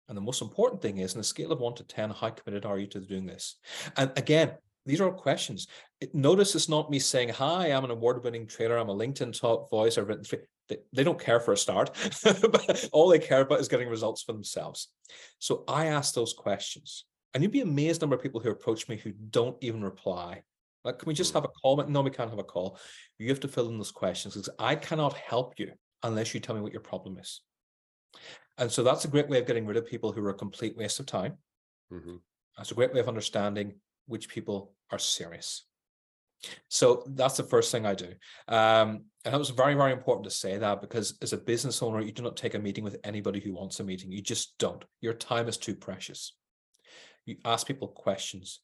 And 0.08 0.16
the 0.16 0.22
most 0.22 0.42
important 0.42 0.82
thing 0.82 0.98
is, 0.98 1.14
on 1.14 1.20
a 1.20 1.24
scale 1.24 1.52
of 1.52 1.60
one 1.60 1.74
to 1.74 1.84
10, 1.84 2.10
how 2.10 2.30
committed 2.30 2.66
are 2.66 2.78
you 2.78 2.86
to 2.88 3.00
doing 3.00 3.26
this? 3.26 3.56
And 3.96 4.12
again, 4.16 4.52
these 4.86 5.00
are 5.00 5.06
all 5.06 5.18
questions. 5.18 5.66
Notice 6.12 6.54
it's 6.54 6.68
not 6.68 6.90
me 6.90 6.98
saying, 6.98 7.30
Hi, 7.30 7.68
I'm 7.68 7.84
an 7.84 7.90
award 7.90 8.22
winning 8.22 8.46
trainer. 8.46 8.76
I'm 8.76 8.90
a 8.90 8.94
LinkedIn 8.94 9.38
top 9.38 9.70
voice. 9.70 9.96
I've 9.96 10.08
written. 10.08 10.24
They, 10.68 10.78
they 10.92 11.04
don't 11.04 11.20
care 11.20 11.40
for 11.40 11.52
a 11.52 11.58
start, 11.58 11.90
all 12.92 13.08
they 13.08 13.18
care 13.18 13.42
about 13.42 13.60
is 13.60 13.68
getting 13.68 13.88
results 13.88 14.22
for 14.22 14.32
themselves. 14.32 14.88
So 15.38 15.64
I 15.68 15.86
ask 15.86 16.14
those 16.14 16.32
questions. 16.32 17.04
And 17.34 17.42
you'd 17.42 17.52
be 17.52 17.62
amazed 17.62 18.00
number 18.00 18.14
of 18.14 18.22
people 18.22 18.40
who 18.40 18.50
approach 18.50 18.88
me 18.88 18.96
who 18.96 19.12
don't 19.30 19.56
even 19.60 19.82
reply. 19.82 20.42
Like, 20.84 20.98
can 20.98 21.06
we 21.06 21.14
just 21.14 21.34
have 21.34 21.44
a 21.44 21.48
call? 21.48 21.76
No, 21.88 22.02
we 22.02 22.10
can't 22.10 22.30
have 22.30 22.38
a 22.38 22.44
call. 22.44 22.78
You 23.18 23.28
have 23.28 23.40
to 23.40 23.48
fill 23.48 23.68
in 23.68 23.78
those 23.78 23.90
questions 23.90 24.34
because 24.34 24.50
I 24.58 24.76
cannot 24.76 25.14
help 25.14 25.58
you 25.58 25.72
unless 26.02 26.32
you 26.32 26.40
tell 26.40 26.54
me 26.54 26.60
what 26.60 26.72
your 26.72 26.82
problem 26.82 27.18
is. 27.18 27.40
And 28.58 28.70
so 28.70 28.84
that's 28.84 29.04
a 29.04 29.08
great 29.08 29.28
way 29.28 29.40
of 29.40 29.46
getting 29.46 29.66
rid 29.66 29.76
of 29.76 29.86
people 29.86 30.12
who 30.12 30.24
are 30.24 30.30
a 30.30 30.34
complete 30.34 30.76
waste 30.76 31.00
of 31.00 31.06
time. 31.06 31.38
Mm-hmm. 31.92 32.16
That's 32.56 32.70
a 32.70 32.74
great 32.74 32.94
way 32.94 33.00
of 33.00 33.08
understanding 33.08 33.74
which 34.06 34.28
people 34.28 34.74
are 34.92 34.98
serious. 34.98 35.64
So 36.68 37.02
that's 37.06 37.38
the 37.38 37.42
first 37.42 37.72
thing 37.72 37.86
I 37.86 37.94
do. 37.94 38.12
Um, 38.48 39.06
and 39.24 39.34
it 39.34 39.38
was 39.38 39.50
very, 39.50 39.74
very 39.74 39.92
important 39.92 40.24
to 40.24 40.30
say 40.30 40.58
that 40.58 40.82
because 40.82 41.16
as 41.22 41.32
a 41.32 41.38
business 41.38 41.82
owner, 41.82 42.02
you 42.02 42.12
do 42.12 42.22
not 42.22 42.36
take 42.36 42.54
a 42.54 42.58
meeting 42.58 42.84
with 42.84 42.98
anybody 43.02 43.40
who 43.40 43.54
wants 43.54 43.80
a 43.80 43.84
meeting. 43.84 44.12
You 44.12 44.20
just 44.20 44.56
don't. 44.58 44.84
Your 45.00 45.14
time 45.14 45.48
is 45.48 45.56
too 45.56 45.74
precious 45.74 46.34
you 47.26 47.36
ask 47.44 47.66
people 47.66 47.88
questions. 47.88 48.60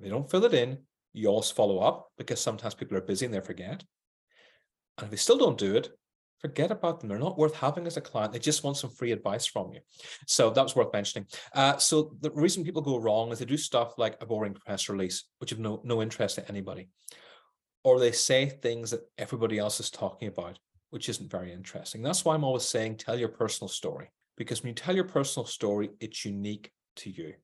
They 0.00 0.08
don't 0.08 0.30
fill 0.30 0.44
it 0.44 0.54
in, 0.54 0.78
you 1.12 1.28
always 1.28 1.50
follow 1.50 1.78
up 1.78 2.10
because 2.18 2.40
sometimes 2.40 2.74
people 2.74 2.96
are 2.96 3.02
busy 3.02 3.24
and 3.24 3.34
they 3.34 3.40
forget. 3.40 3.82
And 4.98 5.06
if 5.06 5.10
they 5.10 5.16
still 5.16 5.38
don't 5.38 5.58
do 5.58 5.76
it, 5.76 5.90
forget 6.40 6.70
about 6.70 7.00
them. 7.00 7.08
They're 7.08 7.18
not 7.18 7.38
worth 7.38 7.54
having 7.54 7.86
as 7.86 7.96
a 7.96 8.02
client. 8.02 8.32
They 8.32 8.38
just 8.38 8.62
want 8.62 8.76
some 8.76 8.90
free 8.90 9.12
advice 9.12 9.46
from 9.46 9.72
you. 9.72 9.80
So 10.26 10.50
that 10.50 10.62
was 10.62 10.76
worth 10.76 10.92
mentioning. 10.92 11.26
Uh, 11.54 11.78
so 11.78 12.14
the 12.20 12.30
reason 12.32 12.64
people 12.64 12.82
go 12.82 12.98
wrong 12.98 13.32
is 13.32 13.38
they 13.38 13.46
do 13.46 13.56
stuff 13.56 13.94
like 13.98 14.16
a 14.20 14.26
boring 14.26 14.54
press 14.54 14.88
release, 14.90 15.24
which 15.38 15.50
have 15.50 15.58
no, 15.58 15.80
no 15.84 16.02
interest 16.02 16.34
to 16.36 16.48
anybody. 16.48 16.88
Or 17.82 17.98
they 17.98 18.12
say 18.12 18.46
things 18.46 18.90
that 18.90 19.08
everybody 19.16 19.58
else 19.58 19.80
is 19.80 19.90
talking 19.90 20.28
about, 20.28 20.58
which 20.90 21.08
isn't 21.08 21.30
very 21.30 21.52
interesting. 21.52 22.02
That's 22.02 22.24
why 22.24 22.34
I'm 22.34 22.44
always 22.44 22.64
saying 22.64 22.96
tell 22.96 23.18
your 23.18 23.28
personal 23.28 23.68
story. 23.68 24.10
Because 24.36 24.62
when 24.62 24.68
you 24.68 24.74
tell 24.74 24.94
your 24.94 25.04
personal 25.04 25.46
story, 25.46 25.90
it's 26.00 26.26
unique 26.26 26.70
to 26.96 27.10
you 27.10 27.34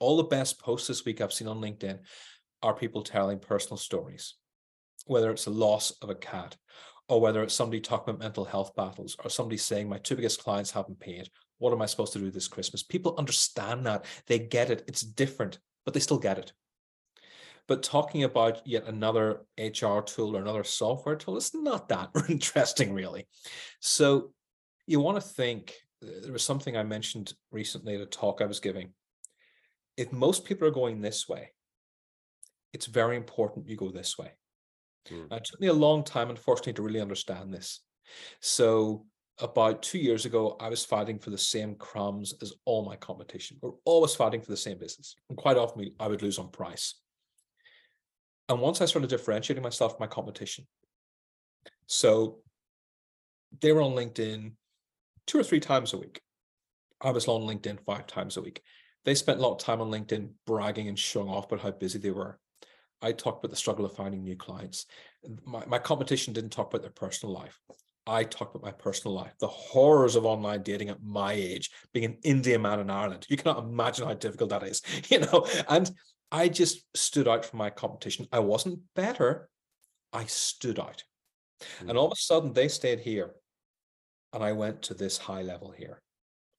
all 0.00 0.16
the 0.16 0.24
best 0.24 0.58
posts 0.58 0.88
this 0.88 1.04
week 1.04 1.20
I've 1.20 1.32
seen 1.32 1.46
on 1.46 1.60
LinkedIn 1.60 2.00
are 2.62 2.74
people 2.74 3.02
telling 3.02 3.38
personal 3.38 3.76
stories, 3.76 4.34
whether 5.06 5.30
it's 5.30 5.44
the 5.44 5.50
loss 5.50 5.92
of 6.02 6.10
a 6.10 6.14
cat, 6.14 6.56
or 7.08 7.20
whether 7.20 7.42
it's 7.42 7.54
somebody 7.54 7.80
talking 7.80 8.14
about 8.14 8.22
mental 8.22 8.44
health 8.44 8.74
battles, 8.74 9.16
or 9.22 9.30
somebody 9.30 9.56
saying, 9.56 9.88
My 9.88 9.98
two 9.98 10.16
biggest 10.16 10.42
clients 10.42 10.70
haven't 10.70 10.98
paid. 10.98 11.28
What 11.58 11.72
am 11.72 11.82
I 11.82 11.86
supposed 11.86 12.14
to 12.14 12.18
do 12.18 12.30
this 12.30 12.48
Christmas? 12.48 12.82
People 12.82 13.14
understand 13.18 13.86
that. 13.86 14.06
They 14.26 14.38
get 14.38 14.70
it. 14.70 14.84
It's 14.88 15.02
different, 15.02 15.58
but 15.84 15.94
they 15.94 16.00
still 16.00 16.18
get 16.18 16.38
it. 16.38 16.52
But 17.68 17.82
talking 17.82 18.24
about 18.24 18.66
yet 18.66 18.86
another 18.86 19.42
HR 19.58 20.00
tool 20.00 20.36
or 20.36 20.40
another 20.40 20.64
software 20.64 21.16
tool, 21.16 21.36
it's 21.36 21.54
not 21.54 21.88
that 21.90 22.10
interesting, 22.28 22.92
really. 22.92 23.26
So 23.80 24.32
you 24.86 25.00
want 25.00 25.20
to 25.20 25.28
think 25.28 25.74
uh, 26.02 26.08
there 26.22 26.32
was 26.32 26.42
something 26.42 26.76
I 26.76 26.82
mentioned 26.82 27.34
recently 27.52 27.94
at 27.94 28.00
a 28.00 28.06
talk 28.06 28.40
I 28.40 28.46
was 28.46 28.60
giving 28.60 28.92
if 30.00 30.12
most 30.12 30.46
people 30.46 30.66
are 30.66 30.70
going 30.70 31.02
this 31.02 31.28
way, 31.28 31.52
it's 32.72 32.86
very 32.86 33.18
important 33.18 33.68
you 33.68 33.76
go 33.76 33.90
this 33.90 34.16
way. 34.16 34.30
Mm. 35.10 35.28
Now, 35.28 35.36
it 35.36 35.44
took 35.44 35.60
me 35.60 35.66
a 35.66 35.74
long 35.74 36.04
time, 36.04 36.30
unfortunately, 36.30 36.72
to 36.72 36.82
really 36.82 37.02
understand 37.02 37.52
this. 37.52 37.80
So 38.40 39.04
about 39.40 39.82
two 39.82 39.98
years 39.98 40.24
ago, 40.24 40.56
I 40.58 40.70
was 40.70 40.86
fighting 40.86 41.18
for 41.18 41.28
the 41.28 41.36
same 41.36 41.74
crumbs 41.74 42.32
as 42.40 42.54
all 42.64 42.82
my 42.82 42.96
competition. 42.96 43.58
We're 43.60 43.72
always 43.84 44.14
fighting 44.14 44.40
for 44.40 44.50
the 44.50 44.56
same 44.56 44.78
business. 44.78 45.14
And 45.28 45.36
quite 45.36 45.58
often 45.58 45.90
I 46.00 46.08
would 46.08 46.22
lose 46.22 46.38
on 46.38 46.48
price. 46.48 46.94
And 48.48 48.58
once 48.58 48.80
I 48.80 48.86
started 48.86 49.10
differentiating 49.10 49.62
myself 49.62 49.92
from 49.92 50.00
my 50.00 50.06
competition, 50.06 50.66
so 51.86 52.38
they 53.60 53.72
were 53.72 53.82
on 53.82 53.92
LinkedIn 53.92 54.52
two 55.26 55.38
or 55.38 55.44
three 55.44 55.60
times 55.60 55.92
a 55.92 55.98
week. 55.98 56.22
I 57.02 57.10
was 57.10 57.28
on 57.28 57.42
LinkedIn 57.42 57.80
five 57.84 58.06
times 58.06 58.38
a 58.38 58.42
week. 58.42 58.62
They 59.04 59.14
spent 59.14 59.38
a 59.38 59.42
lot 59.42 59.52
of 59.52 59.58
time 59.58 59.80
on 59.80 59.90
LinkedIn 59.90 60.30
bragging 60.46 60.88
and 60.88 60.98
showing 60.98 61.28
off 61.28 61.46
about 61.46 61.60
how 61.60 61.70
busy 61.70 61.98
they 61.98 62.10
were. 62.10 62.38
I 63.02 63.12
talked 63.12 63.42
about 63.42 63.50
the 63.50 63.56
struggle 63.56 63.84
of 63.84 63.94
finding 63.94 64.22
new 64.22 64.36
clients. 64.36 64.86
My, 65.44 65.64
my 65.66 65.78
competition 65.78 66.34
didn't 66.34 66.50
talk 66.50 66.68
about 66.68 66.82
their 66.82 66.90
personal 66.90 67.34
life. 67.34 67.58
I 68.06 68.24
talked 68.24 68.54
about 68.54 68.64
my 68.64 68.72
personal 68.72 69.14
life, 69.14 69.32
the 69.40 69.46
horrors 69.46 70.16
of 70.16 70.26
online 70.26 70.62
dating 70.62 70.88
at 70.88 71.02
my 71.02 71.32
age, 71.32 71.70
being 71.92 72.06
an 72.06 72.18
Indian 72.24 72.62
man 72.62 72.80
in 72.80 72.90
Ireland. 72.90 73.26
You 73.28 73.36
cannot 73.36 73.62
imagine 73.62 74.06
how 74.06 74.14
difficult 74.14 74.50
that 74.50 74.62
is, 74.64 74.82
you 75.08 75.20
know. 75.20 75.46
And 75.68 75.90
I 76.32 76.48
just 76.48 76.84
stood 76.94 77.28
out 77.28 77.44
from 77.44 77.58
my 77.58 77.70
competition. 77.70 78.26
I 78.32 78.40
wasn't 78.40 78.80
better, 78.94 79.48
I 80.12 80.24
stood 80.24 80.78
out. 80.78 81.04
Mm-hmm. 81.62 81.90
And 81.90 81.98
all 81.98 82.06
of 82.06 82.12
a 82.12 82.16
sudden, 82.16 82.52
they 82.52 82.68
stayed 82.68 83.00
here, 83.00 83.34
and 84.32 84.42
I 84.42 84.52
went 84.52 84.82
to 84.82 84.94
this 84.94 85.18
high 85.18 85.42
level 85.42 85.70
here. 85.70 86.02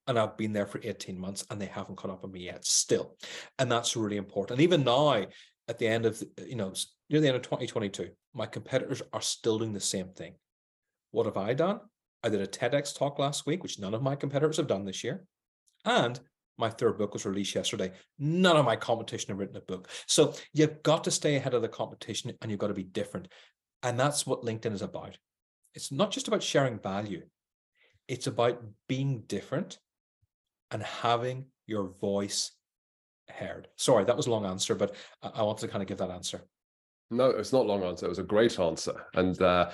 And 0.07 0.17
I've 0.17 0.37
been 0.37 0.53
there 0.53 0.65
for 0.65 0.81
18 0.83 1.19
months, 1.19 1.45
and 1.49 1.61
they 1.61 1.67
haven't 1.67 1.95
caught 1.95 2.11
up 2.11 2.23
with 2.23 2.31
me 2.31 2.45
yet, 2.45 2.65
still. 2.65 3.17
And 3.59 3.71
that's 3.71 3.95
really 3.95 4.17
important. 4.17 4.59
And 4.59 4.61
even 4.61 4.83
now, 4.83 5.25
at 5.67 5.77
the 5.77 5.87
end 5.87 6.05
of, 6.05 6.21
you 6.45 6.55
know, 6.55 6.73
near 7.09 7.21
the 7.21 7.27
end 7.27 7.37
of 7.37 7.43
2022, 7.43 8.09
my 8.33 8.45
competitors 8.45 9.01
are 9.13 9.21
still 9.21 9.59
doing 9.59 9.73
the 9.73 9.79
same 9.79 10.09
thing. 10.09 10.33
What 11.11 11.27
have 11.27 11.37
I 11.37 11.53
done? 11.53 11.81
I 12.23 12.29
did 12.29 12.41
a 12.41 12.47
TEDx 12.47 12.97
talk 12.97 13.19
last 13.19 13.45
week, 13.45 13.63
which 13.63 13.79
none 13.79 13.93
of 13.93 14.01
my 14.01 14.15
competitors 14.15 14.57
have 14.57 14.67
done 14.67 14.85
this 14.85 15.03
year. 15.03 15.23
And 15.85 16.19
my 16.57 16.69
third 16.69 16.97
book 16.97 17.13
was 17.13 17.25
released 17.25 17.55
yesterday. 17.55 17.91
None 18.19 18.55
of 18.55 18.65
my 18.65 18.75
competition 18.75 19.29
have 19.29 19.39
written 19.39 19.57
a 19.57 19.61
book. 19.61 19.89
So 20.07 20.33
you've 20.53 20.83
got 20.83 21.03
to 21.05 21.11
stay 21.11 21.35
ahead 21.35 21.53
of 21.53 21.61
the 21.61 21.67
competition 21.67 22.33
and 22.41 22.51
you've 22.51 22.59
got 22.59 22.67
to 22.67 22.73
be 22.73 22.83
different. 22.83 23.27
And 23.83 23.99
that's 23.99 24.27
what 24.27 24.43
LinkedIn 24.43 24.73
is 24.73 24.81
about. 24.81 25.17
It's 25.73 25.91
not 25.91 26.11
just 26.11 26.27
about 26.27 26.43
sharing 26.43 26.79
value, 26.79 27.23
it's 28.07 28.27
about 28.27 28.61
being 28.87 29.23
different 29.27 29.79
and 30.72 30.84
having 30.84 31.45
your 31.67 31.89
voice 31.99 32.51
heard. 33.30 33.67
Sorry, 33.78 34.03
that 34.05 34.17
was 34.17 34.28
a 34.28 34.32
long 34.32 34.45
answer, 34.45 34.76
but 34.76 34.95
I 35.22 35.43
wanted 35.43 35.61
to 35.61 35.67
kind 35.67 35.82
of 35.82 35.88
give 35.88 35.97
that 35.99 36.11
answer. 36.11 36.41
No, 37.09 37.30
it's 37.30 37.53
not 37.53 37.65
a 37.65 37.69
long 37.69 37.84
answer. 37.84 38.05
It 38.05 38.09
was 38.09 38.19
a 38.19 38.24
great 38.24 38.57
answer. 38.59 38.93
And 39.13 39.39
uh, 39.41 39.72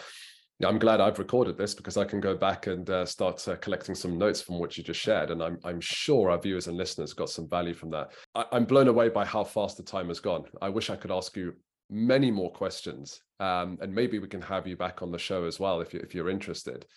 I'm 0.65 0.79
glad 0.79 0.99
I've 0.99 1.19
recorded 1.19 1.55
this 1.57 1.75
because 1.75 1.97
I 1.97 2.05
can 2.05 2.19
go 2.19 2.35
back 2.35 2.65
and 2.65 2.89
uh, 2.89 3.05
start 3.05 3.47
uh, 3.47 3.55
collecting 3.57 3.93
some 3.93 4.17
notes 4.17 4.41
from 4.41 4.57
what 4.57 4.75
you 4.75 4.83
just 4.83 4.99
shared, 4.99 5.29
and 5.29 5.43
I'm 5.43 5.59
I'm 5.63 5.79
sure 5.79 6.31
our 6.31 6.39
viewers 6.39 6.67
and 6.67 6.75
listeners 6.75 7.13
got 7.13 7.29
some 7.29 7.47
value 7.47 7.75
from 7.75 7.91
that. 7.91 8.11
I, 8.33 8.45
am 8.53 8.65
blown 8.65 8.87
away 8.87 9.09
by 9.09 9.23
how 9.23 9.43
fast 9.43 9.77
the 9.77 9.83
time 9.83 10.07
has 10.07 10.19
gone. 10.19 10.45
I 10.61 10.69
wish 10.69 10.89
I 10.89 10.95
could 10.95 11.11
ask 11.11 11.37
you 11.37 11.53
many 11.91 12.31
more 12.31 12.51
questions, 12.51 13.21
um, 13.39 13.77
and 13.81 13.93
maybe 13.93 14.17
we 14.17 14.27
can 14.27 14.41
have 14.41 14.65
you 14.65 14.75
back 14.75 15.03
on 15.03 15.11
the 15.11 15.19
show 15.19 15.45
as 15.45 15.59
well 15.59 15.79
if 15.79 15.93
you 15.93 15.99
if 15.99 16.15
you're 16.15 16.29
interested. 16.29 16.87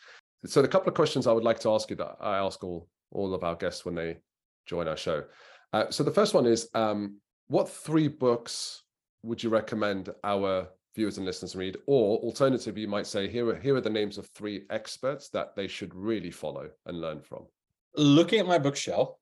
So 0.46 0.62
the 0.62 0.68
couple 0.68 0.88
of 0.88 0.94
questions 0.94 1.26
I 1.26 1.32
would 1.32 1.44
like 1.44 1.60
to 1.60 1.70
ask 1.70 1.90
you 1.90 1.96
that 1.96 2.16
I 2.18 2.38
ask 2.38 2.64
all 2.64 2.88
all 3.12 3.34
of 3.34 3.44
our 3.44 3.54
guests 3.54 3.84
when 3.84 3.94
they 3.94 4.18
join 4.66 4.88
our 4.88 4.96
show. 4.96 5.24
Uh, 5.72 5.90
so 5.90 6.02
the 6.02 6.10
first 6.10 6.34
one 6.34 6.46
is, 6.46 6.68
um, 6.74 7.16
what 7.48 7.68
three 7.68 8.08
books 8.08 8.82
would 9.22 9.42
you 9.42 9.50
recommend 9.50 10.10
our 10.24 10.68
viewers 10.94 11.16
and 11.16 11.26
listeners 11.26 11.56
read? 11.56 11.76
Or 11.86 12.18
alternatively 12.18 12.82
you 12.82 12.88
might 12.88 13.06
say 13.06 13.28
here 13.28 13.48
are 13.48 13.58
here 13.58 13.76
are 13.76 13.80
the 13.80 13.90
names 13.90 14.18
of 14.18 14.26
three 14.28 14.62
experts 14.70 15.28
that 15.30 15.54
they 15.56 15.68
should 15.68 15.94
really 15.94 16.30
follow 16.30 16.68
and 16.86 17.00
learn 17.00 17.20
from. 17.20 17.46
Looking 17.96 18.40
at 18.40 18.46
my 18.46 18.58
bookshelf 18.58 19.14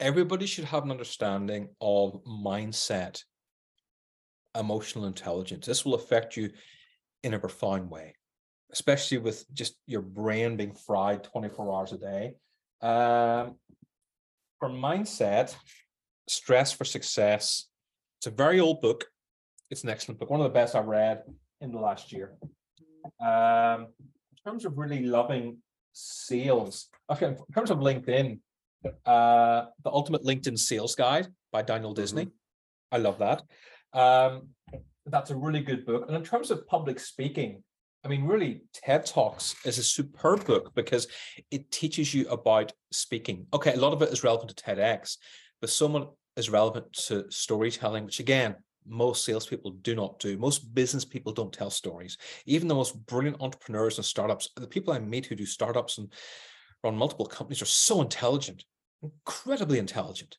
everybody 0.00 0.46
should 0.46 0.64
have 0.64 0.82
an 0.82 0.90
understanding 0.90 1.68
of 1.80 2.20
mindset 2.24 3.22
emotional 4.58 5.04
intelligence. 5.04 5.66
This 5.66 5.84
will 5.84 5.94
affect 5.94 6.36
you 6.36 6.50
in 7.22 7.34
a 7.34 7.38
profound 7.38 7.90
way 7.90 8.14
especially 8.74 9.18
with 9.18 9.44
just 9.54 9.76
your 9.86 10.02
brain 10.02 10.56
being 10.56 10.74
fried 10.74 11.22
24 11.22 11.72
hours 11.72 11.92
a 11.92 11.98
day 11.98 12.34
um, 12.80 13.56
for 14.58 14.68
mindset 14.68 15.54
stress 16.28 16.72
for 16.72 16.84
success 16.84 17.66
it's 18.18 18.26
a 18.26 18.30
very 18.30 18.60
old 18.60 18.80
book 18.80 19.06
it's 19.70 19.82
an 19.82 19.90
excellent 19.90 20.20
book, 20.20 20.30
one 20.30 20.40
of 20.40 20.44
the 20.44 20.50
best 20.50 20.74
I've 20.74 20.86
read 20.86 21.22
in 21.60 21.72
the 21.72 21.78
last 21.78 22.12
year. 22.12 22.36
Um, 23.20 23.88
in 23.98 24.38
terms 24.46 24.64
of 24.64 24.78
really 24.78 25.04
loving 25.04 25.58
sales, 25.92 26.88
okay, 27.10 27.26
in 27.26 27.54
terms 27.54 27.70
of 27.70 27.78
LinkedIn, 27.78 28.38
uh, 29.06 29.64
the 29.82 29.90
Ultimate 29.90 30.22
LinkedIn 30.22 30.58
Sales 30.58 30.94
Guide 30.94 31.28
by 31.50 31.62
Daniel 31.62 31.90
mm-hmm. 31.90 32.02
Disney. 32.02 32.26
Mm-hmm. 32.26 32.94
I 32.94 32.98
love 32.98 33.18
that. 33.18 33.42
Um, 33.92 34.50
that's 35.06 35.30
a 35.30 35.36
really 35.36 35.60
good 35.60 35.84
book. 35.84 36.04
And 36.06 36.16
in 36.16 36.22
terms 36.22 36.50
of 36.50 36.66
public 36.66 37.00
speaking, 37.00 37.62
I 38.04 38.08
mean, 38.08 38.24
really, 38.24 38.60
TED 38.74 39.06
Talks 39.06 39.54
is 39.64 39.78
a 39.78 39.82
superb 39.82 40.44
book 40.44 40.74
because 40.74 41.08
it 41.50 41.70
teaches 41.70 42.12
you 42.12 42.28
about 42.28 42.72
speaking. 42.92 43.46
Okay, 43.54 43.72
a 43.72 43.80
lot 43.80 43.94
of 43.94 44.02
it 44.02 44.12
is 44.12 44.22
relevant 44.22 44.54
to 44.54 44.62
TEDx, 44.62 45.16
but 45.60 45.70
someone 45.70 46.08
is 46.36 46.50
relevant 46.50 46.92
to 46.92 47.24
storytelling, 47.30 48.04
which 48.04 48.20
again, 48.20 48.56
most 48.86 49.24
salespeople 49.24 49.70
do 49.80 49.94
not 49.94 50.18
do. 50.18 50.36
Most 50.36 50.74
business 50.74 51.06
people 51.06 51.32
don't 51.32 51.52
tell 51.52 51.70
stories. 51.70 52.18
Even 52.44 52.68
the 52.68 52.74
most 52.74 53.06
brilliant 53.06 53.40
entrepreneurs 53.40 53.96
and 53.96 54.04
startups, 54.04 54.50
the 54.56 54.66
people 54.66 54.92
I 54.92 54.98
meet 54.98 55.24
who 55.24 55.34
do 55.34 55.46
startups 55.46 55.96
and 55.96 56.12
run 56.82 56.94
multiple 56.94 57.24
companies 57.24 57.62
are 57.62 57.66
so 57.66 58.02
intelligent, 58.02 58.64
incredibly 59.02 59.78
intelligent, 59.78 60.36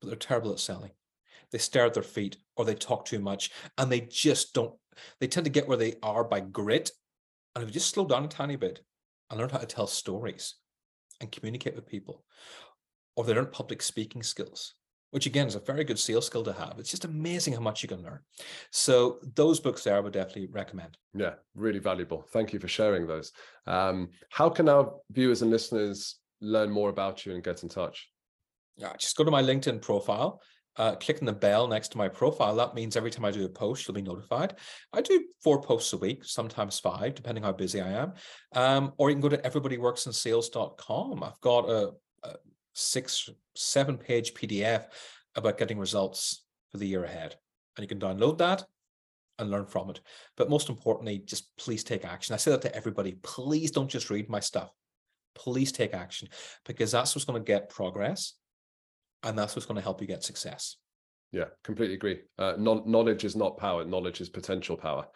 but 0.00 0.08
they're 0.08 0.16
terrible 0.16 0.50
at 0.50 0.58
selling. 0.58 0.90
They 1.52 1.58
stare 1.58 1.86
at 1.86 1.94
their 1.94 2.02
feet 2.02 2.36
or 2.56 2.64
they 2.64 2.74
talk 2.74 3.04
too 3.04 3.20
much 3.20 3.50
and 3.76 3.90
they 3.90 4.00
just 4.00 4.54
don't, 4.54 4.74
they 5.20 5.26
tend 5.26 5.44
to 5.44 5.50
get 5.50 5.68
where 5.68 5.76
they 5.76 5.94
are 6.02 6.24
by 6.24 6.40
grit. 6.40 6.90
And 7.54 7.62
if 7.62 7.68
you 7.68 7.74
just 7.74 7.90
slow 7.90 8.06
down 8.06 8.24
a 8.24 8.28
tiny 8.28 8.56
bit 8.56 8.80
and 9.30 9.38
learn 9.38 9.50
how 9.50 9.58
to 9.58 9.66
tell 9.66 9.86
stories 9.86 10.56
and 11.20 11.32
communicate 11.32 11.74
with 11.74 11.86
people, 11.86 12.24
or 13.16 13.24
they 13.24 13.34
learn 13.34 13.46
public 13.46 13.82
speaking 13.82 14.22
skills, 14.22 14.74
which 15.10 15.26
again 15.26 15.46
is 15.46 15.54
a 15.54 15.60
very 15.60 15.84
good 15.84 15.98
sales 15.98 16.26
skill 16.26 16.44
to 16.44 16.52
have. 16.52 16.76
It's 16.78 16.90
just 16.90 17.04
amazing 17.04 17.54
how 17.54 17.60
much 17.60 17.82
you 17.82 17.88
can 17.88 18.02
learn. 18.02 18.20
So 18.70 19.18
those 19.34 19.58
books 19.58 19.82
there 19.82 19.96
I 19.96 20.00
would 20.00 20.12
definitely 20.12 20.48
recommend. 20.48 20.96
Yeah, 21.14 21.34
really 21.54 21.78
valuable. 21.78 22.24
Thank 22.32 22.52
you 22.52 22.60
for 22.60 22.68
sharing 22.68 23.06
those. 23.06 23.32
Um, 23.66 24.10
how 24.30 24.48
can 24.50 24.68
our 24.68 24.92
viewers 25.10 25.42
and 25.42 25.50
listeners 25.50 26.16
learn 26.40 26.70
more 26.70 26.90
about 26.90 27.26
you 27.26 27.32
and 27.32 27.42
get 27.42 27.62
in 27.62 27.68
touch? 27.68 28.08
Yeah, 28.76 28.92
just 28.98 29.16
go 29.16 29.24
to 29.24 29.30
my 29.30 29.42
LinkedIn 29.42 29.82
profile. 29.82 30.40
Uh, 30.78 30.94
click 30.94 31.18
on 31.20 31.26
the 31.26 31.32
bell 31.32 31.66
next 31.66 31.88
to 31.88 31.98
my 31.98 32.08
profile. 32.08 32.54
That 32.54 32.74
means 32.74 32.96
every 32.96 33.10
time 33.10 33.24
I 33.24 33.32
do 33.32 33.44
a 33.44 33.48
post, 33.48 33.86
you'll 33.86 33.96
be 33.96 34.02
notified. 34.02 34.54
I 34.92 35.00
do 35.00 35.24
four 35.42 35.60
posts 35.60 35.92
a 35.92 35.98
week, 35.98 36.24
sometimes 36.24 36.78
five, 36.78 37.14
depending 37.14 37.42
how 37.42 37.52
busy 37.52 37.80
I 37.80 37.90
am. 37.90 38.12
Um, 38.54 38.92
or 38.96 39.10
you 39.10 39.16
can 39.16 39.20
go 39.20 39.28
to 39.28 39.38
everybodyworksinsales.com. 39.38 41.22
I've 41.24 41.40
got 41.40 41.68
a, 41.68 41.90
a 42.22 42.36
six, 42.74 43.28
seven 43.56 43.98
page 43.98 44.34
PDF 44.34 44.84
about 45.34 45.58
getting 45.58 45.78
results 45.78 46.44
for 46.70 46.78
the 46.78 46.86
year 46.86 47.04
ahead. 47.04 47.34
And 47.76 47.82
you 47.82 47.88
can 47.88 48.00
download 48.00 48.38
that 48.38 48.64
and 49.38 49.50
learn 49.50 49.66
from 49.66 49.90
it. 49.90 50.00
But 50.36 50.50
most 50.50 50.68
importantly, 50.68 51.22
just 51.24 51.56
please 51.56 51.82
take 51.82 52.04
action. 52.04 52.34
I 52.34 52.38
say 52.38 52.50
that 52.52 52.62
to 52.62 52.74
everybody. 52.74 53.18
Please 53.22 53.70
don't 53.70 53.90
just 53.90 54.10
read 54.10 54.28
my 54.28 54.40
stuff. 54.40 54.70
Please 55.34 55.72
take 55.72 55.94
action 55.94 56.28
because 56.66 56.92
that's 56.92 57.14
what's 57.14 57.24
going 57.24 57.40
to 57.40 57.46
get 57.46 57.68
progress 57.68 58.34
and 59.22 59.38
that's 59.38 59.56
what's 59.56 59.66
going 59.66 59.76
to 59.76 59.82
help 59.82 60.00
you 60.00 60.06
get 60.06 60.22
success. 60.22 60.76
Yeah, 61.32 61.44
completely 61.62 61.94
agree. 61.94 62.20
Uh, 62.38 62.54
knowledge 62.58 63.24
is 63.24 63.36
not 63.36 63.58
power. 63.58 63.84
Knowledge 63.84 64.20
is 64.22 64.30
potential 64.30 64.76
power, 64.76 65.06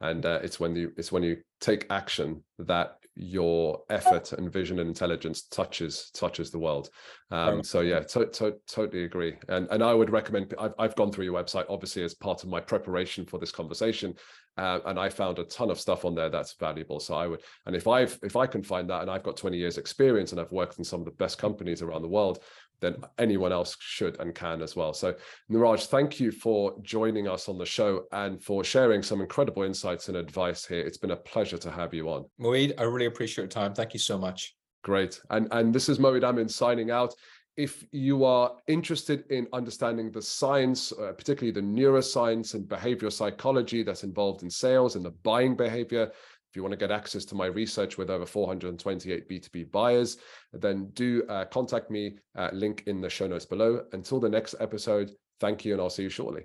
and 0.00 0.26
uh, 0.26 0.40
it's 0.42 0.58
when 0.58 0.74
you 0.74 0.92
it's 0.96 1.12
when 1.12 1.22
you 1.22 1.36
take 1.60 1.86
action 1.90 2.42
that 2.58 2.96
your 3.16 3.82
effort 3.90 4.32
and 4.32 4.52
vision 4.52 4.78
and 4.78 4.88
intelligence 4.88 5.42
touches 5.42 6.10
touches 6.14 6.50
the 6.50 6.58
world 6.58 6.88
um, 7.32 7.62
so 7.62 7.80
yeah 7.80 8.00
to, 8.00 8.26
to, 8.26 8.54
totally 8.68 9.04
agree 9.04 9.36
and 9.48 9.68
and 9.70 9.82
i 9.82 9.92
would 9.92 10.10
recommend 10.10 10.54
I've, 10.58 10.72
I've 10.78 10.96
gone 10.96 11.10
through 11.10 11.24
your 11.24 11.34
website 11.34 11.66
obviously 11.68 12.04
as 12.04 12.14
part 12.14 12.42
of 12.42 12.48
my 12.48 12.60
preparation 12.60 13.26
for 13.26 13.38
this 13.38 13.50
conversation 13.50 14.14
uh, 14.56 14.78
and 14.86 14.98
i 14.98 15.08
found 15.08 15.38
a 15.38 15.44
ton 15.44 15.70
of 15.70 15.80
stuff 15.80 16.04
on 16.04 16.14
there 16.14 16.30
that's 16.30 16.54
valuable 16.54 17.00
so 17.00 17.14
i 17.14 17.26
would 17.26 17.42
and 17.66 17.74
if 17.74 17.88
i've 17.88 18.18
if 18.22 18.36
i 18.36 18.46
can 18.46 18.62
find 18.62 18.88
that 18.88 19.02
and 19.02 19.10
i've 19.10 19.24
got 19.24 19.36
20 19.36 19.58
years 19.58 19.76
experience 19.76 20.30
and 20.30 20.40
i've 20.40 20.52
worked 20.52 20.78
in 20.78 20.84
some 20.84 21.00
of 21.00 21.04
the 21.04 21.12
best 21.12 21.36
companies 21.36 21.82
around 21.82 22.02
the 22.02 22.08
world 22.08 22.38
then 22.80 22.96
anyone 23.18 23.52
else 23.52 23.76
should 23.80 24.18
and 24.20 24.34
can 24.34 24.62
as 24.62 24.74
well. 24.76 24.92
So, 24.92 25.14
Niraj, 25.50 25.86
thank 25.86 26.18
you 26.18 26.30
for 26.32 26.74
joining 26.82 27.28
us 27.28 27.48
on 27.48 27.58
the 27.58 27.66
show 27.66 28.04
and 28.12 28.42
for 28.42 28.64
sharing 28.64 29.02
some 29.02 29.20
incredible 29.20 29.62
insights 29.62 30.08
and 30.08 30.16
advice 30.16 30.64
here. 30.66 30.80
It's 30.80 30.98
been 30.98 31.10
a 31.12 31.16
pleasure 31.16 31.58
to 31.58 31.70
have 31.70 31.92
you 31.94 32.08
on. 32.08 32.24
Moeed, 32.40 32.74
I 32.78 32.82
really 32.84 33.06
appreciate 33.06 33.42
your 33.42 33.48
time. 33.48 33.74
Thank 33.74 33.92
you 33.94 34.00
so 34.00 34.18
much. 34.18 34.54
Great. 34.82 35.20
And 35.30 35.48
and 35.50 35.74
this 35.74 35.88
is 35.88 35.98
Moeed 35.98 36.24
Amin 36.24 36.48
signing 36.48 36.90
out. 36.90 37.14
if 37.56 37.84
you 37.92 38.24
are 38.24 38.52
interested 38.68 39.24
in 39.30 39.46
understanding 39.52 40.10
the 40.10 40.22
science, 40.22 40.92
uh, 40.92 41.12
particularly 41.12 41.52
the 41.52 41.60
neuroscience 41.60 42.54
and 42.54 42.64
behavioral 42.66 43.12
psychology 43.12 43.82
that's 43.82 44.04
involved 44.04 44.42
in 44.42 44.50
sales 44.50 44.96
and 44.96 45.04
the 45.04 45.10
buying 45.22 45.54
behavior, 45.54 46.10
if 46.50 46.56
you 46.56 46.62
want 46.62 46.72
to 46.72 46.76
get 46.76 46.90
access 46.90 47.24
to 47.26 47.34
my 47.34 47.46
research 47.46 47.96
with 47.96 48.10
over 48.10 48.26
428 48.26 49.28
B2B 49.28 49.70
buyers, 49.70 50.16
then 50.52 50.90
do 50.94 51.22
uh, 51.28 51.44
contact 51.44 51.90
me, 51.90 52.18
link 52.52 52.82
in 52.86 53.00
the 53.00 53.08
show 53.08 53.28
notes 53.28 53.46
below. 53.46 53.84
Until 53.92 54.18
the 54.18 54.28
next 54.28 54.56
episode, 54.58 55.12
thank 55.38 55.64
you, 55.64 55.72
and 55.72 55.80
I'll 55.80 55.90
see 55.90 56.02
you 56.02 56.10
shortly. 56.10 56.42